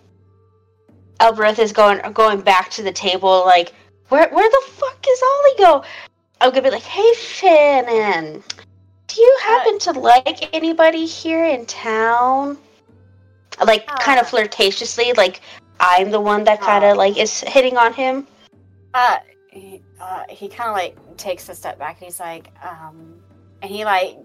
Elbereth 1.20 1.60
is 1.60 1.74
going 1.74 2.00
going 2.14 2.42
back 2.42 2.70
to 2.72 2.84
the 2.84 2.92
table. 2.92 3.44
Like, 3.46 3.74
where 4.10 4.30
where 4.30 4.50
the 4.50 4.64
fuck 4.72 5.04
is 5.10 5.22
Ollie 5.24 5.58
go? 5.58 5.84
I'm 6.40 6.52
gonna 6.52 6.62
be 6.62 6.70
like, 6.70 6.84
hey 6.84 7.12
Finnan, 7.16 8.44
do 9.08 9.22
you 9.22 9.38
happen 9.42 9.80
to 9.80 9.92
like 9.94 10.54
anybody 10.56 11.06
here 11.06 11.46
in 11.46 11.66
town? 11.66 12.58
Like, 13.66 13.88
kind 13.88 14.20
Uh. 14.20 14.22
of 14.22 14.28
flirtatiously, 14.30 15.18
like 15.18 15.42
I'm 15.80 16.12
the 16.12 16.22
one 16.22 16.44
that 16.44 16.62
kind 16.62 16.84
Uh. 16.86 16.92
of 16.92 16.98
like 16.98 17.18
is 17.18 17.42
hitting 17.42 17.76
on 17.78 17.94
him. 17.94 18.28
Uh, 18.94 19.18
uh, 20.00 20.24
he 20.30 20.48
kind 20.48 20.70
of 20.70 20.76
like 20.76 21.18
takes 21.18 21.50
a 21.50 21.56
step 21.56 21.80
back 21.80 21.98
and 22.00 22.06
he's 22.06 22.20
like, 22.20 22.52
um, 22.64 23.16
and 23.62 23.72
he 23.72 23.86
like 23.86 24.18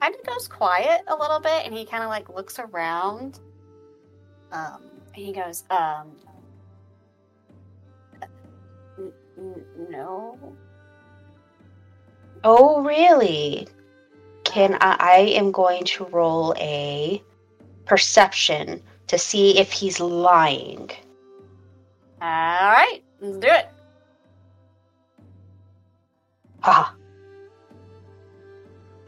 kind 0.00 0.14
of 0.14 0.26
goes 0.26 0.48
quiet 0.48 1.02
a 1.08 1.14
little 1.14 1.40
bit 1.40 1.64
and 1.64 1.74
he 1.74 1.84
kind 1.84 2.02
of 2.02 2.08
like 2.08 2.28
looks 2.28 2.58
around. 2.58 3.40
Um, 4.52 4.82
and 5.14 5.24
he 5.24 5.32
goes, 5.32 5.64
um, 5.70 6.12
"N- 8.98 9.12
n- 9.38 9.64
no. 9.90 10.38
Oh, 12.42 12.82
really? 12.82 13.68
Can 14.44 14.74
I? 14.80 14.96
I 14.98 15.16
am 15.36 15.52
going 15.52 15.84
to 15.84 16.04
roll 16.06 16.54
a 16.58 17.22
perception 17.84 18.82
to 19.08 19.18
see 19.18 19.58
if 19.58 19.70
he's 19.70 20.00
lying. 20.00 20.90
All 22.22 22.70
right, 22.70 23.00
let's 23.20 23.38
do 23.38 23.48
it. 23.48 23.68
Ha! 26.62 26.94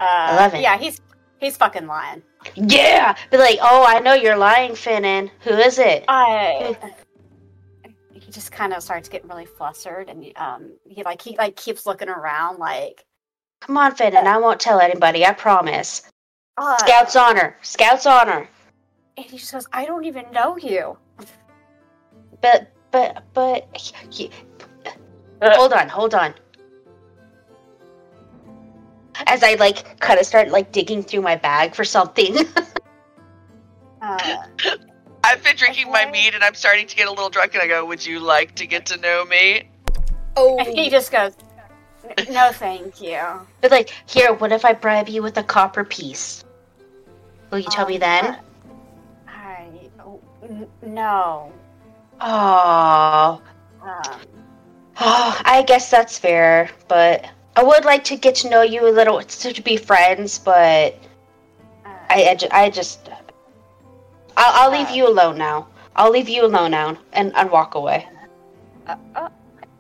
Uh, 0.01 0.29
11. 0.33 0.61
Yeah, 0.61 0.79
he's 0.79 1.01
he's 1.39 1.57
fucking 1.57 1.87
lying. 1.87 2.23
Yeah! 2.57 3.17
Be 3.31 3.37
like, 3.39 3.59
oh, 3.63 3.85
I 3.87 4.01
know 4.01 4.15
you're 4.15 4.37
lying, 4.37 4.73
Finnan. 4.73 5.31
Who 5.41 5.51
is 5.55 5.79
it? 5.79 6.05
I. 6.09 6.77
He 8.13 8.31
just 8.33 8.51
kind 8.51 8.73
of 8.73 8.83
starts 8.83 9.09
getting 9.09 9.29
really 9.29 9.47
flustered, 9.47 10.09
and 10.09 10.25
um, 10.37 10.73
he 10.89 11.03
like 11.05 11.21
he 11.23 11.37
like 11.37 11.55
keeps 11.57 11.87
looking 11.87 12.09
around, 12.09 12.59
like 12.59 13.05
Come 13.61 13.77
on, 13.77 13.95
Finnan. 13.95 14.27
I 14.27 14.39
won't 14.39 14.59
tell 14.61 14.81
anybody. 14.81 15.25
I 15.25 15.33
promise. 15.33 16.03
uh, 16.57 16.77
Scout's 16.79 17.15
honor. 17.15 17.57
Scout's 17.63 18.07
honor. 18.07 18.49
And 19.17 19.27
he 19.27 19.39
just 19.39 19.53
goes, 19.53 19.69
"I 19.73 19.85
don't 19.85 20.05
even 20.05 20.25
know 20.33 20.57
you." 20.57 20.97
But, 22.41 22.73
but, 22.91 23.23
but. 23.35 23.69
he- 24.11 24.31
hold 25.41 25.73
on, 25.73 25.89
hold 25.89 26.15
on. 26.15 26.35
As 29.27 29.43
I 29.43 29.55
like 29.55 29.99
kind 30.01 30.19
of 30.21 30.27
start 30.27 30.49
like 30.51 30.73
digging 30.73 31.03
through 31.03 31.23
my 31.23 31.37
bag 31.37 31.75
for 31.75 31.85
something. 31.85 32.37
Uh, 34.03 34.47
I've 35.23 35.45
been 35.45 35.55
drinking 35.55 35.89
my 35.93 36.03
Okay. 36.03 36.11
mead 36.11 36.35
and 36.35 36.43
I'm 36.43 36.55
starting 36.55 36.89
to 36.89 36.97
get 36.97 37.07
a 37.07 37.11
little 37.11 37.31
drunk, 37.31 37.55
and 37.55 37.63
I 37.63 37.69
go, 37.69 37.85
"Would 37.87 38.05
you 38.05 38.19
like 38.19 38.57
to 38.57 38.67
get 38.67 38.85
to 38.87 38.97
know 38.97 39.25
me?" 39.25 39.69
Oh, 40.37 40.59
and 40.59 40.67
he 40.77 40.91
just 40.91 41.13
goes, 41.13 41.37
"No, 42.29 42.51
thank 42.51 43.01
you." 43.01 43.21
but 43.61 43.71
like, 43.71 43.91
here, 44.09 44.33
what 44.35 44.51
if 44.51 44.65
I 44.65 44.73
bribe 44.73 45.09
you 45.09 45.23
with 45.23 45.39
a 45.39 45.45
copper 45.45 45.85
piece? 45.85 46.43
Will 47.53 47.61
you 47.61 47.71
tell 47.71 47.87
me 47.87 47.95
Um, 47.95 48.01
then? 48.01 48.39
I 49.29 49.69
no. 50.83 51.53
Oh, 52.21 53.41
Um, 53.81 54.21
oh, 55.01 55.41
I 55.45 55.63
guess 55.65 55.93
that's 55.93 56.19
fair, 56.19 56.71
but 56.89 57.25
I 57.57 57.63
would 57.63 57.85
like 57.85 58.05
to 58.05 58.17
get 58.17 58.35
to 58.37 58.51
know 58.51 58.63
you 58.63 58.87
a 58.89 58.91
little, 58.91 59.21
to 59.23 59.63
be 59.63 59.77
friends, 59.77 60.39
but 60.39 60.95
uh, 61.85 61.89
I, 62.09 62.29
I, 62.31 62.35
ju- 62.35 62.49
I 62.51 62.71
just, 62.71 63.09
I'll, 64.37 64.71
I'll 64.71 64.79
leave 64.79 64.89
Uh. 64.89 64.95
you 64.95 65.09
alone 65.09 65.37
now. 65.39 65.69
I'll 65.95 66.11
leave 66.11 66.29
you 66.29 66.47
alone 66.47 66.71
now 66.71 66.97
and, 67.13 67.35
and 67.37 67.51
walk 67.51 67.75
away. 67.75 68.09
uh, 68.87 68.97
uh, 69.15 69.29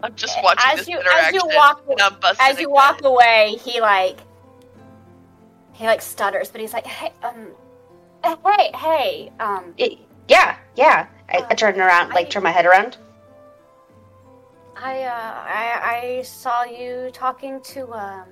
I'm 0.03 0.15
just 0.15 0.36
watching 0.43 0.70
As 0.70 0.78
this 0.81 0.89
you- 0.89 1.01
as 1.01 1.32
you 1.32 1.40
walk- 1.44 1.82
I'm 1.99 2.12
as 2.40 2.59
you 2.61 2.66
a 2.69 2.70
walk 2.70 3.03
away, 3.05 3.57
he 3.65 3.81
like 3.81 4.19
he 5.73 5.86
like 5.86 6.03
stutters, 6.03 6.51
but 6.51 6.61
he's 6.61 6.73
like, 6.74 6.86
"Hey, 6.86 7.12
um, 7.23 7.47
uh, 8.23 8.36
hey, 8.44 8.70
hey, 8.77 9.32
um, 9.40 9.73
It, 9.78 9.99
yeah, 10.28 10.57
yeah. 10.77 11.07
I, 11.31 11.47
I 11.51 11.55
turn 11.55 11.81
around, 11.81 12.11
like 12.11 12.27
I- 12.27 12.28
turn 12.31 12.43
my 12.43 12.51
head 12.51 12.66
around. 12.66 12.99
I 14.83 15.03
uh, 15.05 15.35
I 15.47 15.81
I 16.19 16.23
saw 16.23 16.65
you 16.65 17.11
talking 17.13 17.61
to 17.61 17.93
um 17.93 18.25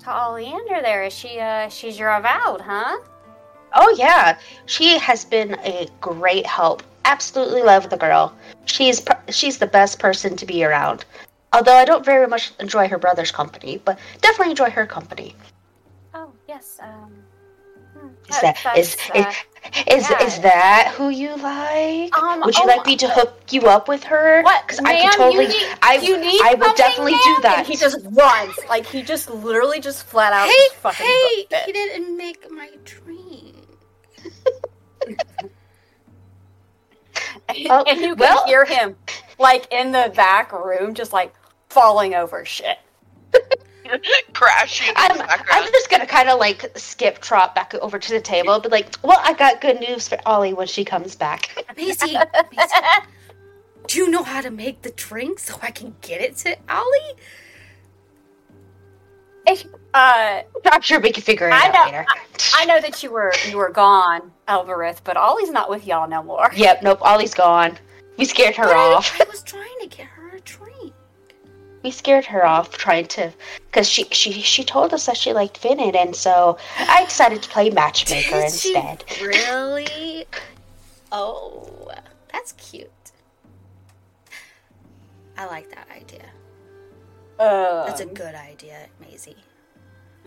to 0.00 0.24
Oleander 0.26 0.82
there. 0.82 1.04
Is 1.04 1.14
she 1.14 1.40
uh 1.40 1.70
she's 1.70 1.98
your 1.98 2.10
avowed, 2.10 2.60
huh? 2.60 2.98
Oh 3.74 3.94
yeah, 3.98 4.38
she 4.66 4.98
has 4.98 5.24
been 5.24 5.54
a 5.60 5.88
great 6.02 6.44
help. 6.46 6.82
Absolutely 7.06 7.62
love 7.62 7.88
the 7.88 7.96
girl. 7.96 8.34
She's 8.66 9.02
she's 9.30 9.56
the 9.56 9.66
best 9.66 9.98
person 9.98 10.36
to 10.36 10.44
be 10.44 10.62
around. 10.62 11.06
Although 11.54 11.76
I 11.76 11.86
don't 11.86 12.04
very 12.04 12.26
much 12.26 12.52
enjoy 12.60 12.88
her 12.88 12.98
brother's 12.98 13.30
company, 13.30 13.80
but 13.82 13.98
definitely 14.20 14.50
enjoy 14.50 14.68
her 14.68 14.86
company. 14.86 15.34
Oh 16.12 16.30
yes, 16.46 16.78
um. 16.82 17.24
Is 18.30 18.40
that 18.42 18.56
is 18.76 18.96
that's, 18.96 19.16
is 19.16 19.24
uh, 19.26 19.32
is, 19.96 20.10
yeah. 20.10 20.22
is 20.22 20.40
that 20.40 20.94
who 20.96 21.08
you 21.08 21.34
like? 21.36 22.16
Um, 22.16 22.40
Would 22.44 22.56
you 22.56 22.64
oh 22.64 22.66
like 22.66 22.86
me 22.86 22.96
to 22.96 23.08
hook 23.08 23.40
you 23.50 23.62
up 23.62 23.88
with 23.88 24.04
her? 24.04 24.42
What? 24.42 24.66
Because 24.66 24.80
I 24.80 24.92
Ma'am, 24.92 25.10
could 25.10 25.16
totally. 25.18 25.44
You 25.44 25.50
need, 25.50 25.78
I 25.82 25.94
you 25.96 26.20
need 26.20 26.40
I 26.42 26.54
would 26.54 26.62
something, 26.62 26.76
definitely 26.76 27.12
do 27.12 27.36
that. 27.42 27.58
And 27.58 27.66
he 27.66 27.76
just 27.76 27.98
runs, 28.12 28.54
like 28.68 28.86
he 28.86 29.02
just 29.02 29.30
literally 29.30 29.80
just 29.80 30.04
flat 30.04 30.32
out 30.32 30.48
hey, 30.48 30.68
fucking 30.76 31.06
hey, 31.06 31.46
it. 31.50 31.64
he 31.66 31.72
didn't 31.72 32.16
make 32.16 32.50
my 32.50 32.70
drink. 32.84 33.56
Oh, 37.70 37.82
and 37.88 38.00
you 38.00 38.14
can 38.14 38.18
well- 38.18 38.46
hear 38.46 38.64
him 38.64 38.96
like 39.38 39.66
in 39.72 39.92
the 39.92 40.12
back 40.14 40.52
room, 40.52 40.94
just 40.94 41.12
like 41.12 41.34
falling 41.70 42.14
over 42.14 42.44
shit. 42.44 42.78
crashing 44.32 44.92
I'm, 44.96 45.16
the. 45.16 45.24
I'm 45.52 45.70
just 45.72 45.90
gonna 45.90 46.06
kind 46.06 46.28
of 46.28 46.38
like 46.38 46.70
skip 46.76 47.20
trot 47.20 47.54
back 47.54 47.74
over 47.74 47.98
to 47.98 48.10
the 48.12 48.20
table, 48.20 48.60
but 48.60 48.70
like, 48.72 48.94
well, 49.02 49.20
I 49.22 49.32
got 49.34 49.60
good 49.60 49.80
news 49.80 50.08
for 50.08 50.18
Ollie 50.26 50.52
when 50.54 50.66
she 50.66 50.84
comes 50.84 51.14
back. 51.16 51.48
Maisy, 51.76 52.14
Maisy, 52.52 53.02
do 53.86 53.98
you 53.98 54.10
know 54.10 54.22
how 54.22 54.40
to 54.40 54.50
make 54.50 54.82
the 54.82 54.90
drink 54.90 55.38
so 55.38 55.58
I 55.62 55.70
can 55.70 55.94
get 56.02 56.20
it 56.20 56.36
to 56.38 56.56
Ollie? 56.68 57.14
Uh, 59.94 60.42
I'm 60.66 60.82
sure 60.82 61.00
we 61.00 61.10
can 61.10 61.22
figure 61.22 61.48
it 61.48 61.54
I 61.54 61.68
out 61.68 61.72
know- 61.74 61.84
later. 61.86 62.06
I 62.54 62.64
know 62.66 62.80
that 62.80 63.02
you 63.02 63.10
were 63.10 63.32
you 63.48 63.56
were 63.56 63.70
gone, 63.70 64.30
Elvarith, 64.46 64.98
but 65.04 65.16
Ollie's 65.16 65.50
not 65.50 65.70
with 65.70 65.86
y'all 65.86 66.08
no 66.08 66.22
more. 66.22 66.50
Yep, 66.54 66.82
nope, 66.82 66.98
Ollie's 67.02 67.34
gone. 67.34 67.78
We 68.18 68.24
scared 68.26 68.56
her 68.56 68.64
But 68.64 68.76
off. 68.76 69.20
I 69.20 69.24
was 69.30 69.42
trying 69.42 69.64
to 69.80 69.86
get 69.86 70.06
her 70.06 70.12
a 70.12 70.16
drink. 70.16 70.17
We 71.88 71.92
scared 71.92 72.26
her 72.26 72.44
off 72.44 72.76
trying 72.76 73.06
to, 73.16 73.32
because 73.64 73.88
she, 73.88 74.04
she 74.10 74.30
she 74.30 74.62
told 74.62 74.92
us 74.92 75.06
that 75.06 75.16
she 75.16 75.32
liked 75.32 75.58
Finnan, 75.58 75.96
and 75.96 76.14
so 76.14 76.58
I 76.76 77.06
decided 77.06 77.42
to 77.42 77.48
play 77.48 77.70
matchmaker 77.70 78.34
Did 78.34 78.44
instead. 78.44 79.04
really? 79.22 80.26
Oh, 81.12 81.90
that's 82.30 82.52
cute. 82.52 82.90
I 85.38 85.46
like 85.46 85.70
that 85.70 85.88
idea. 85.96 86.26
Uh, 87.38 87.86
That's 87.86 88.02
a 88.02 88.06
good 88.06 88.34
idea, 88.34 88.86
Maisy. 89.02 89.36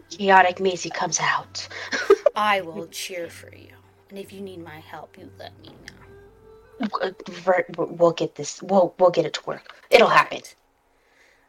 Chaotic 0.10 0.56
Maisy 0.56 0.92
comes 0.92 1.20
out. 1.20 1.68
I 2.36 2.62
will 2.62 2.88
cheer 2.88 3.30
for 3.30 3.54
you. 3.56 3.76
And 4.10 4.18
if 4.18 4.34
you 4.34 4.42
need 4.42 4.64
my 4.64 4.80
help, 4.80 5.16
you 5.20 5.30
let 5.38 5.54
me 5.62 5.70
know. 5.86 7.12
We'll 7.78 8.14
get 8.14 8.34
this. 8.34 8.64
We'll 8.64 8.96
we'll 8.98 9.12
get 9.12 9.28
it 9.28 9.34
to 9.36 9.44
work. 9.46 9.76
It'll 9.92 10.08
happen. 10.08 10.42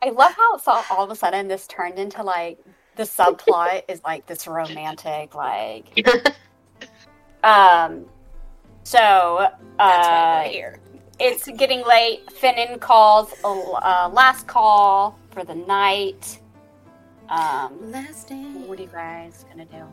I 0.02 0.10
love 0.10 0.32
how 0.32 0.56
it's 0.56 0.66
all, 0.66 0.84
all 0.90 1.04
of 1.04 1.10
a 1.10 1.16
sudden 1.16 1.48
this 1.48 1.66
turned 1.68 1.98
into 1.98 2.22
like 2.22 2.58
the 2.96 3.04
subplot 3.04 3.82
is 3.88 4.02
like 4.04 4.26
this 4.26 4.46
romantic 4.46 5.34
like 5.34 5.86
um 7.44 8.04
so 8.84 9.48
uh 9.78 10.42
we're 10.44 10.50
here. 10.50 10.80
it's 11.20 11.46
getting 11.56 11.86
late. 11.86 12.26
Finnan 12.32 12.80
calls 12.80 13.32
uh, 13.44 14.10
last 14.12 14.46
call 14.48 15.18
for 15.30 15.44
the 15.44 15.54
night. 15.54 16.40
Um, 17.28 17.90
Last 17.92 18.28
name. 18.30 18.66
what 18.66 18.78
are 18.78 18.82
you 18.82 18.88
guys 18.88 19.44
gonna 19.48 19.64
do? 19.64 19.84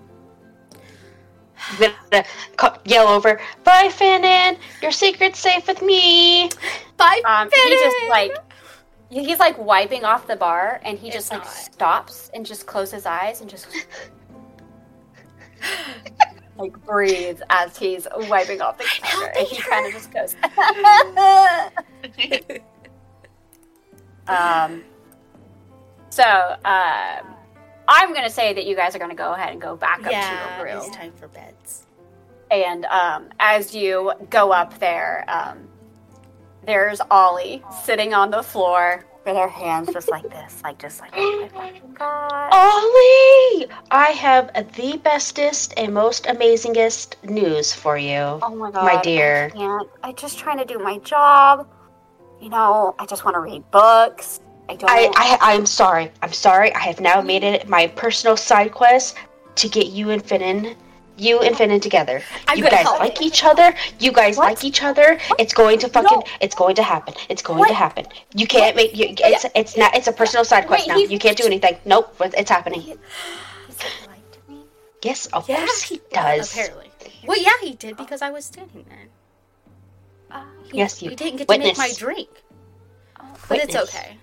I'm 1.82 1.94
gonna 2.12 2.26
ca- 2.58 2.80
yell 2.86 3.08
over, 3.08 3.40
"Bye, 3.64 3.90
Finnan! 3.90 4.58
Your 4.82 4.92
secret's 4.92 5.40
safe 5.40 5.68
with 5.68 5.82
me." 5.82 6.50
Bye. 6.98 7.22
Um, 7.26 7.50
he 7.54 7.70
just 7.70 7.98
like 8.10 8.32
he's 9.10 9.40
like 9.40 9.58
wiping 9.58 10.04
off 10.06 10.28
the 10.28 10.36
bar, 10.36 10.80
and 10.84 10.98
he 11.00 11.08
It's 11.08 11.16
just 11.16 11.32
like 11.32 11.44
not. 11.44 11.50
stops 11.54 12.30
and 12.34 12.46
just 12.46 12.66
closes 12.68 12.94
his 12.94 13.06
eyes 13.06 13.42
and 13.42 13.50
just 13.50 13.68
like 16.58 16.86
breathes 16.86 17.42
as 17.50 17.78
he's 17.78 18.08
wiping 18.28 18.62
off 18.62 18.78
the 18.78 18.84
counter, 18.86 19.32
and 19.38 19.48
he 19.48 19.58
kind 19.62 19.86
of 19.88 19.94
just 19.94 20.12
goes. 20.14 20.36
um. 24.28 24.84
So, 26.12 26.24
um, 26.24 27.36
I'm 27.88 28.14
gonna 28.14 28.30
say 28.30 28.54
that 28.54 28.66
you 28.66 28.76
guys 28.76 28.96
are 28.96 29.00
gonna 29.00 29.16
go 29.16 29.34
ahead 29.34 29.52
and 29.52 29.62
go 29.62 29.76
back 29.76 30.00
up 30.06 30.12
yeah, 30.12 30.58
to 30.58 30.64
your 30.64 30.66
room. 30.76 30.84
it's 30.86 30.96
time 30.96 31.12
for 31.14 31.28
beds. 31.30 31.86
And 32.52 32.86
um, 32.86 33.30
as 33.40 33.76
you 33.76 34.12
go 34.30 34.52
up 34.52 34.80
there, 34.80 35.24
um, 35.28 35.68
there's 36.70 37.02
Ollie 37.10 37.64
sitting 37.84 38.14
on 38.14 38.30
the 38.30 38.44
floor 38.44 39.04
with 39.26 39.36
her 39.36 39.50
hands 39.50 39.90
just 39.92 40.10
like 40.10 40.30
this, 40.30 40.62
like 40.64 40.78
just 40.78 41.02
like, 41.02 41.12
oh 41.16 41.50
my 41.56 41.74
god. 41.94 42.50
Ollie, 42.54 43.68
I 43.92 44.12
have 44.12 44.54
the 44.76 44.98
bestest 44.98 45.74
and 45.78 45.94
most 45.94 46.26
amazingest 46.26 47.16
news 47.24 47.74
for 47.74 47.98
you. 47.98 48.40
Oh 48.42 48.56
my 48.56 48.72
god, 48.72 48.86
My 48.86 49.02
dear. 49.02 49.46
I 49.46 49.58
can't. 49.58 49.90
I'm 50.04 50.16
just 50.16 50.38
trying 50.38 50.60
to 50.60 50.66
do 50.66 50.78
my 50.80 51.00
job. 51.00 51.68
You 52.40 52.50
know, 52.50 52.96
I 53.00 53.06
just 53.06 53.26
want 53.26 53.36
to 53.36 53.42
read 53.42 53.70
books. 53.72 54.40
I 54.70 54.76
don't. 54.76 54.90
I, 54.90 55.12
I, 55.16 55.56
I'm 55.56 55.66
sorry. 55.66 56.12
I'm 56.22 56.34
sorry. 56.34 56.74
I 56.76 56.80
have 56.80 57.00
now 57.00 57.22
made 57.22 57.44
it 57.44 57.68
my 57.68 57.88
personal 57.88 58.38
side 58.38 58.72
quest 58.72 59.18
to 59.56 59.68
get 59.68 59.88
you 59.88 60.12
and 60.12 60.24
Finnan, 60.24 60.76
you 61.20 61.40
and 61.40 61.56
Finnan 61.56 61.82
together. 61.82 62.22
I'm 62.48 62.58
you 62.58 62.64
guys 62.70 62.82
help 62.84 63.00
like 63.00 63.20
you. 63.22 63.28
each 63.28 63.44
other. 63.44 63.74
You 64.00 64.12
guys 64.12 64.38
What? 64.38 64.46
like 64.50 64.64
each 64.64 64.82
other. 64.84 65.20
It's 65.38 65.54
going 65.54 65.80
to 65.80 65.90
fucking. 65.90 66.20
No. 66.20 66.24
It's 66.42 66.56
going 66.56 66.76
to 66.76 66.84
happen. 66.84 67.14
It's 67.30 67.42
going 67.42 67.60
What? 67.60 67.68
to 67.70 67.74
happen. 67.74 68.06
You 68.34 68.48
can't 68.48 68.76
make. 68.76 68.96
You, 68.96 69.08
it's 69.18 69.46
it's 69.56 69.78
not. 69.78 69.96
It's 69.96 70.08
a 70.08 70.12
personal 70.14 70.46
side 70.46 70.68
quest 70.68 70.88
Wait, 70.88 70.94
now. 70.94 70.98
You 70.98 71.20
can't 71.20 71.38
do 71.38 71.46
anything. 71.46 71.78
Nope. 71.86 72.16
It's 72.22 72.50
happening. 72.50 72.82
He's 72.82 72.98
like 74.08 74.32
to 74.32 74.40
me. 74.52 74.64
Yes, 75.04 75.26
of 75.28 75.48
Yeah, 75.50 75.58
course 75.58 75.82
he 75.84 76.02
does. 76.12 76.52
Apparently. 76.54 76.92
Well, 77.26 77.42
yeah, 77.42 77.52
he 77.62 77.74
did 77.76 77.98
because 77.98 78.22
I 78.22 78.30
was 78.30 78.46
standing 78.46 78.86
there. 78.88 79.08
Uh, 80.32 80.44
He, 80.72 80.78
Yes, 80.78 81.02
you 81.02 81.10
he 81.10 81.16
didn't 81.16 81.38
get 81.38 81.48
to 81.48 81.58
make 81.58 81.78
my 81.78 81.84
witness. 81.84 81.98
drink, 81.98 82.30
but 83.48 83.58
it's 83.60 83.76
okay. 83.76 84.18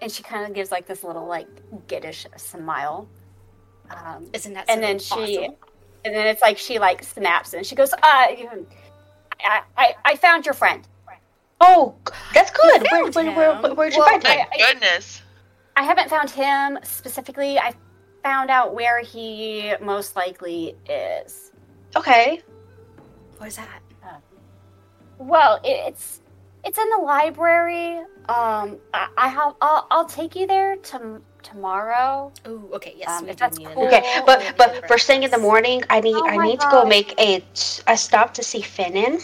and 0.00 0.10
she 0.10 0.22
kind 0.22 0.44
of 0.46 0.52
gives 0.54 0.70
like 0.72 0.86
this 0.86 1.04
little 1.04 1.26
like 1.26 1.48
giddish 1.86 2.26
smile. 2.36 3.08
Um, 3.92 4.28
Isn't 4.32 4.54
that 4.54 4.68
and 4.68 4.82
then 4.82 4.98
so 4.98 5.24
she, 5.24 5.38
awesome? 5.38 5.54
and 6.04 6.14
then 6.14 6.26
it's 6.26 6.42
like 6.42 6.58
she 6.58 6.78
like 6.78 7.02
snaps 7.02 7.52
and 7.54 7.64
she 7.66 7.74
goes, 7.74 7.92
"Uh, 7.92 7.98
I, 8.02 9.62
I, 9.76 9.94
I 10.04 10.16
found 10.16 10.44
your 10.46 10.54
friend. 10.54 10.86
Oh, 11.60 11.94
that's 12.34 12.50
good. 12.50 12.82
where, 12.90 13.04
where, 13.10 13.32
where, 13.32 13.60
where, 13.62 13.74
where'd 13.74 13.92
you 13.92 14.00
Well, 14.00 14.08
find 14.08 14.26
him? 14.26 14.46
Thank 14.50 14.60
goodness. 14.80 15.22
I 15.76 15.84
haven't 15.84 16.10
found 16.10 16.28
him 16.30 16.78
specifically. 16.82 17.58
I 17.58 17.72
found 18.24 18.50
out 18.50 18.74
where 18.74 19.00
he 19.00 19.72
most 19.80 20.16
likely 20.16 20.74
is. 20.88 21.52
Okay. 21.94 22.42
Where's 23.38 23.56
that? 23.56 23.80
Well, 25.18 25.60
it's 25.62 26.20
it's 26.64 26.78
in 26.78 26.88
the 26.90 26.96
library. 26.98 27.98
Um, 28.28 28.78
I, 28.92 29.08
I 29.16 29.28
have. 29.28 29.54
I'll, 29.60 29.86
I'll 29.90 30.04
take 30.06 30.34
you 30.34 30.46
there 30.48 30.76
to, 30.76 31.22
tomorrow. 31.42 32.32
Oh, 32.46 32.68
okay. 32.74 32.94
Yes, 32.96 33.08
Um, 33.10 33.28
if 33.28 33.36
that's 33.36 33.58
cool. 33.58 33.86
Okay, 33.86 34.02
but 34.26 34.54
but 34.56 34.86
first 34.88 35.06
thing 35.06 35.22
in 35.22 35.30
the 35.30 35.38
morning, 35.38 35.82
I 35.90 36.00
need 36.00 36.14
Oh 36.16 36.26
I 36.28 36.36
my 36.36 36.44
need 36.46 36.60
to 36.60 36.68
go 36.70 36.84
make 36.84 37.18
a 37.18 37.44
a 37.86 37.96
stop 37.96 38.32
to 38.34 38.42
see 38.42 38.60
Finnan. 38.62 39.20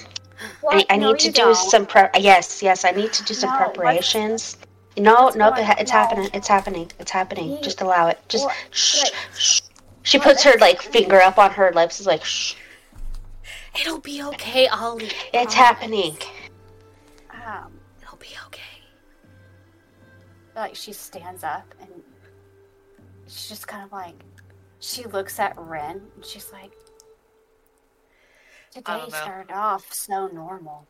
Well, 0.62 0.78
I, 0.78 0.86
I 0.90 0.96
no, 0.96 1.12
need 1.12 1.18
to 1.20 1.28
do 1.32 1.42
don't. 1.42 1.54
some 1.56 1.84
prep. 1.86 2.14
Yes, 2.18 2.62
yes, 2.62 2.84
I 2.84 2.92
need 2.92 3.12
to 3.12 3.24
do 3.24 3.34
some 3.34 3.50
No, 3.50 3.56
what's- 3.58 3.72
preparations. 3.76 4.56
No, 4.96 5.14
what's 5.24 5.36
no, 5.36 5.50
going- 5.50 5.66
it, 5.68 5.78
it's 5.80 5.92
no. 5.92 5.98
happening. 5.98 6.30
It's 6.32 6.48
happening. 6.48 6.92
It's 6.98 7.10
happening. 7.10 7.50
You- 7.52 7.60
Just 7.60 7.80
allow 7.80 8.06
it. 8.08 8.18
Just 8.28 8.44
What- 8.44 8.54
shh, 8.70 9.02
like- 9.04 9.14
shh. 9.34 9.60
She 10.02 10.18
puts 10.18 10.42
her 10.44 10.54
like 10.58 10.80
finger 10.80 11.20
up 11.20 11.38
on 11.38 11.50
her 11.52 11.70
lips. 11.74 12.00
Is 12.00 12.06
like, 12.06 12.24
shh. 12.24 12.54
It'll 13.80 13.98
be 14.00 14.22
okay, 14.22 14.66
Ollie. 14.68 15.06
It's 15.06 15.54
Promise. 15.54 15.54
happening. 15.54 16.16
Um, 17.46 17.78
It'll 18.02 18.16
be 18.16 18.34
okay. 18.46 18.62
like 20.56 20.74
she 20.74 20.92
stands 20.92 21.44
up 21.44 21.66
and 21.80 21.90
she's 23.28 23.48
just 23.48 23.68
kind 23.68 23.84
of 23.84 23.92
like 23.92 24.14
she 24.80 25.04
looks 25.04 25.38
at 25.38 25.56
Rin 25.58 26.00
and 26.14 26.24
she's 26.24 26.50
like 26.52 26.72
I 28.86 28.98
today 29.00 29.10
started 29.16 29.52
off 29.54 29.92
so 29.92 30.26
normal 30.28 30.86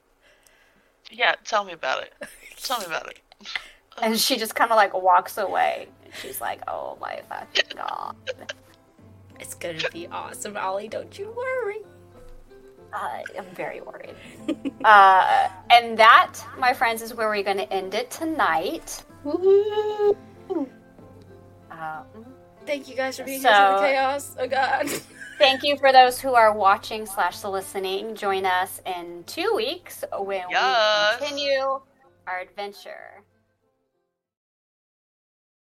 Yeah, 1.10 1.35
tell 1.44 1.65
me 1.65 1.73
about 1.73 2.02
it. 2.02 2.12
Tell 2.62 2.78
me 2.81 2.86
about 2.86 3.09
it. 3.09 3.19
and 4.02 4.19
she 4.19 4.36
just 4.36 4.55
kind 4.55 4.70
of 4.70 4.77
like 4.77 4.93
walks 4.94 5.39
away 5.39 5.89
and 6.05 6.12
she's 6.15 6.40
like 6.40 6.60
oh 6.69 6.97
my 7.01 7.20
fucking 7.28 7.65
god 7.77 8.16
It's 9.40 9.55
gonna 9.55 9.89
be 9.93 10.06
awesome, 10.09 10.56
Ollie. 10.56 10.89
Don't 10.89 11.16
you 11.19 11.32
worry. 11.36 11.78
uh, 12.93 13.20
i'm 13.39 13.44
very 13.55 13.81
worried 13.82 14.15
uh, 14.85 15.48
and 15.70 15.97
that 15.98 16.35
my 16.59 16.73
friends 16.73 17.02
is 17.02 17.12
where 17.15 17.28
we're 17.28 17.43
going 17.43 17.59
to 17.59 17.70
end 17.73 17.93
it 17.94 18.10
tonight 18.10 19.05
um, 21.81 22.25
Thank 22.67 22.89
you 22.89 22.95
guys 22.97 23.17
for 23.17 23.25
being 23.25 23.41
So- 23.41 23.49
here 23.49 23.67
for 23.77 23.81
the 23.81 23.87
chaos. 23.89 24.37
Oh 24.39 24.47
God. 24.49 24.89
Thank 25.39 25.63
you 25.63 25.77
for 25.79 25.93
those 25.93 26.21
who 26.21 26.35
are 26.35 26.53
watching 26.53 27.07
slash 27.07 27.39
the 27.39 27.49
listening. 27.51 28.15
Join 28.17 28.45
us 28.45 28.81
in 28.85 29.23
two 29.27 29.53
weeks 29.55 30.05
when 30.19 30.43
Yes. 30.51 31.21
we 31.21 31.27
continue 31.29 31.81
our 32.27 32.41
adventure. 32.43 33.18